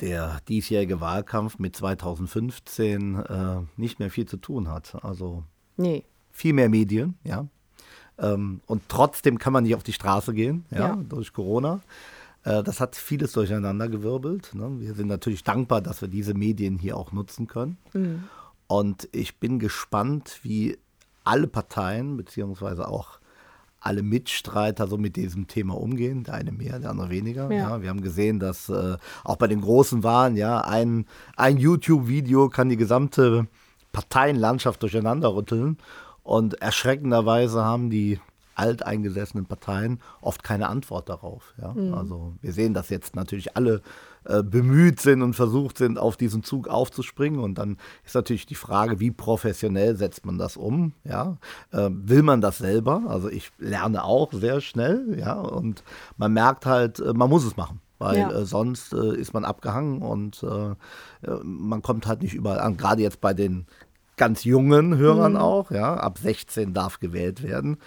der 0.00 0.40
diesjährige 0.48 1.00
Wahlkampf 1.00 1.58
mit 1.58 1.76
2015 1.76 3.16
äh, 3.16 3.60
nicht 3.76 3.98
mehr 3.98 4.10
viel 4.10 4.26
zu 4.26 4.36
tun 4.36 4.68
hat. 4.68 5.02
Also 5.02 5.44
nee 5.76 6.04
viel 6.32 6.54
mehr 6.54 6.68
Medien, 6.68 7.16
ja. 7.22 7.46
Ähm, 8.18 8.60
und 8.66 8.82
trotzdem 8.88 9.38
kann 9.38 9.52
man 9.52 9.64
nicht 9.64 9.74
auf 9.74 9.82
die 9.82 9.92
Straße 9.92 10.34
gehen, 10.34 10.64
ja, 10.70 10.78
ja. 10.78 10.96
durch 10.96 11.32
Corona. 11.32 11.80
Äh, 12.44 12.62
das 12.62 12.80
hat 12.80 12.96
vieles 12.96 13.32
durcheinandergewirbelt. 13.32 14.54
Ne? 14.54 14.80
Wir 14.80 14.94
sind 14.94 15.08
natürlich 15.08 15.44
dankbar, 15.44 15.80
dass 15.80 16.00
wir 16.00 16.08
diese 16.08 16.34
Medien 16.34 16.78
hier 16.78 16.96
auch 16.96 17.12
nutzen 17.12 17.46
können. 17.46 17.78
Mhm. 17.92 18.24
Und 18.66 19.08
ich 19.12 19.38
bin 19.38 19.58
gespannt, 19.58 20.40
wie 20.42 20.78
alle 21.24 21.46
Parteien, 21.46 22.16
beziehungsweise 22.16 22.88
auch 22.88 23.18
alle 23.80 24.02
Mitstreiter 24.02 24.86
so 24.86 24.96
mit 24.96 25.16
diesem 25.16 25.48
Thema 25.48 25.74
umgehen. 25.76 26.24
Der 26.24 26.34
eine 26.34 26.52
mehr, 26.52 26.78
der 26.78 26.90
andere 26.90 27.10
weniger. 27.10 27.50
Ja. 27.50 27.70
ja 27.70 27.82
wir 27.82 27.88
haben 27.88 28.02
gesehen, 28.02 28.38
dass 28.38 28.68
äh, 28.68 28.96
auch 29.24 29.36
bei 29.36 29.48
den 29.48 29.60
großen 29.60 30.02
Wahlen, 30.02 30.36
ja, 30.36 30.60
ein, 30.60 31.06
ein 31.36 31.56
YouTube-Video 31.56 32.48
kann 32.48 32.68
die 32.68 32.76
gesamte 32.76 33.46
Parteienlandschaft 33.90 34.82
durcheinander 34.82 35.34
rütteln. 35.34 35.78
Und 36.22 36.54
erschreckenderweise 36.62 37.64
haben 37.64 37.90
die 37.90 38.20
alteingesessenen 38.54 39.46
Parteien 39.46 40.00
oft 40.20 40.44
keine 40.44 40.68
Antwort 40.68 41.08
darauf. 41.08 41.54
Ja? 41.60 41.72
Mhm. 41.72 41.94
Also 41.94 42.34
wir 42.40 42.52
sehen, 42.52 42.74
dass 42.74 42.90
jetzt 42.90 43.16
natürlich 43.16 43.56
alle 43.56 43.82
äh, 44.24 44.42
bemüht 44.42 45.00
sind 45.00 45.22
und 45.22 45.34
versucht 45.34 45.78
sind, 45.78 45.98
auf 45.98 46.16
diesen 46.16 46.42
Zug 46.42 46.68
aufzuspringen. 46.68 47.40
Und 47.40 47.58
dann 47.58 47.76
ist 48.04 48.14
natürlich 48.14 48.46
die 48.46 48.54
Frage, 48.54 49.00
wie 49.00 49.10
professionell 49.10 49.96
setzt 49.96 50.26
man 50.26 50.38
das 50.38 50.56
um? 50.56 50.92
Ja? 51.04 51.38
Äh, 51.72 51.88
will 51.90 52.22
man 52.22 52.40
das 52.40 52.58
selber? 52.58 53.04
Also 53.08 53.28
ich 53.28 53.50
lerne 53.58 54.04
auch 54.04 54.32
sehr 54.32 54.60
schnell, 54.60 55.18
ja, 55.18 55.34
und 55.34 55.82
man 56.16 56.32
merkt 56.32 56.66
halt, 56.66 57.00
äh, 57.00 57.12
man 57.12 57.30
muss 57.30 57.44
es 57.44 57.56
machen 57.56 57.80
weil 58.02 58.18
ja. 58.18 58.32
äh, 58.32 58.44
sonst 58.44 58.92
äh, 58.92 59.14
ist 59.14 59.32
man 59.32 59.44
abgehangen 59.44 60.02
und 60.02 60.42
äh, 60.42 60.70
äh 60.70 61.38
man 61.44 61.82
kommt 61.82 62.08
halt 62.08 62.20
nicht 62.20 62.34
überall 62.34 62.58
an. 62.58 62.76
Gerade 62.76 63.00
jetzt 63.00 63.20
bei 63.20 63.32
den 63.32 63.66
ganz 64.16 64.44
jungen 64.44 64.96
Hörern 64.96 65.32
mhm. 65.32 65.38
auch. 65.38 65.70
Ja, 65.70 65.94
ab 65.94 66.18
16 66.18 66.74
darf 66.74 66.98
gewählt 66.98 67.42
werden. 67.42 67.78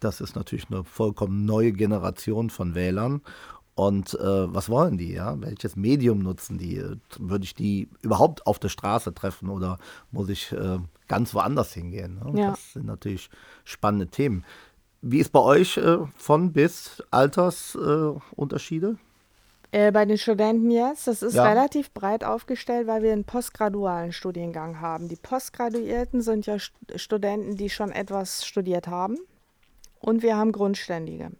Das 0.00 0.20
ist 0.20 0.36
natürlich 0.36 0.66
eine 0.70 0.84
vollkommen 0.84 1.44
neue 1.44 1.72
Generation 1.72 2.50
von 2.50 2.74
Wählern. 2.74 3.20
Und 3.78 4.14
äh, 4.14 4.52
was 4.52 4.68
wollen 4.68 4.98
die? 4.98 5.12
Ja? 5.12 5.40
Welches 5.40 5.76
Medium 5.76 6.18
nutzen 6.18 6.58
die? 6.58 6.82
Würde 7.16 7.44
ich 7.44 7.54
die 7.54 7.88
überhaupt 8.02 8.44
auf 8.44 8.58
der 8.58 8.70
Straße 8.70 9.14
treffen 9.14 9.48
oder 9.48 9.78
muss 10.10 10.28
ich 10.30 10.50
äh, 10.50 10.80
ganz 11.06 11.32
woanders 11.32 11.74
hingehen? 11.74 12.18
Ne? 12.18 12.40
Ja. 12.40 12.50
Das 12.50 12.72
sind 12.72 12.86
natürlich 12.86 13.30
spannende 13.62 14.08
Themen. 14.08 14.44
Wie 15.00 15.20
ist 15.20 15.30
bei 15.30 15.38
euch 15.38 15.76
äh, 15.76 15.98
von 16.16 16.52
bis 16.52 17.04
Altersunterschiede? 17.12 18.96
Äh, 19.70 19.92
bei 19.92 20.04
den 20.06 20.18
Studenten 20.18 20.72
jetzt, 20.72 21.06
das 21.06 21.22
ist 21.22 21.34
ja. 21.34 21.46
relativ 21.46 21.92
breit 21.92 22.24
aufgestellt, 22.24 22.88
weil 22.88 23.04
wir 23.04 23.12
einen 23.12 23.22
postgradualen 23.22 24.10
Studiengang 24.10 24.80
haben. 24.80 25.06
Die 25.06 25.14
Postgraduierten 25.14 26.20
sind 26.20 26.46
ja 26.46 26.58
St 26.58 26.72
Studenten, 26.96 27.54
die 27.54 27.70
schon 27.70 27.92
etwas 27.92 28.44
studiert 28.44 28.88
haben. 28.88 29.18
Und 30.00 30.22
wir 30.24 30.36
haben 30.36 30.50
Grundständige. 30.50 31.30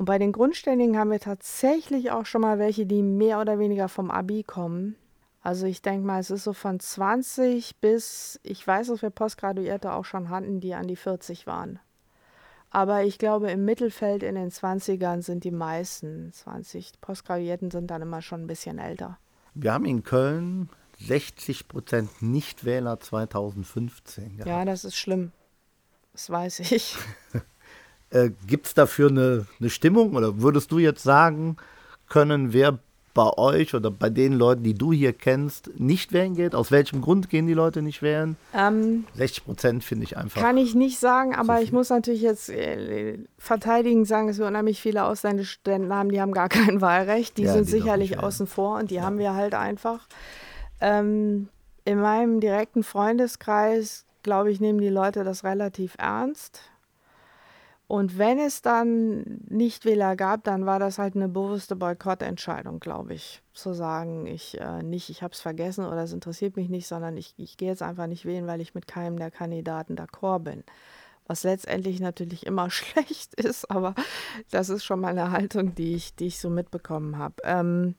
Und 0.00 0.06
bei 0.06 0.18
den 0.18 0.32
Grundständigen 0.32 0.96
haben 0.96 1.10
wir 1.10 1.20
tatsächlich 1.20 2.10
auch 2.10 2.24
schon 2.24 2.40
mal 2.40 2.58
welche, 2.58 2.86
die 2.86 3.02
mehr 3.02 3.38
oder 3.38 3.58
weniger 3.58 3.86
vom 3.86 4.10
Abi 4.10 4.44
kommen. 4.44 4.96
Also 5.42 5.66
ich 5.66 5.82
denke 5.82 6.06
mal, 6.06 6.20
es 6.20 6.30
ist 6.30 6.44
so 6.44 6.54
von 6.54 6.80
20 6.80 7.76
bis, 7.82 8.40
ich 8.42 8.66
weiß, 8.66 8.86
dass 8.86 9.02
wir 9.02 9.10
Postgraduierte 9.10 9.92
auch 9.92 10.06
schon 10.06 10.30
hatten, 10.30 10.58
die 10.58 10.72
an 10.72 10.88
die 10.88 10.96
40 10.96 11.46
waren. 11.46 11.80
Aber 12.70 13.02
ich 13.02 13.18
glaube, 13.18 13.50
im 13.50 13.66
Mittelfeld 13.66 14.22
in 14.22 14.36
den 14.36 14.50
20ern 14.50 15.20
sind 15.20 15.44
die 15.44 15.50
meisten 15.50 16.32
20 16.32 17.02
Postgraduierten 17.02 17.70
sind 17.70 17.90
dann 17.90 18.00
immer 18.00 18.22
schon 18.22 18.44
ein 18.44 18.46
bisschen 18.46 18.78
älter. 18.78 19.18
Wir 19.52 19.74
haben 19.74 19.84
in 19.84 20.02
Köln 20.02 20.70
60 21.00 21.68
Prozent 21.68 22.22
Nichtwähler 22.22 23.00
2015 23.00 24.38
gehabt. 24.38 24.48
Ja, 24.48 24.64
das 24.64 24.86
ist 24.86 24.96
schlimm. 24.96 25.32
Das 26.12 26.30
weiß 26.30 26.60
ich. 26.60 26.96
äh, 28.10 28.30
Gibt 28.46 28.66
es 28.66 28.74
dafür 28.74 29.08
eine, 29.08 29.46
eine 29.58 29.70
Stimmung 29.70 30.14
oder 30.14 30.40
würdest 30.40 30.72
du 30.72 30.78
jetzt 30.78 31.02
sagen 31.02 31.56
können, 32.08 32.52
wer 32.52 32.78
bei 33.14 33.36
euch 33.36 33.74
oder 33.74 33.90
bei 33.90 34.08
den 34.08 34.32
Leuten, 34.32 34.62
die 34.62 34.74
du 34.74 34.92
hier 34.92 35.12
kennst, 35.12 35.78
nicht 35.78 36.12
wählen 36.12 36.34
geht? 36.34 36.54
Aus 36.54 36.70
welchem 36.70 37.00
Grund 37.00 37.28
gehen 37.28 37.46
die 37.46 37.54
Leute 37.54 37.82
nicht 37.82 38.02
wählen? 38.02 38.36
Ähm, 38.54 39.04
60 39.14 39.44
Prozent 39.44 39.84
finde 39.84 40.04
ich 40.04 40.16
einfach. 40.16 40.40
Kann 40.40 40.56
ich 40.56 40.74
nicht 40.74 40.98
sagen, 40.98 41.34
aber 41.34 41.60
ich 41.60 41.72
muss 41.72 41.90
natürlich 41.90 42.22
jetzt 42.22 42.48
äh, 42.50 43.18
verteidigen, 43.38 44.04
sagen, 44.04 44.28
dass 44.28 44.38
wir 44.38 44.46
unheimlich 44.46 44.80
viele 44.80 45.04
ausländische 45.04 45.52
Studenten 45.52 45.92
haben, 45.92 46.10
die 46.10 46.20
haben 46.20 46.32
gar 46.32 46.48
kein 46.48 46.80
Wahlrecht. 46.80 47.36
Die 47.38 47.42
ja, 47.42 47.52
sind 47.52 47.66
die 47.66 47.72
sicherlich 47.72 48.18
außen 48.18 48.46
vor 48.46 48.78
und 48.78 48.90
die 48.90 48.96
ja. 48.96 49.02
haben 49.02 49.18
wir 49.18 49.34
halt 49.34 49.54
einfach. 49.54 50.06
Ähm, 50.80 51.48
in 51.84 52.00
meinem 52.00 52.40
direkten 52.40 52.82
Freundeskreis, 52.84 54.04
glaube 54.22 54.52
ich, 54.52 54.60
nehmen 54.60 54.80
die 54.80 54.88
Leute 54.88 55.24
das 55.24 55.44
relativ 55.44 55.94
ernst. 55.98 56.69
Und 57.90 58.18
wenn 58.18 58.38
es 58.38 58.62
dann 58.62 59.40
Nichtwähler 59.48 60.14
gab, 60.14 60.44
dann 60.44 60.64
war 60.64 60.78
das 60.78 60.98
halt 60.98 61.16
eine 61.16 61.28
bewusste 61.28 61.74
Boykottentscheidung, 61.74 62.78
glaube 62.78 63.14
ich. 63.14 63.42
Zu 63.52 63.72
sagen, 63.72 64.28
ich 64.28 64.60
äh, 64.60 64.84
nicht, 64.84 65.10
ich 65.10 65.24
habe 65.24 65.32
es 65.34 65.40
vergessen 65.40 65.84
oder 65.84 66.04
es 66.04 66.12
interessiert 66.12 66.54
mich 66.54 66.68
nicht, 66.68 66.86
sondern 66.86 67.16
ich, 67.16 67.34
ich 67.36 67.56
gehe 67.56 67.68
jetzt 67.68 67.82
einfach 67.82 68.06
nicht 68.06 68.24
wählen, 68.24 68.46
weil 68.46 68.60
ich 68.60 68.76
mit 68.76 68.86
keinem 68.86 69.18
der 69.18 69.32
Kandidaten 69.32 69.96
d'accord 69.96 70.38
bin. 70.44 70.62
Was 71.26 71.42
letztendlich 71.42 71.98
natürlich 71.98 72.46
immer 72.46 72.70
schlecht 72.70 73.34
ist, 73.34 73.68
aber 73.68 73.96
das 74.52 74.68
ist 74.68 74.84
schon 74.84 75.00
mal 75.00 75.08
eine 75.08 75.32
Haltung, 75.32 75.74
die 75.74 75.96
ich, 75.96 76.14
die 76.14 76.28
ich 76.28 76.38
so 76.38 76.48
mitbekommen 76.48 77.18
habe. 77.18 77.34
Ähm, 77.42 77.96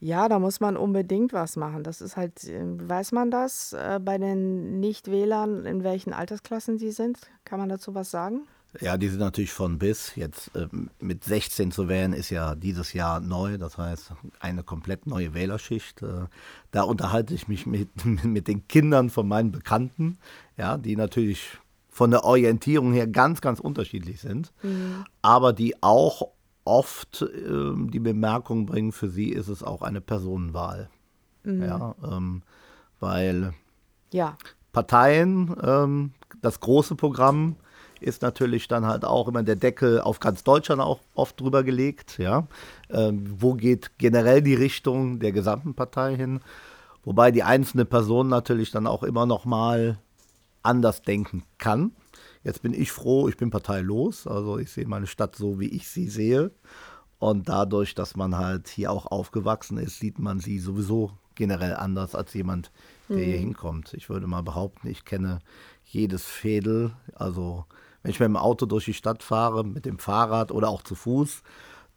Ja, 0.00 0.28
da 0.28 0.38
muss 0.38 0.60
man 0.60 0.76
unbedingt 0.76 1.32
was 1.32 1.56
machen. 1.56 1.82
Das 1.82 2.00
ist 2.02 2.16
halt, 2.16 2.44
äh, 2.44 2.60
weiß 2.64 3.12
man 3.12 3.30
das 3.30 3.72
äh, 3.72 3.98
bei 4.02 4.18
den 4.18 4.78
Nichtwählern, 4.80 5.64
in 5.64 5.82
welchen 5.84 6.12
Altersklassen 6.12 6.78
sie 6.78 6.90
sind? 6.90 7.18
Kann 7.44 7.58
man 7.58 7.70
dazu 7.70 7.94
was 7.94 8.10
sagen? 8.10 8.42
Ja, 8.80 8.96
die 8.96 9.08
sind 9.08 9.20
natürlich 9.20 9.52
von 9.52 9.78
bis. 9.78 10.16
Jetzt 10.16 10.50
ähm, 10.54 10.90
mit 10.98 11.24
16 11.24 11.70
zu 11.70 11.88
wählen 11.88 12.12
ist 12.12 12.30
ja 12.30 12.54
dieses 12.54 12.92
Jahr 12.92 13.20
neu, 13.20 13.58
das 13.58 13.78
heißt 13.78 14.12
eine 14.40 14.62
komplett 14.62 15.06
neue 15.06 15.34
Wählerschicht. 15.34 16.02
Äh, 16.02 16.26
da 16.70 16.82
unterhalte 16.82 17.34
ich 17.34 17.48
mich 17.48 17.66
mit, 17.66 17.88
mit 18.24 18.48
den 18.48 18.66
Kindern 18.66 19.10
von 19.10 19.28
meinen 19.28 19.52
Bekannten, 19.52 20.18
ja, 20.56 20.76
die 20.76 20.96
natürlich 20.96 21.58
von 21.88 22.10
der 22.10 22.24
Orientierung 22.24 22.92
her 22.92 23.06
ganz, 23.06 23.40
ganz 23.40 23.60
unterschiedlich 23.60 24.20
sind, 24.20 24.52
mhm. 24.62 25.04
aber 25.22 25.52
die 25.52 25.80
auch 25.80 26.30
oft 26.64 27.22
äh, 27.22 27.72
die 27.90 28.00
Bemerkung 28.00 28.66
bringen, 28.66 28.90
für 28.90 29.08
sie 29.08 29.28
ist 29.28 29.48
es 29.48 29.62
auch 29.62 29.82
eine 29.82 30.00
Personenwahl. 30.00 30.88
Mhm. 31.44 31.62
Ja, 31.62 31.94
ähm, 32.02 32.42
weil 32.98 33.52
ja. 34.12 34.36
Parteien, 34.72 35.54
ähm, 35.62 36.12
das 36.42 36.58
große 36.58 36.96
Programm 36.96 37.56
ist 38.04 38.22
natürlich 38.22 38.68
dann 38.68 38.86
halt 38.86 39.04
auch 39.04 39.28
immer 39.28 39.42
der 39.42 39.56
Deckel 39.56 40.00
auf 40.00 40.20
ganz 40.20 40.44
Deutschland 40.44 40.80
auch 40.80 41.00
oft 41.14 41.40
drüber 41.40 41.62
gelegt. 41.62 42.18
Ja? 42.18 42.46
Ähm, 42.90 43.24
wo 43.38 43.54
geht 43.54 43.98
generell 43.98 44.42
die 44.42 44.54
Richtung 44.54 45.18
der 45.20 45.32
gesamten 45.32 45.74
Partei 45.74 46.16
hin? 46.16 46.40
Wobei 47.04 47.30
die 47.30 47.42
einzelne 47.42 47.84
Person 47.84 48.28
natürlich 48.28 48.70
dann 48.70 48.86
auch 48.86 49.02
immer 49.02 49.26
noch 49.26 49.44
mal 49.44 49.98
anders 50.62 51.02
denken 51.02 51.44
kann. 51.58 51.92
Jetzt 52.42 52.62
bin 52.62 52.74
ich 52.74 52.92
froh, 52.92 53.28
ich 53.28 53.36
bin 53.36 53.50
parteilos. 53.50 54.26
Also 54.26 54.58
ich 54.58 54.70
sehe 54.70 54.86
meine 54.86 55.06
Stadt 55.06 55.36
so, 55.36 55.60
wie 55.60 55.68
ich 55.68 55.88
sie 55.88 56.08
sehe. 56.08 56.50
Und 57.18 57.48
dadurch, 57.48 57.94
dass 57.94 58.16
man 58.16 58.36
halt 58.36 58.68
hier 58.68 58.90
auch 58.90 59.06
aufgewachsen 59.06 59.78
ist, 59.78 59.98
sieht 59.98 60.18
man 60.18 60.40
sie 60.40 60.58
sowieso 60.58 61.12
generell 61.34 61.74
anders 61.74 62.14
als 62.14 62.34
jemand, 62.34 62.70
der 63.08 63.16
mhm. 63.16 63.22
hier 63.22 63.38
hinkommt. 63.38 63.94
Ich 63.94 64.08
würde 64.08 64.26
mal 64.26 64.42
behaupten, 64.42 64.88
ich 64.88 65.04
kenne 65.04 65.40
jedes 65.84 66.24
Fädel. 66.24 66.92
Also 67.14 67.64
wenn 68.04 68.10
ich 68.10 68.20
mit 68.20 68.28
dem 68.28 68.36
Auto 68.36 68.66
durch 68.66 68.84
die 68.84 68.94
Stadt 68.94 69.22
fahre, 69.22 69.64
mit 69.64 69.86
dem 69.86 69.98
Fahrrad 69.98 70.52
oder 70.52 70.68
auch 70.68 70.82
zu 70.82 70.94
Fuß, 70.94 71.42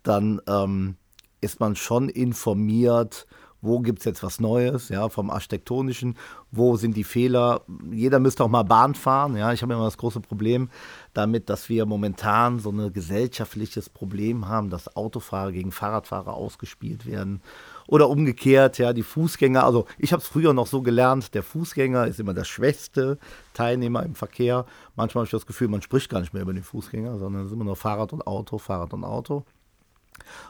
dann 0.02 0.42
ähm, 0.48 0.96
ist 1.42 1.60
man 1.60 1.76
schon 1.76 2.10
informiert 2.10 3.28
wo 3.62 3.80
gibt 3.80 4.00
es 4.00 4.06
jetzt 4.06 4.24
was 4.24 4.40
Neues, 4.40 4.90
ja, 4.90 5.10
vom 5.10 5.30
Architektonischen, 5.30 6.16
wo 6.52 6.78
sind 6.78 6.96
die 6.96 7.04
Fehler. 7.04 7.62
Jeder 7.92 8.20
müsste 8.20 8.44
auch 8.44 8.50
mal 8.50 8.64
Bahn 8.64 8.96
fahren, 8.96 9.36
ja. 9.36 9.52
Ich 9.52 9.62
habe 9.62 9.74
immer 9.74 9.86
das 9.86 9.98
große 9.98 10.22
Problem 10.22 10.70
damit, 11.14 11.50
dass 11.50 11.70
wir 11.70 11.86
momentan 11.86 12.60
so 12.60 12.72
ein 12.72 12.94
gesellschaftliches 12.94 13.90
Problem 13.90 14.48
haben, 14.48 14.70
dass 14.70 14.96
Autofahrer 14.96 15.52
gegen 15.52 15.72
Fahrradfahrer 15.72 16.34
ausgespielt 16.34 17.06
werden. 17.06 17.42
Oder 17.88 18.10
umgekehrt, 18.10 18.78
ja, 18.78 18.92
die 18.92 19.04
Fußgänger, 19.04 19.64
also 19.64 19.86
ich 19.98 20.12
habe 20.12 20.22
es 20.22 20.28
früher 20.28 20.54
noch 20.54 20.68
so 20.68 20.82
gelernt, 20.82 21.34
der 21.34 21.42
Fußgänger 21.42 22.06
ist 22.08 22.20
immer 22.20 22.34
der 22.34 22.44
schwächste 22.44 23.18
Teilnehmer 23.54 24.04
im 24.04 24.14
Verkehr. 24.14 24.66
Manchmal 24.96 25.22
habe 25.22 25.28
ich 25.28 25.32
das 25.32 25.46
Gefühl, 25.46 25.70
man 25.70 25.82
spricht 25.82 26.10
gar 26.10 26.20
nicht 26.20 26.34
mehr 26.34 26.44
über 26.44 26.54
den 26.54 26.64
Fußgänger, 26.64 27.18
sondern 27.18 27.44
es 27.44 27.48
ist 27.48 27.54
immer 27.54 27.64
nur 27.64 27.78
Fahrrad 27.78 28.12
und 28.12 28.28
Auto, 28.28 28.58
Fahrrad 28.58 28.94
und 28.94 29.06
Auto. 29.06 29.46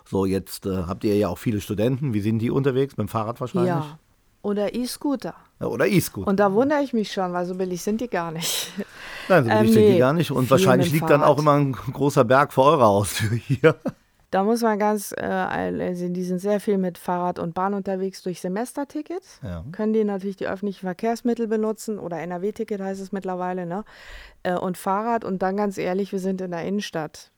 So, 0.06 0.26
jetzt 0.26 0.66
äh, 0.66 0.84
habt 0.88 1.04
ihr 1.04 1.16
ja 1.16 1.28
auch 1.28 1.38
viele 1.38 1.62
Studenten. 1.62 2.14
Wie 2.14 2.22
sind 2.22 2.40
die 2.40 2.50
unterwegs? 2.50 2.98
Mit 2.98 3.08
dem 3.08 3.10
Fahrrad 3.10 3.40
wahrscheinlich? 3.40 3.70
Ja. 3.70 4.00
Oder 4.42 4.74
E-Scooter. 4.74 5.36
Ja, 5.60 5.68
oder 5.68 5.88
E-Scooter. 5.88 6.28
Und 6.28 6.40
da 6.40 6.54
wundere 6.54 6.82
ich 6.82 6.94
mich 6.94 7.12
schon, 7.12 7.34
weil 7.34 7.46
so 7.46 7.56
billig 7.56 7.82
sind 7.82 8.02
die 8.02 8.08
gar 8.08 8.32
nicht. 8.32 8.72
Nein, 9.28 9.44
so 9.44 9.50
billig 9.50 9.68
ähm, 9.68 9.74
sind 9.74 9.84
nee, 9.84 9.94
die 9.94 10.00
gar 10.00 10.14
nicht. 10.14 10.32
Und 10.32 10.50
wahrscheinlich 10.50 10.92
liegt 10.92 11.02
Fahrrad. 11.02 11.22
dann 11.22 11.28
auch 11.28 11.38
immer 11.38 11.54
ein 11.54 11.74
großer 11.74 12.24
Berg 12.24 12.54
vor 12.54 12.66
eurer 12.66 12.86
Haustür 12.86 13.32
hier. 13.32 13.76
Da 14.38 14.44
muss 14.44 14.62
man 14.62 14.78
ganz, 14.78 15.16
äh, 15.18 15.24
also 15.26 16.10
die 16.10 16.24
sind 16.24 16.38
sehr 16.38 16.60
viel 16.60 16.78
mit 16.78 17.00
Fahrrad 17.00 17.40
und 17.40 17.56
Bahn 17.56 17.74
unterwegs 17.74 18.22
durch 18.22 18.40
Semesterticket. 18.40 19.24
Ja. 19.42 19.66
Können 19.72 19.94
die 19.94 20.04
natürlich 20.04 20.36
die 20.36 20.48
öffentlichen 20.48 20.86
Verkehrsmittel 20.86 21.48
benutzen 21.48 21.98
oder 21.98 22.20
NRW-Ticket 22.20 22.80
heißt 22.80 23.02
es 23.02 23.12
mittlerweile, 23.12 23.66
ne? 23.66 23.84
Äh, 24.44 24.54
und 24.54 24.78
Fahrrad. 24.78 25.26
Und 25.26 25.42
dann 25.42 25.58
ganz 25.58 25.80
ehrlich, 25.80 26.12
wir 26.12 26.20
sind 26.20 26.40
in 26.40 26.52
der 26.52 26.64
Innenstadt. 26.66 27.32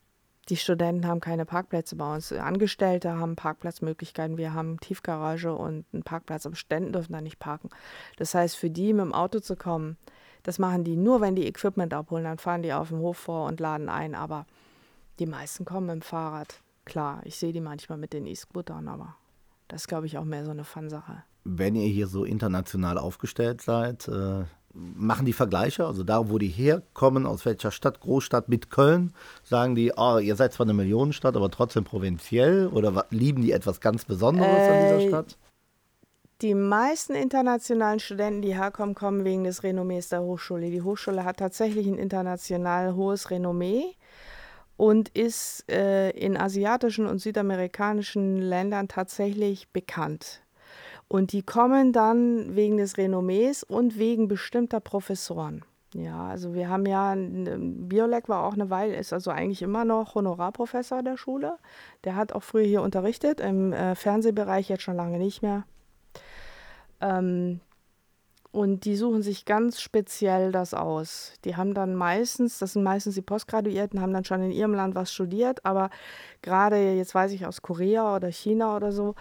Die 0.49 0.57
Studenten 0.57 1.07
haben 1.07 1.21
keine 1.21 1.45
Parkplätze 1.45 1.95
bei 1.95 2.15
uns. 2.15 2.33
Angestellte 2.33 3.17
haben 3.17 3.37
Parkplatzmöglichkeiten. 3.37 4.37
Wir 4.37 4.53
haben 4.53 4.77
Tiefgarage 4.81 5.55
und 5.55 5.85
einen 5.93 6.03
Parkplatz, 6.03 6.45
aber 6.45 6.57
Studenten 6.57 6.91
dürfen 6.91 7.13
da 7.13 7.21
nicht 7.21 7.39
parken. 7.39 7.69
Das 8.17 8.35
heißt, 8.35 8.57
für 8.57 8.69
die 8.69 8.91
mit 8.91 9.05
dem 9.05 9.13
Auto 9.13 9.39
zu 9.39 9.55
kommen, 9.55 9.95
das 10.43 10.59
machen 10.59 10.83
die 10.83 10.97
nur, 10.97 11.21
wenn 11.21 11.35
die 11.35 11.47
Equipment 11.47 11.93
abholen. 11.93 12.25
Dann 12.25 12.39
fahren 12.39 12.61
die 12.61 12.73
auf 12.73 12.89
dem 12.89 12.99
Hof 12.99 13.15
vor 13.15 13.45
und 13.45 13.61
laden 13.61 13.87
ein. 13.87 14.15
Aber 14.15 14.45
die 15.19 15.27
meisten 15.27 15.63
kommen 15.63 15.85
mit 15.85 15.95
dem 15.95 16.01
Fahrrad. 16.01 16.59
Klar, 16.89 17.21
ich 17.23 17.35
sehe 17.35 17.53
die 17.53 17.61
manchmal 17.61 17.99
mit 17.99 18.13
den 18.13 18.25
E-Scootern, 18.25 18.87
aber 18.87 19.15
das 19.67 19.81
ist, 19.81 19.87
glaube 19.87 20.07
ich, 20.07 20.17
auch 20.17 20.25
mehr 20.25 20.43
so 20.43 20.51
eine 20.51 20.63
Fun-Sache. 20.63 21.23
Wenn 21.43 21.75
ihr 21.75 21.87
hier 21.87 22.07
so 22.07 22.25
international 22.25 22.97
aufgestellt 22.97 23.61
seid, 23.61 24.07
äh, 24.07 24.43
machen 24.73 25.27
die 25.27 25.33
Vergleiche, 25.33 25.85
also 25.85 26.03
da, 26.03 26.29
wo 26.29 26.39
die 26.39 26.47
herkommen, 26.47 27.27
aus 27.27 27.45
welcher 27.45 27.69
Stadt, 27.69 27.99
Großstadt 27.99 28.49
mit 28.49 28.71
Köln, 28.71 29.13
sagen 29.43 29.75
die, 29.75 29.93
oh, 29.95 30.17
ihr 30.17 30.35
seid 30.35 30.53
zwar 30.53 30.65
eine 30.65 30.73
Millionenstadt, 30.73 31.35
aber 31.35 31.51
trotzdem 31.51 31.83
provinziell 31.83 32.67
oder 32.67 33.05
lieben 33.11 33.43
die 33.43 33.51
etwas 33.51 33.81
ganz 33.81 34.05
Besonderes 34.05 34.49
äh, 34.49 34.69
an 34.69 34.81
dieser 34.81 34.99
äh, 34.99 35.07
Stadt? 35.09 35.37
Die 36.41 36.55
meisten 36.55 37.13
internationalen 37.13 37.99
Studenten, 37.99 38.41
die 38.41 38.55
herkommen, 38.55 38.95
kommen 38.95 39.25
wegen 39.25 39.43
des 39.43 39.61
Renommees 39.61 40.09
der 40.09 40.21
Hochschule. 40.21 40.71
Die 40.71 40.81
Hochschule 40.81 41.23
hat 41.23 41.37
tatsächlich 41.37 41.85
ein 41.85 41.99
international 41.99 42.95
hohes 42.95 43.29
Renommee 43.29 43.95
und 44.79 45.09
ist 45.09 45.69
äh, 45.69 46.11
in 46.11 46.37
asiatischen 46.37 47.05
und 47.05 47.19
südamerikanischen 47.19 48.37
Ländern 48.37 48.87
tatsächlich 48.87 49.67
bekannt. 49.73 50.41
Und 51.09 51.33
die 51.33 51.43
kommen 51.43 51.91
dann 51.91 52.55
wegen 52.55 52.77
des 52.77 52.97
Renommees 52.97 53.63
und 53.63 53.99
wegen 53.99 54.29
bestimmter 54.29 54.79
Professoren. 54.79 55.65
Ja, 55.93 56.27
also 56.27 56.53
wir 56.53 56.69
haben 56.69 56.85
ja, 56.85 57.13
Biolek 57.17 58.29
war 58.29 58.45
auch 58.45 58.53
eine 58.53 58.69
Weile, 58.69 58.95
ist 58.95 59.11
also 59.11 59.31
eigentlich 59.31 59.61
immer 59.63 59.83
noch 59.83 60.15
Honorarprofessor 60.15 61.03
der 61.03 61.17
Schule. 61.17 61.57
Der 62.05 62.15
hat 62.15 62.31
auch 62.31 62.43
früher 62.43 62.63
hier 62.63 62.81
unterrichtet, 62.81 63.41
im 63.41 63.73
äh, 63.73 63.95
Fernsehbereich 63.95 64.69
jetzt 64.69 64.83
schon 64.83 64.95
lange 64.95 65.17
nicht 65.17 65.41
mehr. 65.41 65.65
Ähm, 67.01 67.59
und 68.51 68.85
die 68.85 68.95
suchen 68.95 69.21
sich 69.21 69.45
ganz 69.45 69.79
speziell 69.79 70.51
das 70.51 70.73
aus. 70.73 71.33
Die 71.45 71.55
haben 71.55 71.75
dann 71.75 71.93
meistens, 71.93 72.57
das 72.57 72.73
sind 72.73 72.81
meistens 72.81 73.13
die 73.13 73.21
Postgraduierten, 73.21 74.01
haben 74.01 74.11
dann 74.11 74.25
schon 74.25 74.41
in 74.41 74.51
ihrem 74.51 74.73
Land 74.73 74.95
was 74.95 75.13
studiert, 75.13 75.63
aber 75.65 75.91
gerade 76.41 76.93
jetzt 76.93 77.13
weiß 77.13 77.31
ich 77.31 77.45
aus 77.45 77.61
Korea 77.61 78.15
oder 78.15 78.31
China 78.31 78.75
oder 78.75 78.91
so, 78.91 79.13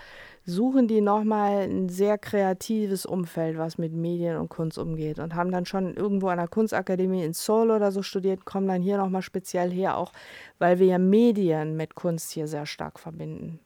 suchen 0.46 0.88
die 0.88 1.02
nochmal 1.02 1.68
ein 1.68 1.90
sehr 1.90 2.16
kreatives 2.16 3.04
Umfeld, 3.04 3.58
was 3.58 3.76
mit 3.76 3.92
Medien 3.92 4.38
und 4.38 4.48
Kunst 4.48 4.78
umgeht 4.78 5.18
und 5.18 5.34
haben 5.34 5.52
dann 5.52 5.66
schon 5.66 5.94
irgendwo 5.94 6.28
an 6.28 6.38
der 6.38 6.48
Kunstakademie 6.48 7.22
in 7.22 7.34
Seoul 7.34 7.70
oder 7.70 7.92
so 7.92 8.02
studiert, 8.02 8.46
kommen 8.46 8.66
dann 8.66 8.80
hier 8.80 8.96
nochmal 8.96 9.22
speziell 9.22 9.70
her, 9.70 9.98
auch 9.98 10.12
weil 10.58 10.78
wir 10.78 10.86
ja 10.86 10.98
Medien 10.98 11.76
mit 11.76 11.94
Kunst 11.94 12.30
hier 12.30 12.48
sehr 12.48 12.64
stark 12.64 12.98
verbinden. 12.98 13.60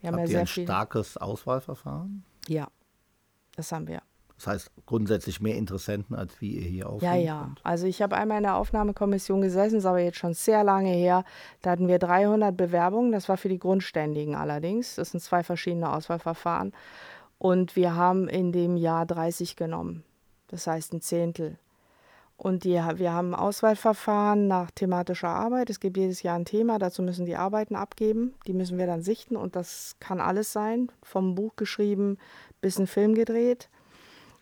Wir 0.00 0.08
haben 0.08 0.18
Habt 0.18 0.28
ja 0.30 0.34
ihr 0.34 0.40
ein 0.40 0.46
starkes 0.48 1.16
Auswahlverfahren? 1.16 2.24
Ja, 2.48 2.66
das 3.54 3.70
haben 3.70 3.86
wir. 3.86 4.02
Das 4.36 4.46
heißt 4.48 4.70
grundsätzlich 4.84 5.40
mehr 5.40 5.56
Interessenten, 5.56 6.14
als 6.14 6.40
wie 6.40 6.56
ihr 6.56 6.68
hier 6.68 6.88
aufnehmt? 6.88 7.14
Ja, 7.14 7.20
ja. 7.20 7.54
Also 7.62 7.86
ich 7.86 8.02
habe 8.02 8.16
einmal 8.16 8.38
in 8.38 8.42
der 8.42 8.56
Aufnahmekommission 8.56 9.40
gesessen, 9.40 9.78
ist 9.78 9.86
aber 9.86 10.00
jetzt 10.00 10.18
schon 10.18 10.34
sehr 10.34 10.62
lange 10.62 10.90
her. 10.90 11.24
Da 11.62 11.70
hatten 11.70 11.88
wir 11.88 11.98
300 11.98 12.54
Bewerbungen, 12.54 13.12
das 13.12 13.28
war 13.28 13.38
für 13.38 13.48
die 13.48 13.58
Grundständigen 13.58 14.34
allerdings. 14.34 14.96
Das 14.96 15.12
sind 15.12 15.20
zwei 15.20 15.42
verschiedene 15.42 15.90
Auswahlverfahren. 15.90 16.72
Und 17.38 17.76
wir 17.76 17.94
haben 17.94 18.28
in 18.28 18.52
dem 18.52 18.76
Jahr 18.76 19.06
30 19.06 19.56
genommen. 19.56 20.04
Das 20.48 20.66
heißt 20.66 20.92
ein 20.92 21.00
Zehntel. 21.00 21.58
Und 22.38 22.64
die, 22.64 22.74
wir 22.74 23.12
haben 23.14 23.34
Auswahlverfahren 23.34 24.46
nach 24.46 24.70
thematischer 24.70 25.28
Arbeit. 25.28 25.70
Es 25.70 25.80
gibt 25.80 25.96
jedes 25.96 26.22
Jahr 26.22 26.36
ein 26.36 26.44
Thema, 26.44 26.78
dazu 26.78 27.02
müssen 27.02 27.24
die 27.24 27.36
Arbeiten 27.36 27.74
abgeben. 27.74 28.34
Die 28.46 28.52
müssen 28.52 28.76
wir 28.76 28.86
dann 28.86 29.00
sichten 29.00 29.36
und 29.36 29.56
das 29.56 29.96
kann 30.00 30.20
alles 30.20 30.52
sein, 30.52 30.92
vom 31.02 31.34
Buch 31.34 31.56
geschrieben 31.56 32.18
bis 32.60 32.78
ein 32.78 32.86
Film 32.86 33.14
gedreht. 33.14 33.70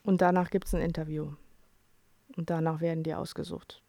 Und 0.05 0.21
danach 0.21 0.51
gibt 0.51 0.67
es 0.67 0.75
ein 0.75 0.83
Interview. 0.83 1.29
Und 2.37 2.51
danach 2.51 2.81
werden 2.81 3.03
die 3.03 3.15
ausgesucht. 3.15 3.81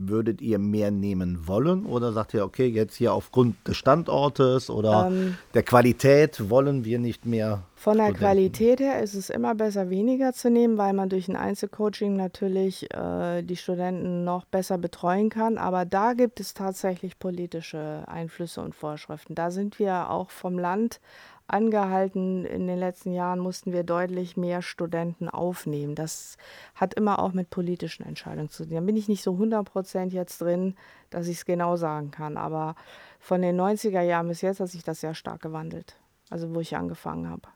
Würdet 0.00 0.40
ihr 0.40 0.60
mehr 0.60 0.92
nehmen 0.92 1.48
wollen 1.48 1.84
oder 1.84 2.12
sagt 2.12 2.32
ihr, 2.32 2.44
okay, 2.44 2.66
jetzt 2.66 2.94
hier 2.94 3.12
aufgrund 3.12 3.66
des 3.66 3.76
Standortes 3.76 4.70
oder 4.70 5.08
ähm, 5.10 5.36
der 5.54 5.64
Qualität 5.64 6.48
wollen 6.50 6.84
wir 6.84 7.00
nicht 7.00 7.26
mehr? 7.26 7.64
Von 7.74 7.96
der 7.96 8.04
Studenten? 8.04 8.20
Qualität 8.20 8.78
her 8.78 9.02
ist 9.02 9.14
es 9.14 9.28
immer 9.28 9.56
besser, 9.56 9.90
weniger 9.90 10.32
zu 10.32 10.50
nehmen, 10.50 10.78
weil 10.78 10.92
man 10.92 11.08
durch 11.08 11.26
ein 11.26 11.34
Einzelcoaching 11.34 12.14
natürlich 12.14 12.94
äh, 12.94 13.42
die 13.42 13.56
Studenten 13.56 14.22
noch 14.22 14.44
besser 14.44 14.78
betreuen 14.78 15.30
kann. 15.30 15.58
Aber 15.58 15.84
da 15.84 16.12
gibt 16.12 16.38
es 16.38 16.54
tatsächlich 16.54 17.18
politische 17.18 18.04
Einflüsse 18.06 18.60
und 18.60 18.76
Vorschriften. 18.76 19.34
Da 19.34 19.50
sind 19.50 19.80
wir 19.80 20.10
auch 20.10 20.30
vom 20.30 20.60
Land 20.60 21.00
angehalten. 21.48 22.44
In 22.44 22.66
den 22.66 22.78
letzten 22.78 23.12
Jahren 23.12 23.38
mussten 23.38 23.72
wir 23.72 23.82
deutlich 23.82 24.36
mehr 24.36 24.62
Studenten 24.62 25.28
aufnehmen. 25.28 25.94
Das 25.94 26.36
hat 26.74 26.94
immer 26.94 27.18
auch 27.18 27.32
mit 27.32 27.50
politischen 27.50 28.04
Entscheidungen 28.04 28.50
zu 28.50 28.64
tun. 28.64 28.74
Da 28.74 28.80
bin 28.80 28.96
ich 28.96 29.08
nicht 29.08 29.22
so 29.22 29.32
100 29.32 29.64
Prozent 29.64 30.12
jetzt 30.12 30.40
drin, 30.40 30.74
dass 31.10 31.26
ich 31.28 31.38
es 31.38 31.44
genau 31.44 31.76
sagen 31.76 32.10
kann. 32.10 32.36
Aber 32.36 32.74
von 33.18 33.42
den 33.42 33.60
90er 33.60 34.02
Jahren 34.02 34.28
bis 34.28 34.42
jetzt 34.42 34.60
hat 34.60 34.68
sich 34.68 34.84
das 34.84 35.00
sehr 35.00 35.14
stark 35.14 35.42
gewandelt. 35.42 35.96
Also 36.30 36.54
wo 36.54 36.60
ich 36.60 36.76
angefangen 36.76 37.28
habe. 37.28 37.48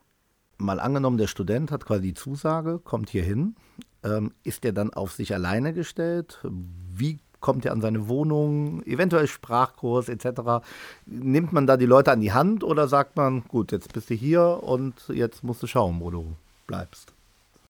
mal 0.58 0.80
angenommen, 0.80 1.18
der 1.18 1.26
Student 1.26 1.70
hat 1.70 1.84
quasi 1.84 2.02
die 2.02 2.14
Zusage, 2.14 2.78
kommt 2.78 3.10
hier 3.10 3.22
hin. 3.22 3.56
Ähm, 4.04 4.32
ist 4.42 4.64
er 4.64 4.72
dann 4.72 4.92
auf 4.92 5.12
sich 5.12 5.34
alleine 5.34 5.72
gestellt? 5.72 6.40
Wie 6.44 7.20
kommt 7.42 7.66
er 7.66 7.72
an 7.72 7.82
seine 7.82 8.08
Wohnung? 8.08 8.82
Eventuell 8.84 9.26
Sprachkurs 9.26 10.08
etc. 10.08 10.64
Nimmt 11.04 11.52
man 11.52 11.66
da 11.66 11.76
die 11.76 11.86
Leute 11.86 12.12
an 12.12 12.20
die 12.20 12.32
Hand 12.32 12.64
oder 12.64 12.88
sagt 12.88 13.16
man, 13.16 13.44
gut, 13.48 13.72
jetzt 13.72 13.92
bist 13.92 14.08
du 14.08 14.14
hier 14.14 14.60
und 14.62 14.94
jetzt 15.08 15.44
musst 15.44 15.62
du 15.62 15.66
schauen, 15.66 16.00
wo 16.00 16.10
du 16.10 16.24
bleibst? 16.66 17.12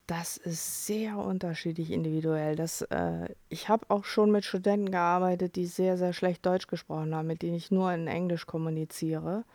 Das 0.07 0.37
ist 0.37 0.85
sehr 0.85 1.17
unterschiedlich 1.17 1.91
individuell. 1.91 2.55
Das, 2.55 2.81
äh, 2.83 3.29
ich 3.49 3.69
habe 3.69 3.85
auch 3.89 4.03
schon 4.03 4.31
mit 4.31 4.43
Studenten 4.43 4.91
gearbeitet, 4.91 5.55
die 5.55 5.65
sehr, 5.65 5.97
sehr 5.97 6.13
schlecht 6.13 6.45
Deutsch 6.45 6.67
gesprochen 6.67 7.15
haben, 7.15 7.27
mit 7.27 7.41
denen 7.41 7.55
ich 7.55 7.71
nur 7.71 7.91
in 7.93 8.07
Englisch 8.07 8.45
kommuniziere. 8.45 9.45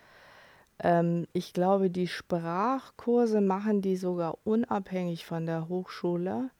Ähm, 0.82 1.26
ich 1.32 1.52
glaube, 1.52 1.90
die 1.90 2.06
Sprachkurse 2.06 3.40
machen 3.40 3.82
die 3.82 3.96
sogar 3.96 4.38
unabhängig 4.44 5.26
von 5.26 5.44
der 5.44 5.68
Hochschule, 5.68 6.50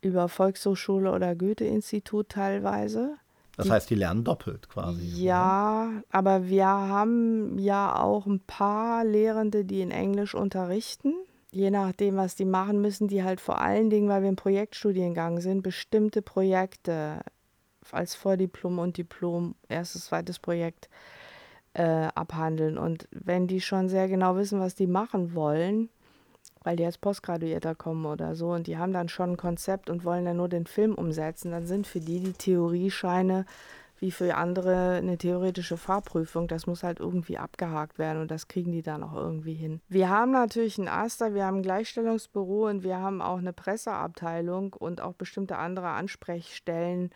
über 0.00 0.28
Volkshochschule 0.28 1.12
oder 1.12 1.34
Goethe-Institut 1.34 2.30
teilweise. 2.30 3.16
Das 3.56 3.66
die, 3.66 3.72
heißt, 3.72 3.90
die 3.90 3.94
lernen 3.96 4.24
doppelt 4.24 4.68
quasi. 4.68 5.22
Ja, 5.22 5.88
oder? 5.88 6.04
aber 6.10 6.46
wir 6.46 6.66
haben 6.66 7.58
ja 7.58 8.00
auch 8.00 8.26
ein 8.26 8.40
paar 8.40 9.04
Lehrende, 9.04 9.64
die 9.64 9.82
in 9.82 9.90
Englisch 9.90 10.34
unterrichten 10.34 11.14
je 11.52 11.70
nachdem, 11.70 12.16
was 12.16 12.36
die 12.36 12.44
machen, 12.44 12.80
müssen 12.80 13.08
die 13.08 13.22
halt 13.24 13.40
vor 13.40 13.60
allen 13.60 13.90
Dingen, 13.90 14.08
weil 14.08 14.22
wir 14.22 14.28
im 14.28 14.36
Projektstudiengang 14.36 15.40
sind, 15.40 15.62
bestimmte 15.62 16.22
Projekte 16.22 17.20
als 17.90 18.14
Vordiplom 18.14 18.78
und 18.78 18.96
Diplom, 18.96 19.54
erstes, 19.68 20.06
zweites 20.06 20.38
Projekt 20.38 20.88
äh, 21.74 22.08
abhandeln. 22.14 22.78
Und 22.78 23.08
wenn 23.10 23.46
die 23.46 23.60
schon 23.60 23.88
sehr 23.88 24.08
genau 24.08 24.36
wissen, 24.36 24.60
was 24.60 24.74
die 24.74 24.86
machen 24.86 25.34
wollen, 25.34 25.88
weil 26.62 26.76
die 26.76 26.84
als 26.84 26.98
Postgraduierter 26.98 27.74
kommen 27.74 28.06
oder 28.06 28.34
so 28.34 28.50
und 28.50 28.66
die 28.66 28.78
haben 28.78 28.92
dann 28.92 29.08
schon 29.08 29.32
ein 29.32 29.36
Konzept 29.36 29.90
und 29.90 30.04
wollen 30.04 30.24
dann 30.24 30.36
nur 30.36 30.48
den 30.48 30.66
Film 30.66 30.94
umsetzen, 30.94 31.52
dann 31.52 31.66
sind 31.66 31.86
für 31.86 32.00
die 32.00 32.20
die 32.20 32.32
Theoriescheine 32.32 33.46
wie 34.00 34.10
für 34.10 34.34
andere 34.34 34.96
eine 34.96 35.18
theoretische 35.18 35.76
Fahrprüfung. 35.76 36.48
Das 36.48 36.66
muss 36.66 36.82
halt 36.82 37.00
irgendwie 37.00 37.38
abgehakt 37.38 37.98
werden 37.98 38.22
und 38.22 38.30
das 38.30 38.48
kriegen 38.48 38.72
die 38.72 38.82
dann 38.82 39.02
auch 39.02 39.14
irgendwie 39.14 39.54
hin. 39.54 39.80
Wir 39.88 40.08
haben 40.08 40.32
natürlich 40.32 40.78
ein 40.78 40.88
AStA, 40.88 41.34
wir 41.34 41.44
haben 41.44 41.58
ein 41.58 41.62
Gleichstellungsbüro 41.62 42.66
und 42.66 42.82
wir 42.82 42.98
haben 42.98 43.20
auch 43.20 43.38
eine 43.38 43.52
Presseabteilung 43.52 44.72
und 44.72 45.00
auch 45.00 45.12
bestimmte 45.12 45.58
andere 45.58 45.88
Ansprechstellen, 45.88 47.10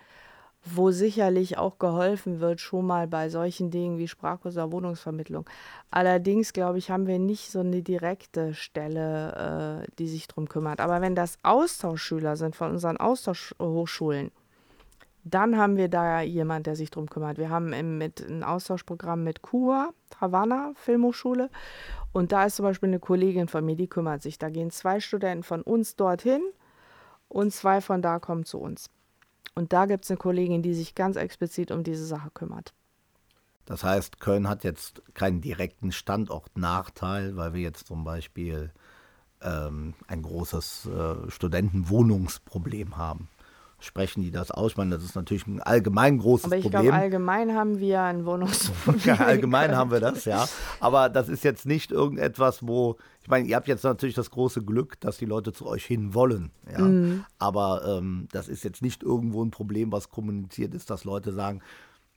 wo 0.64 0.90
sicherlich 0.90 1.58
auch 1.58 1.78
geholfen 1.78 2.40
wird, 2.40 2.60
schon 2.60 2.86
mal 2.86 3.06
bei 3.06 3.28
solchen 3.28 3.70
Dingen 3.70 3.98
wie 3.98 4.08
Sprachkurs 4.08 4.56
oder 4.56 4.72
Wohnungsvermittlung. 4.72 5.48
Allerdings, 5.90 6.52
glaube 6.52 6.78
ich, 6.78 6.90
haben 6.90 7.06
wir 7.06 7.18
nicht 7.18 7.50
so 7.50 7.60
eine 7.60 7.82
direkte 7.82 8.54
Stelle, 8.54 9.82
äh, 9.84 9.92
die 9.98 10.08
sich 10.08 10.26
darum 10.26 10.48
kümmert. 10.48 10.80
Aber 10.80 11.02
wenn 11.02 11.14
das 11.14 11.38
Austauschschüler 11.42 12.36
sind 12.36 12.56
von 12.56 12.70
unseren 12.70 12.96
Austauschhochschulen, 12.96 14.30
dann 15.24 15.56
haben 15.56 15.76
wir 15.76 15.88
da 15.88 16.20
jemand, 16.20 16.66
der 16.66 16.76
sich 16.76 16.90
darum 16.90 17.08
kümmert. 17.08 17.38
Wir 17.38 17.50
haben 17.50 17.72
im, 17.72 17.98
mit 17.98 18.20
ein 18.20 18.42
Austauschprogramm 18.42 19.24
mit 19.24 19.42
Kuba, 19.42 19.90
Havanna 20.20 20.72
Filmhochschule. 20.76 21.50
Und 22.12 22.32
da 22.32 22.44
ist 22.44 22.56
zum 22.56 22.64
Beispiel 22.64 22.90
eine 22.90 23.00
Kollegin 23.00 23.48
von 23.48 23.64
mir, 23.64 23.76
die 23.76 23.88
kümmert 23.88 24.22
sich. 24.22 24.38
Da 24.38 24.50
gehen 24.50 24.70
zwei 24.70 25.00
Studenten 25.00 25.42
von 25.42 25.62
uns 25.62 25.96
dorthin 25.96 26.42
und 27.28 27.52
zwei 27.52 27.80
von 27.80 28.02
da 28.02 28.18
kommen 28.18 28.44
zu 28.44 28.58
uns. 28.58 28.90
Und 29.54 29.72
da 29.72 29.86
gibt 29.86 30.04
es 30.04 30.10
eine 30.10 30.18
Kollegin, 30.18 30.62
die 30.62 30.74
sich 30.74 30.94
ganz 30.94 31.16
explizit 31.16 31.70
um 31.70 31.84
diese 31.84 32.04
Sache 32.04 32.30
kümmert. 32.32 32.74
Das 33.66 33.82
heißt, 33.82 34.20
Köln 34.20 34.48
hat 34.48 34.64
jetzt 34.64 35.02
keinen 35.14 35.40
direkten 35.40 35.92
Standortnachteil, 35.92 37.36
weil 37.36 37.54
wir 37.54 37.62
jetzt 37.62 37.86
zum 37.86 38.04
Beispiel 38.04 38.72
ähm, 39.40 39.94
ein 40.06 40.22
großes 40.22 40.86
äh, 40.86 41.30
Studentenwohnungsproblem 41.30 42.96
haben 42.96 43.28
sprechen 43.84 44.22
die 44.22 44.30
das 44.30 44.50
aus. 44.50 44.72
Ich 44.72 44.76
meine, 44.76 44.94
das 44.94 45.04
ist 45.04 45.14
natürlich 45.14 45.46
ein 45.46 45.60
allgemein 45.60 46.18
großes 46.18 46.50
Problem. 46.50 46.60
Aber 46.60 46.66
ich 46.66 46.70
glaube, 46.70 46.92
allgemein 46.94 47.54
haben 47.54 47.78
wir 47.78 48.02
ein 48.02 48.26
Wohnungsproblem. 48.26 49.00
ja, 49.04 49.14
allgemein 49.16 49.76
haben 49.76 49.90
wir 49.90 50.00
das, 50.00 50.24
ja. 50.24 50.46
Aber 50.80 51.08
das 51.08 51.28
ist 51.28 51.44
jetzt 51.44 51.66
nicht 51.66 51.90
irgendetwas, 51.90 52.66
wo, 52.66 52.96
ich 53.22 53.28
meine, 53.28 53.46
ihr 53.46 53.56
habt 53.56 53.68
jetzt 53.68 53.84
natürlich 53.84 54.14
das 54.14 54.30
große 54.30 54.62
Glück, 54.62 54.98
dass 55.00 55.18
die 55.18 55.26
Leute 55.26 55.52
zu 55.52 55.66
euch 55.66 55.84
hin 55.84 56.14
wollen. 56.14 56.50
Ja. 56.70 56.80
Mhm. 56.80 57.24
Aber 57.38 57.98
ähm, 57.98 58.28
das 58.32 58.48
ist 58.48 58.64
jetzt 58.64 58.82
nicht 58.82 59.02
irgendwo 59.02 59.44
ein 59.44 59.50
Problem, 59.50 59.92
was 59.92 60.08
kommuniziert 60.08 60.74
ist, 60.74 60.90
dass 60.90 61.04
Leute 61.04 61.32
sagen, 61.32 61.60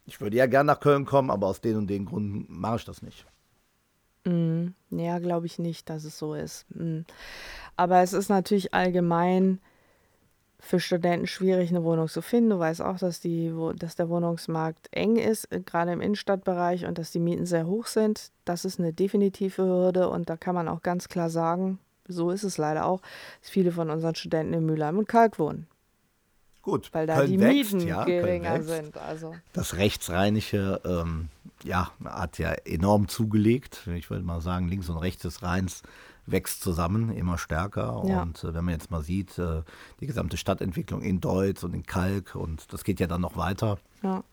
ich 0.05 0.21
würde 0.21 0.37
ja 0.37 0.45
gerne 0.45 0.67
nach 0.67 0.79
Köln 0.79 1.05
kommen, 1.05 1.29
aber 1.29 1.47
aus 1.47 1.61
den 1.61 1.77
und 1.77 1.87
den 1.87 2.05
Gründen 2.05 2.45
mache 2.47 2.77
ich 2.77 2.85
das 2.85 3.01
nicht. 3.01 3.25
Mhm. 4.25 4.73
Ja, 4.89 5.19
glaube 5.19 5.45
ich 5.45 5.59
nicht, 5.59 5.89
dass 5.89 6.03
es 6.03 6.17
so 6.17 6.33
ist. 6.33 6.65
Mhm. 6.73 7.05
Aber 7.75 8.01
es 8.01 8.13
ist 8.13 8.29
natürlich 8.29 8.73
allgemein 8.73 9.59
für 10.59 10.79
Studenten 10.79 11.27
schwierig, 11.27 11.69
eine 11.69 11.83
Wohnung 11.83 12.07
zu 12.07 12.21
finden. 12.21 12.49
Du 12.49 12.59
weißt 12.59 12.81
auch, 12.81 12.97
dass, 12.97 13.19
die, 13.19 13.53
dass 13.77 13.95
der 13.95 14.09
Wohnungsmarkt 14.09 14.87
eng 14.91 15.15
ist, 15.15 15.51
äh, 15.51 15.61
gerade 15.61 15.91
im 15.91 16.01
Innenstadtbereich 16.01 16.85
und 16.85 16.97
dass 16.97 17.11
die 17.11 17.19
Mieten 17.19 17.45
sehr 17.45 17.67
hoch 17.67 17.87
sind. 17.87 18.31
Das 18.45 18.65
ist 18.65 18.79
eine 18.79 18.93
definitive 18.93 19.63
Hürde 19.63 20.09
und 20.09 20.29
da 20.29 20.37
kann 20.37 20.55
man 20.55 20.67
auch 20.67 20.81
ganz 20.81 21.09
klar 21.09 21.29
sagen, 21.29 21.79
so 22.07 22.31
ist 22.31 22.43
es 22.43 22.57
leider 22.57 22.85
auch, 22.85 23.01
dass 23.41 23.49
viele 23.49 23.71
von 23.71 23.89
unseren 23.89 24.15
Studenten 24.15 24.53
in 24.53 24.65
Mülheim 24.65 24.97
und 24.97 25.07
Kalk 25.07 25.39
wohnen. 25.39 25.67
Gut, 26.61 26.89
weil 26.93 27.07
da 27.07 27.15
Köln 27.15 27.31
die 27.31 27.39
wächst, 27.39 27.73
Mieten 27.73 27.87
ja, 27.87 28.03
geringer 28.03 28.61
sind. 28.61 28.97
Also. 28.97 29.35
Das 29.53 29.77
Rechtsrheinische 29.77 30.81
ähm, 30.83 31.29
ja, 31.63 31.91
hat 32.03 32.39
ja 32.39 32.51
enorm 32.65 33.07
zugelegt. 33.07 33.87
Ich 33.95 34.09
würde 34.09 34.25
mal 34.25 34.41
sagen, 34.41 34.67
links 34.67 34.89
und 34.89 34.97
rechts 34.97 35.21
des 35.21 35.43
Rheins 35.43 35.83
wächst 36.27 36.61
zusammen, 36.61 37.09
immer 37.09 37.37
stärker. 37.37 38.03
Ja. 38.05 38.21
Und 38.21 38.43
äh, 38.43 38.53
wenn 38.53 38.65
man 38.65 38.73
jetzt 38.73 38.91
mal 38.91 39.01
sieht, 39.01 39.37
äh, 39.39 39.63
die 39.99 40.07
gesamte 40.07 40.37
Stadtentwicklung 40.37 41.01
in 41.01 41.19
Deutz 41.19 41.63
und 41.63 41.73
in 41.73 41.83
Kalk 41.83 42.35
und 42.35 42.71
das 42.71 42.83
geht 42.83 42.99
ja 42.99 43.07
dann 43.07 43.21
noch 43.21 43.37
weiter. 43.37 43.77
Ja. 44.03 44.23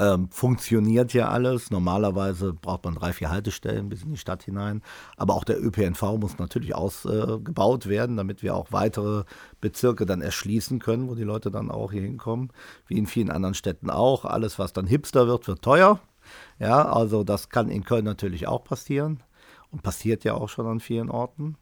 Ähm, 0.00 0.28
funktioniert 0.30 1.12
ja 1.12 1.28
alles. 1.28 1.72
Normalerweise 1.72 2.52
braucht 2.52 2.84
man 2.84 2.94
drei, 2.94 3.12
vier 3.12 3.30
Haltestellen 3.30 3.88
bis 3.88 4.04
in 4.04 4.12
die 4.12 4.16
Stadt 4.16 4.44
hinein. 4.44 4.80
Aber 5.16 5.34
auch 5.34 5.42
der 5.42 5.60
ÖPNV 5.60 6.00
muss 6.18 6.38
natürlich 6.38 6.76
ausgebaut 6.76 7.86
äh, 7.86 7.88
werden, 7.88 8.16
damit 8.16 8.44
wir 8.44 8.54
auch 8.54 8.70
weitere 8.70 9.24
Bezirke 9.60 10.06
dann 10.06 10.22
erschließen 10.22 10.78
können, 10.78 11.08
wo 11.08 11.16
die 11.16 11.24
Leute 11.24 11.50
dann 11.50 11.72
auch 11.72 11.90
hier 11.90 12.02
hinkommen. 12.02 12.52
Wie 12.86 12.96
in 12.96 13.08
vielen 13.08 13.30
anderen 13.30 13.54
Städten 13.54 13.90
auch. 13.90 14.24
Alles, 14.24 14.60
was 14.60 14.72
dann 14.72 14.86
hipster 14.86 15.26
wird, 15.26 15.48
wird 15.48 15.62
teuer. 15.62 15.98
Ja, 16.60 16.86
also 16.92 17.24
das 17.24 17.48
kann 17.48 17.68
in 17.68 17.82
Köln 17.82 18.04
natürlich 18.04 18.46
auch 18.46 18.62
passieren 18.62 19.24
und 19.70 19.82
passiert 19.82 20.24
ja 20.24 20.34
auch 20.34 20.48
schon 20.48 20.66
an 20.66 20.80
vielen 20.80 21.10
Orten. 21.10 21.56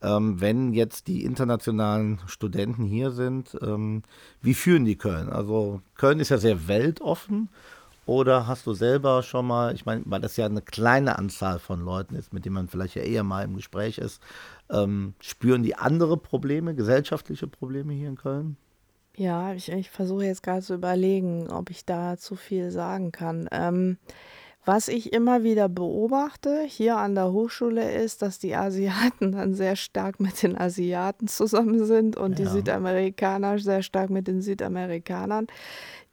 Ähm, 0.00 0.40
wenn 0.40 0.72
jetzt 0.72 1.08
die 1.08 1.24
internationalen 1.24 2.20
Studenten 2.26 2.84
hier 2.84 3.10
sind, 3.10 3.56
ähm, 3.62 4.02
wie 4.40 4.54
führen 4.54 4.84
die 4.84 4.96
Köln? 4.96 5.28
Also 5.28 5.80
Köln 5.96 6.20
ist 6.20 6.28
ja 6.28 6.38
sehr 6.38 6.68
weltoffen. 6.68 7.48
Oder 8.06 8.46
hast 8.46 8.66
du 8.66 8.72
selber 8.72 9.22
schon 9.22 9.46
mal, 9.46 9.74
ich 9.74 9.84
meine, 9.84 10.02
weil 10.06 10.22
das 10.22 10.38
ja 10.38 10.46
eine 10.46 10.62
kleine 10.62 11.18
Anzahl 11.18 11.58
von 11.58 11.84
Leuten 11.84 12.14
ist, 12.14 12.32
mit 12.32 12.46
denen 12.46 12.54
man 12.54 12.68
vielleicht 12.68 12.94
ja 12.94 13.02
eher 13.02 13.22
mal 13.22 13.44
im 13.44 13.54
Gespräch 13.54 13.98
ist, 13.98 14.22
ähm, 14.70 15.12
spüren 15.20 15.62
die 15.62 15.74
andere 15.74 16.16
Probleme, 16.16 16.74
gesellschaftliche 16.74 17.46
Probleme 17.46 17.92
hier 17.92 18.08
in 18.08 18.16
Köln? 18.16 18.56
Ja, 19.14 19.52
ich, 19.52 19.70
ich 19.70 19.90
versuche 19.90 20.24
jetzt 20.24 20.42
gerade 20.42 20.62
zu 20.62 20.74
überlegen, 20.74 21.50
ob 21.50 21.68
ich 21.68 21.84
da 21.84 22.16
zu 22.16 22.34
viel 22.34 22.70
sagen 22.70 23.12
kann. 23.12 23.46
Ähm, 23.52 23.98
was 24.64 24.88
ich 24.88 25.12
immer 25.12 25.44
wieder 25.44 25.68
beobachte 25.68 26.62
hier 26.66 26.98
an 26.98 27.14
der 27.14 27.32
Hochschule 27.32 27.90
ist, 27.90 28.20
dass 28.22 28.38
die 28.38 28.54
Asiaten 28.54 29.32
dann 29.32 29.54
sehr 29.54 29.76
stark 29.76 30.20
mit 30.20 30.42
den 30.42 30.58
Asiaten 30.58 31.26
zusammen 31.26 31.84
sind 31.86 32.16
und 32.16 32.38
ja. 32.38 32.44
die 32.44 32.50
Südamerikaner 32.50 33.58
sehr 33.58 33.82
stark 33.82 34.10
mit 34.10 34.28
den 34.28 34.42
Südamerikanern. 34.42 35.46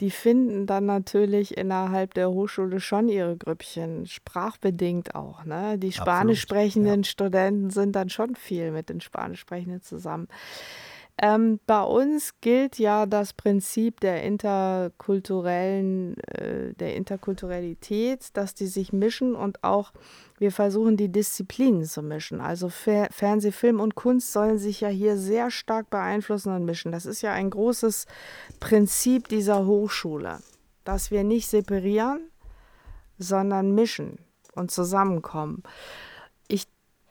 Die 0.01 0.11
finden 0.11 0.67
dann 0.67 0.85
natürlich 0.85 1.57
innerhalb 1.57 2.13
der 2.13 2.29
Hochschule 2.29 2.79
schon 2.79 3.07
ihre 3.07 3.37
Grüppchen, 3.37 4.05
sprachbedingt 4.05 5.15
auch. 5.15 5.45
Ne? 5.45 5.77
Die 5.77 5.91
spanisch 5.91 6.41
sprechenden 6.41 7.03
ja. 7.03 7.09
Studenten 7.09 7.69
sind 7.69 7.95
dann 7.95 8.09
schon 8.09 8.35
viel 8.35 8.71
mit 8.71 8.89
den 8.89 9.01
spanisch 9.01 9.39
sprechenden 9.41 9.81
zusammen. 9.81 10.27
Ähm, 11.17 11.61
bei 11.65 11.81
uns 11.81 12.41
gilt 12.41 12.77
ja 12.77 13.05
das 13.05 13.31
Prinzip 13.31 14.01
der 14.01 14.23
interkulturellen, 14.23 16.17
äh, 16.23 16.73
der 16.73 16.95
Interkulturalität, 16.95 18.35
dass 18.35 18.53
die 18.53 18.67
sich 18.67 18.91
mischen 18.91 19.33
und 19.33 19.63
auch 19.63 19.93
wir 20.37 20.51
versuchen 20.51 20.97
die 20.97 21.09
Disziplinen 21.09 21.85
zu 21.85 22.01
mischen. 22.01 22.41
Also 22.41 22.67
Fer 22.67 23.07
Fernseh, 23.11 23.53
Film 23.53 23.79
und 23.79 23.95
Kunst 23.95 24.33
sollen 24.33 24.57
sich 24.57 24.81
ja 24.81 24.89
hier 24.89 25.15
sehr 25.15 25.51
stark 25.51 25.89
beeinflussen 25.89 26.53
und 26.53 26.65
mischen. 26.65 26.91
Das 26.91 27.05
ist 27.05 27.21
ja 27.21 27.31
ein 27.31 27.49
großes 27.49 28.07
Prinzip 28.59 29.29
dieser 29.29 29.65
Hochschule, 29.65 30.39
dass 30.83 31.11
wir 31.11 31.23
nicht 31.23 31.47
separieren, 31.47 32.29
sondern 33.17 33.73
mischen 33.73 34.19
und 34.53 34.69
zusammenkommen 34.69 35.63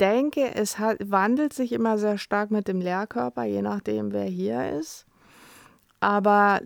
denke, 0.00 0.54
es 0.54 0.78
hat, 0.78 0.98
wandelt 1.00 1.52
sich 1.52 1.72
immer 1.72 1.98
sehr 1.98 2.18
stark 2.18 2.50
mit 2.50 2.68
dem 2.68 2.80
Lehrkörper, 2.80 3.44
je 3.44 3.62
nachdem, 3.62 4.12
wer 4.12 4.24
hier 4.24 4.72
ist. 4.78 5.06
Aber 6.00 6.60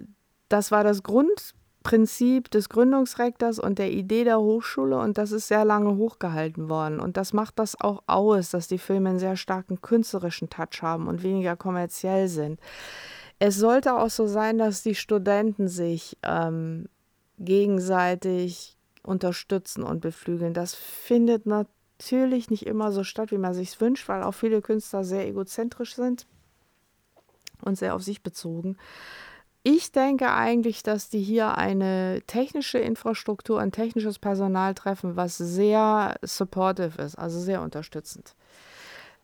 das 0.49 0.71
war 0.71 0.85
das 0.85 1.03
Grundprinzip 1.03 1.59
Prinzip 1.89 2.51
des 2.51 2.69
Gründungsrektors 2.69 3.59
und 3.59 3.79
der 3.79 3.91
Idee 3.91 4.25
der 4.25 4.41
Hochschule 4.41 4.99
und 4.99 5.17
das 5.17 5.33
ist 5.33 5.49
sehr 5.49 5.65
lange 5.65 5.97
hochgehalten 5.97 6.69
worden. 6.69 7.01
Und 7.01 7.17
das 7.17 7.33
macht 7.33 7.59
das 7.59 7.81
auch 7.81 8.03
aus, 8.07 8.51
dass 8.51 8.69
die 8.69 8.77
Filme 8.77 9.09
einen 9.09 9.19
sehr 9.19 9.37
starken 9.37 9.81
künstlerischen 9.81 10.51
Touch 10.51 10.83
haben 10.83 11.07
und 11.07 11.23
weniger 11.23 11.57
kommerziell 11.57 12.29
sind. 12.29 12.61
Es 13.39 13.57
sollte 13.57 13.95
auch 13.95 14.11
so 14.11 14.27
sein, 14.27 14.59
dass 14.59 14.83
die 14.83 14.97
Studenten 14.97 15.69
sich 15.69 16.19
ähm, 16.25 16.91
gegenseitig 17.39 18.77
unterstützen 19.03 19.83
und 19.83 20.01
beflügeln. 20.01 20.53
Das 20.53 20.75
findet 20.75 21.47
natürlich 21.47 21.78
nicht 22.51 22.67
immer 22.67 22.93
so 22.93 23.05
statt, 23.05 23.31
wie 23.31 23.39
man 23.39 23.55
sich 23.55 23.81
wünscht, 23.81 24.09
weil 24.09 24.23
auch 24.23 24.33
viele 24.33 24.63
Künstler 24.63 25.05
sehr 25.05 25.27
egozentrisch 25.27 25.95
sind 25.95 26.27
und 27.63 27.77
sehr 27.77 27.95
auf 27.95 28.03
sich 28.03 28.23
bezogen. 28.23 28.77
Ich 29.63 29.93
denke 29.93 30.33
eigentlich, 30.33 30.83
dass 30.83 31.11
die 31.11 31.21
hier 31.21 31.59
eine 31.59 32.23
technische 32.27 32.79
Infrastruktur, 32.79 33.61
ein 33.61 33.73
technisches 33.73 34.19
Personal 34.19 34.75
treffen, 34.75 35.17
was 35.17 35.37
sehr 35.37 36.17
supportive 36.23 37.03
ist, 37.03 37.19
also 37.19 37.41
sehr 37.41 37.61
unterstützend. 37.61 38.35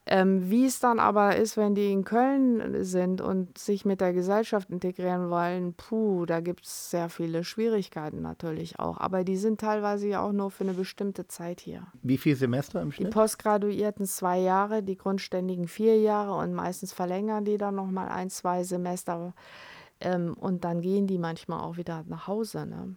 Ähm, 0.07 0.51
wie 0.51 0.67
es 0.67 0.81
dann 0.81 0.99
aber 0.99 1.37
ist, 1.37 1.57
wenn 1.57 1.75
die 1.75 1.91
in 1.91 2.05
Köln 2.05 2.85
sind 2.85 3.23
und 3.23 3.57
sich 3.57 3.87
mit 3.87 4.03
der 4.03 4.13
Gesellschaft 4.13 4.69
integrieren 4.69 5.31
wollen, 5.31 5.73
puh, 5.73 6.27
da 6.27 6.41
gibt 6.41 6.67
es 6.67 6.91
sehr 6.91 7.09
viele 7.09 7.43
Schwierigkeiten 7.43 8.21
natürlich 8.21 8.79
auch. 8.79 8.99
Aber 8.99 9.25
die 9.25 9.39
sind 9.39 9.61
teilweise 9.61 10.09
ja 10.09 10.23
auch 10.23 10.33
nur 10.33 10.51
für 10.51 10.65
eine 10.65 10.75
bestimmte 10.75 11.27
Zeit 11.27 11.61
hier. 11.61 11.87
Wie 12.03 12.19
viele 12.19 12.37
Semester 12.37 12.83
im 12.83 12.93
Schnitt? 12.93 13.09
Die 13.09 13.13
Postgraduierten 13.13 14.05
zwei 14.05 14.41
Jahre, 14.41 14.83
die 14.83 14.97
Grundständigen 14.97 15.69
vier 15.69 15.99
Jahre 15.99 16.35
und 16.35 16.53
meistens 16.53 16.93
verlängern 16.93 17.47
die 17.47 17.57
dann 17.57 17.75
nochmal 17.75 18.09
ein, 18.09 18.29
zwei 18.29 18.63
Semester. 18.63 19.33
Ähm, 20.01 20.35
und 20.35 20.65
dann 20.65 20.83
gehen 20.83 21.07
die 21.07 21.19
manchmal 21.19 21.61
auch 21.61 21.79
wieder 21.79 22.05
nach 22.07 22.27
Hause. 22.27 22.67
Ne? 22.67 22.97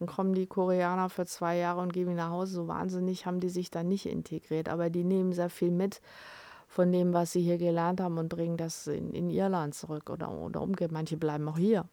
Dann 0.00 0.08
kommen 0.08 0.32
die 0.32 0.46
Koreaner 0.46 1.10
für 1.10 1.26
zwei 1.26 1.58
Jahre 1.58 1.82
und 1.82 1.92
gehen 1.92 2.14
nach 2.14 2.30
Hause. 2.30 2.54
So 2.54 2.68
wahnsinnig 2.68 3.26
haben 3.26 3.38
die 3.38 3.50
sich 3.50 3.70
dann 3.70 3.86
nicht 3.86 4.06
integriert. 4.06 4.70
Aber 4.70 4.88
die 4.88 5.04
nehmen 5.04 5.34
sehr 5.34 5.50
viel 5.50 5.70
mit 5.70 6.00
von 6.68 6.90
dem, 6.90 7.12
was 7.12 7.32
sie 7.32 7.42
hier 7.42 7.58
gelernt 7.58 8.00
haben 8.00 8.16
und 8.16 8.30
bringen 8.30 8.56
das 8.56 8.86
in, 8.86 9.12
in 9.12 9.28
Irland 9.28 9.74
zurück 9.74 10.08
oder, 10.08 10.30
oder 10.30 10.62
umgekehrt. 10.62 10.90
Manche 10.90 11.18
bleiben 11.18 11.46
auch 11.48 11.58
hier. 11.58 11.84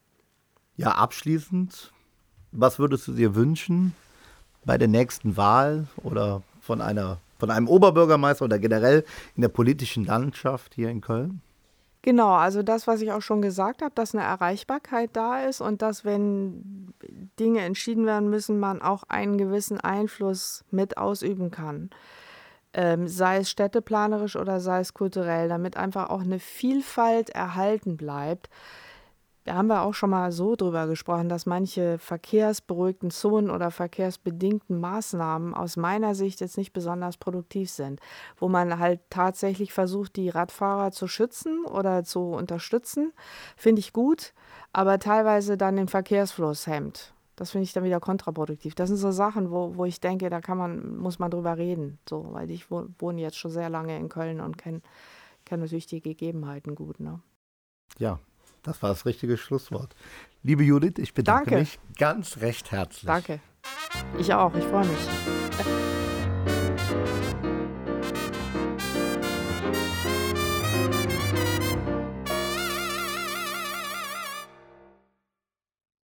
Ja, 0.78 0.92
abschließend, 0.92 1.92
was 2.54 2.80
würdest 2.80 3.10
du 3.10 3.14
dir 3.14 3.36
wünschen 3.36 3.94
bei 4.64 4.78
der 4.78 4.88
nächsten 4.88 5.36
Wahl 5.36 5.88
oder 5.98 6.44
von, 6.62 6.82
einer, 6.82 7.18
von 7.40 7.52
einem 7.52 7.68
Oberbürgermeister 7.68 8.46
oder 8.46 8.58
generell 8.58 9.04
in 9.36 9.42
der 9.42 9.50
politischen 9.50 10.06
Landschaft 10.06 10.76
hier 10.76 10.90
in 10.90 11.02
Köln? 11.02 11.42
Genau, 12.08 12.36
also 12.36 12.64
das, 12.64 12.88
was 12.88 13.02
ich 13.02 13.12
auch 13.12 13.22
schon 13.22 13.42
gesagt 13.42 13.82
habe, 13.82 13.94
dass 13.94 14.16
eine 14.16 14.24
Erreichbarkeit 14.24 15.10
da 15.12 15.42
ist 15.44 15.60
und 15.60 15.82
dass, 15.82 16.06
wenn 16.06 16.94
Dinge 17.38 17.60
entschieden 17.60 18.06
werden 18.06 18.30
müssen, 18.30 18.62
man 18.62 18.82
auch 18.82 19.04
einen 19.10 19.38
gewissen 19.38 19.82
Einfluss 19.82 20.64
mit 20.72 20.98
ausüben 20.98 21.52
kann. 21.52 21.90
Ähm, 22.74 23.10
sei 23.10 23.40
es 23.40 23.50
städteplanerisch 23.50 24.38
oder 24.38 24.62
sei 24.62 24.80
es 24.80 24.94
kulturell, 24.94 25.50
damit 25.50 25.76
einfach 25.76 26.10
auch 26.10 26.22
eine 26.22 26.40
Vielfalt 26.40 27.30
erhalten 27.32 27.98
bleibt. 27.98 28.50
Da 29.48 29.56
haben 29.56 29.68
wir 29.68 29.84
auch 29.84 29.94
schon 29.94 30.10
mal 30.10 30.34
so 30.34 30.58
drüber 30.58 30.88
gesprochen, 30.88 31.30
dass 31.30 31.46
manche 31.46 32.00
verkehrsberuhigten 32.00 33.12
Zonen 33.12 33.50
oder 33.50 33.72
verkehrsbedingten 33.72 34.78
Maßnahmen 34.78 35.54
aus 35.54 35.78
meiner 35.78 36.16
Sicht 36.16 36.42
jetzt 36.42 36.58
nicht 36.58 36.74
besonders 36.74 37.16
produktiv 37.16 37.70
sind, 37.70 38.02
wo 38.36 38.50
man 38.50 38.78
halt 38.78 39.00
tatsächlich 39.10 39.72
versucht, 39.72 40.18
die 40.18 40.28
Radfahrer 40.28 40.92
zu 40.92 41.08
schützen 41.08 41.64
oder 41.64 42.04
zu 42.04 42.24
unterstützen, 42.24 43.14
finde 43.56 43.80
ich 43.80 43.94
gut, 43.94 44.34
aber 44.74 45.00
teilweise 45.00 45.56
dann 45.56 45.78
den 45.78 45.88
Verkehrsfluss 45.88 46.68
hemmt. 46.68 47.14
Das 47.38 47.52
finde 47.52 47.64
ich 47.64 47.72
dann 47.72 47.86
wieder 47.86 48.02
kontraproduktiv. 48.02 48.76
Das 48.76 48.90
sind 48.90 48.98
so 48.98 49.12
Sachen, 49.12 49.50
wo, 49.50 49.78
wo 49.78 49.86
ich 49.86 50.02
denke, 50.02 50.30
da 50.30 50.42
kann 50.42 50.58
man, 50.58 50.98
muss 50.98 51.20
man 51.20 51.32
drüber 51.32 51.56
reden. 51.56 52.00
So, 52.10 52.34
weil 52.34 52.52
ich 52.52 52.70
wohne 52.70 53.22
jetzt 53.22 53.38
schon 53.38 53.52
sehr 53.52 53.70
lange 53.70 53.98
in 53.98 54.10
Köln 54.10 54.42
und 54.42 54.58
kenne 54.58 54.82
kenn 55.46 55.62
natürlich 55.62 55.88
die 55.88 56.02
Gegebenheiten 56.02 56.76
gut. 56.76 57.00
Ne? 57.00 57.22
Ja, 57.98 58.20
das 58.64 58.82
war 58.82 58.90
das 58.90 59.06
richtige 59.06 59.38
Schlusswort. 59.38 59.96
Liebe 60.44 60.64
Judith, 60.64 60.94
ich 60.98 61.14
bedanke 61.14 61.52
Danke. 61.52 61.60
mich 61.60 61.80
ganz 61.98 62.38
recht 62.38 62.72
herzlich. 62.72 63.06
Danke. 63.06 63.40
Ich 64.18 64.34
auch, 64.34 64.54
ich 64.56 64.64
freue 64.64 64.86
mich. 64.86 65.97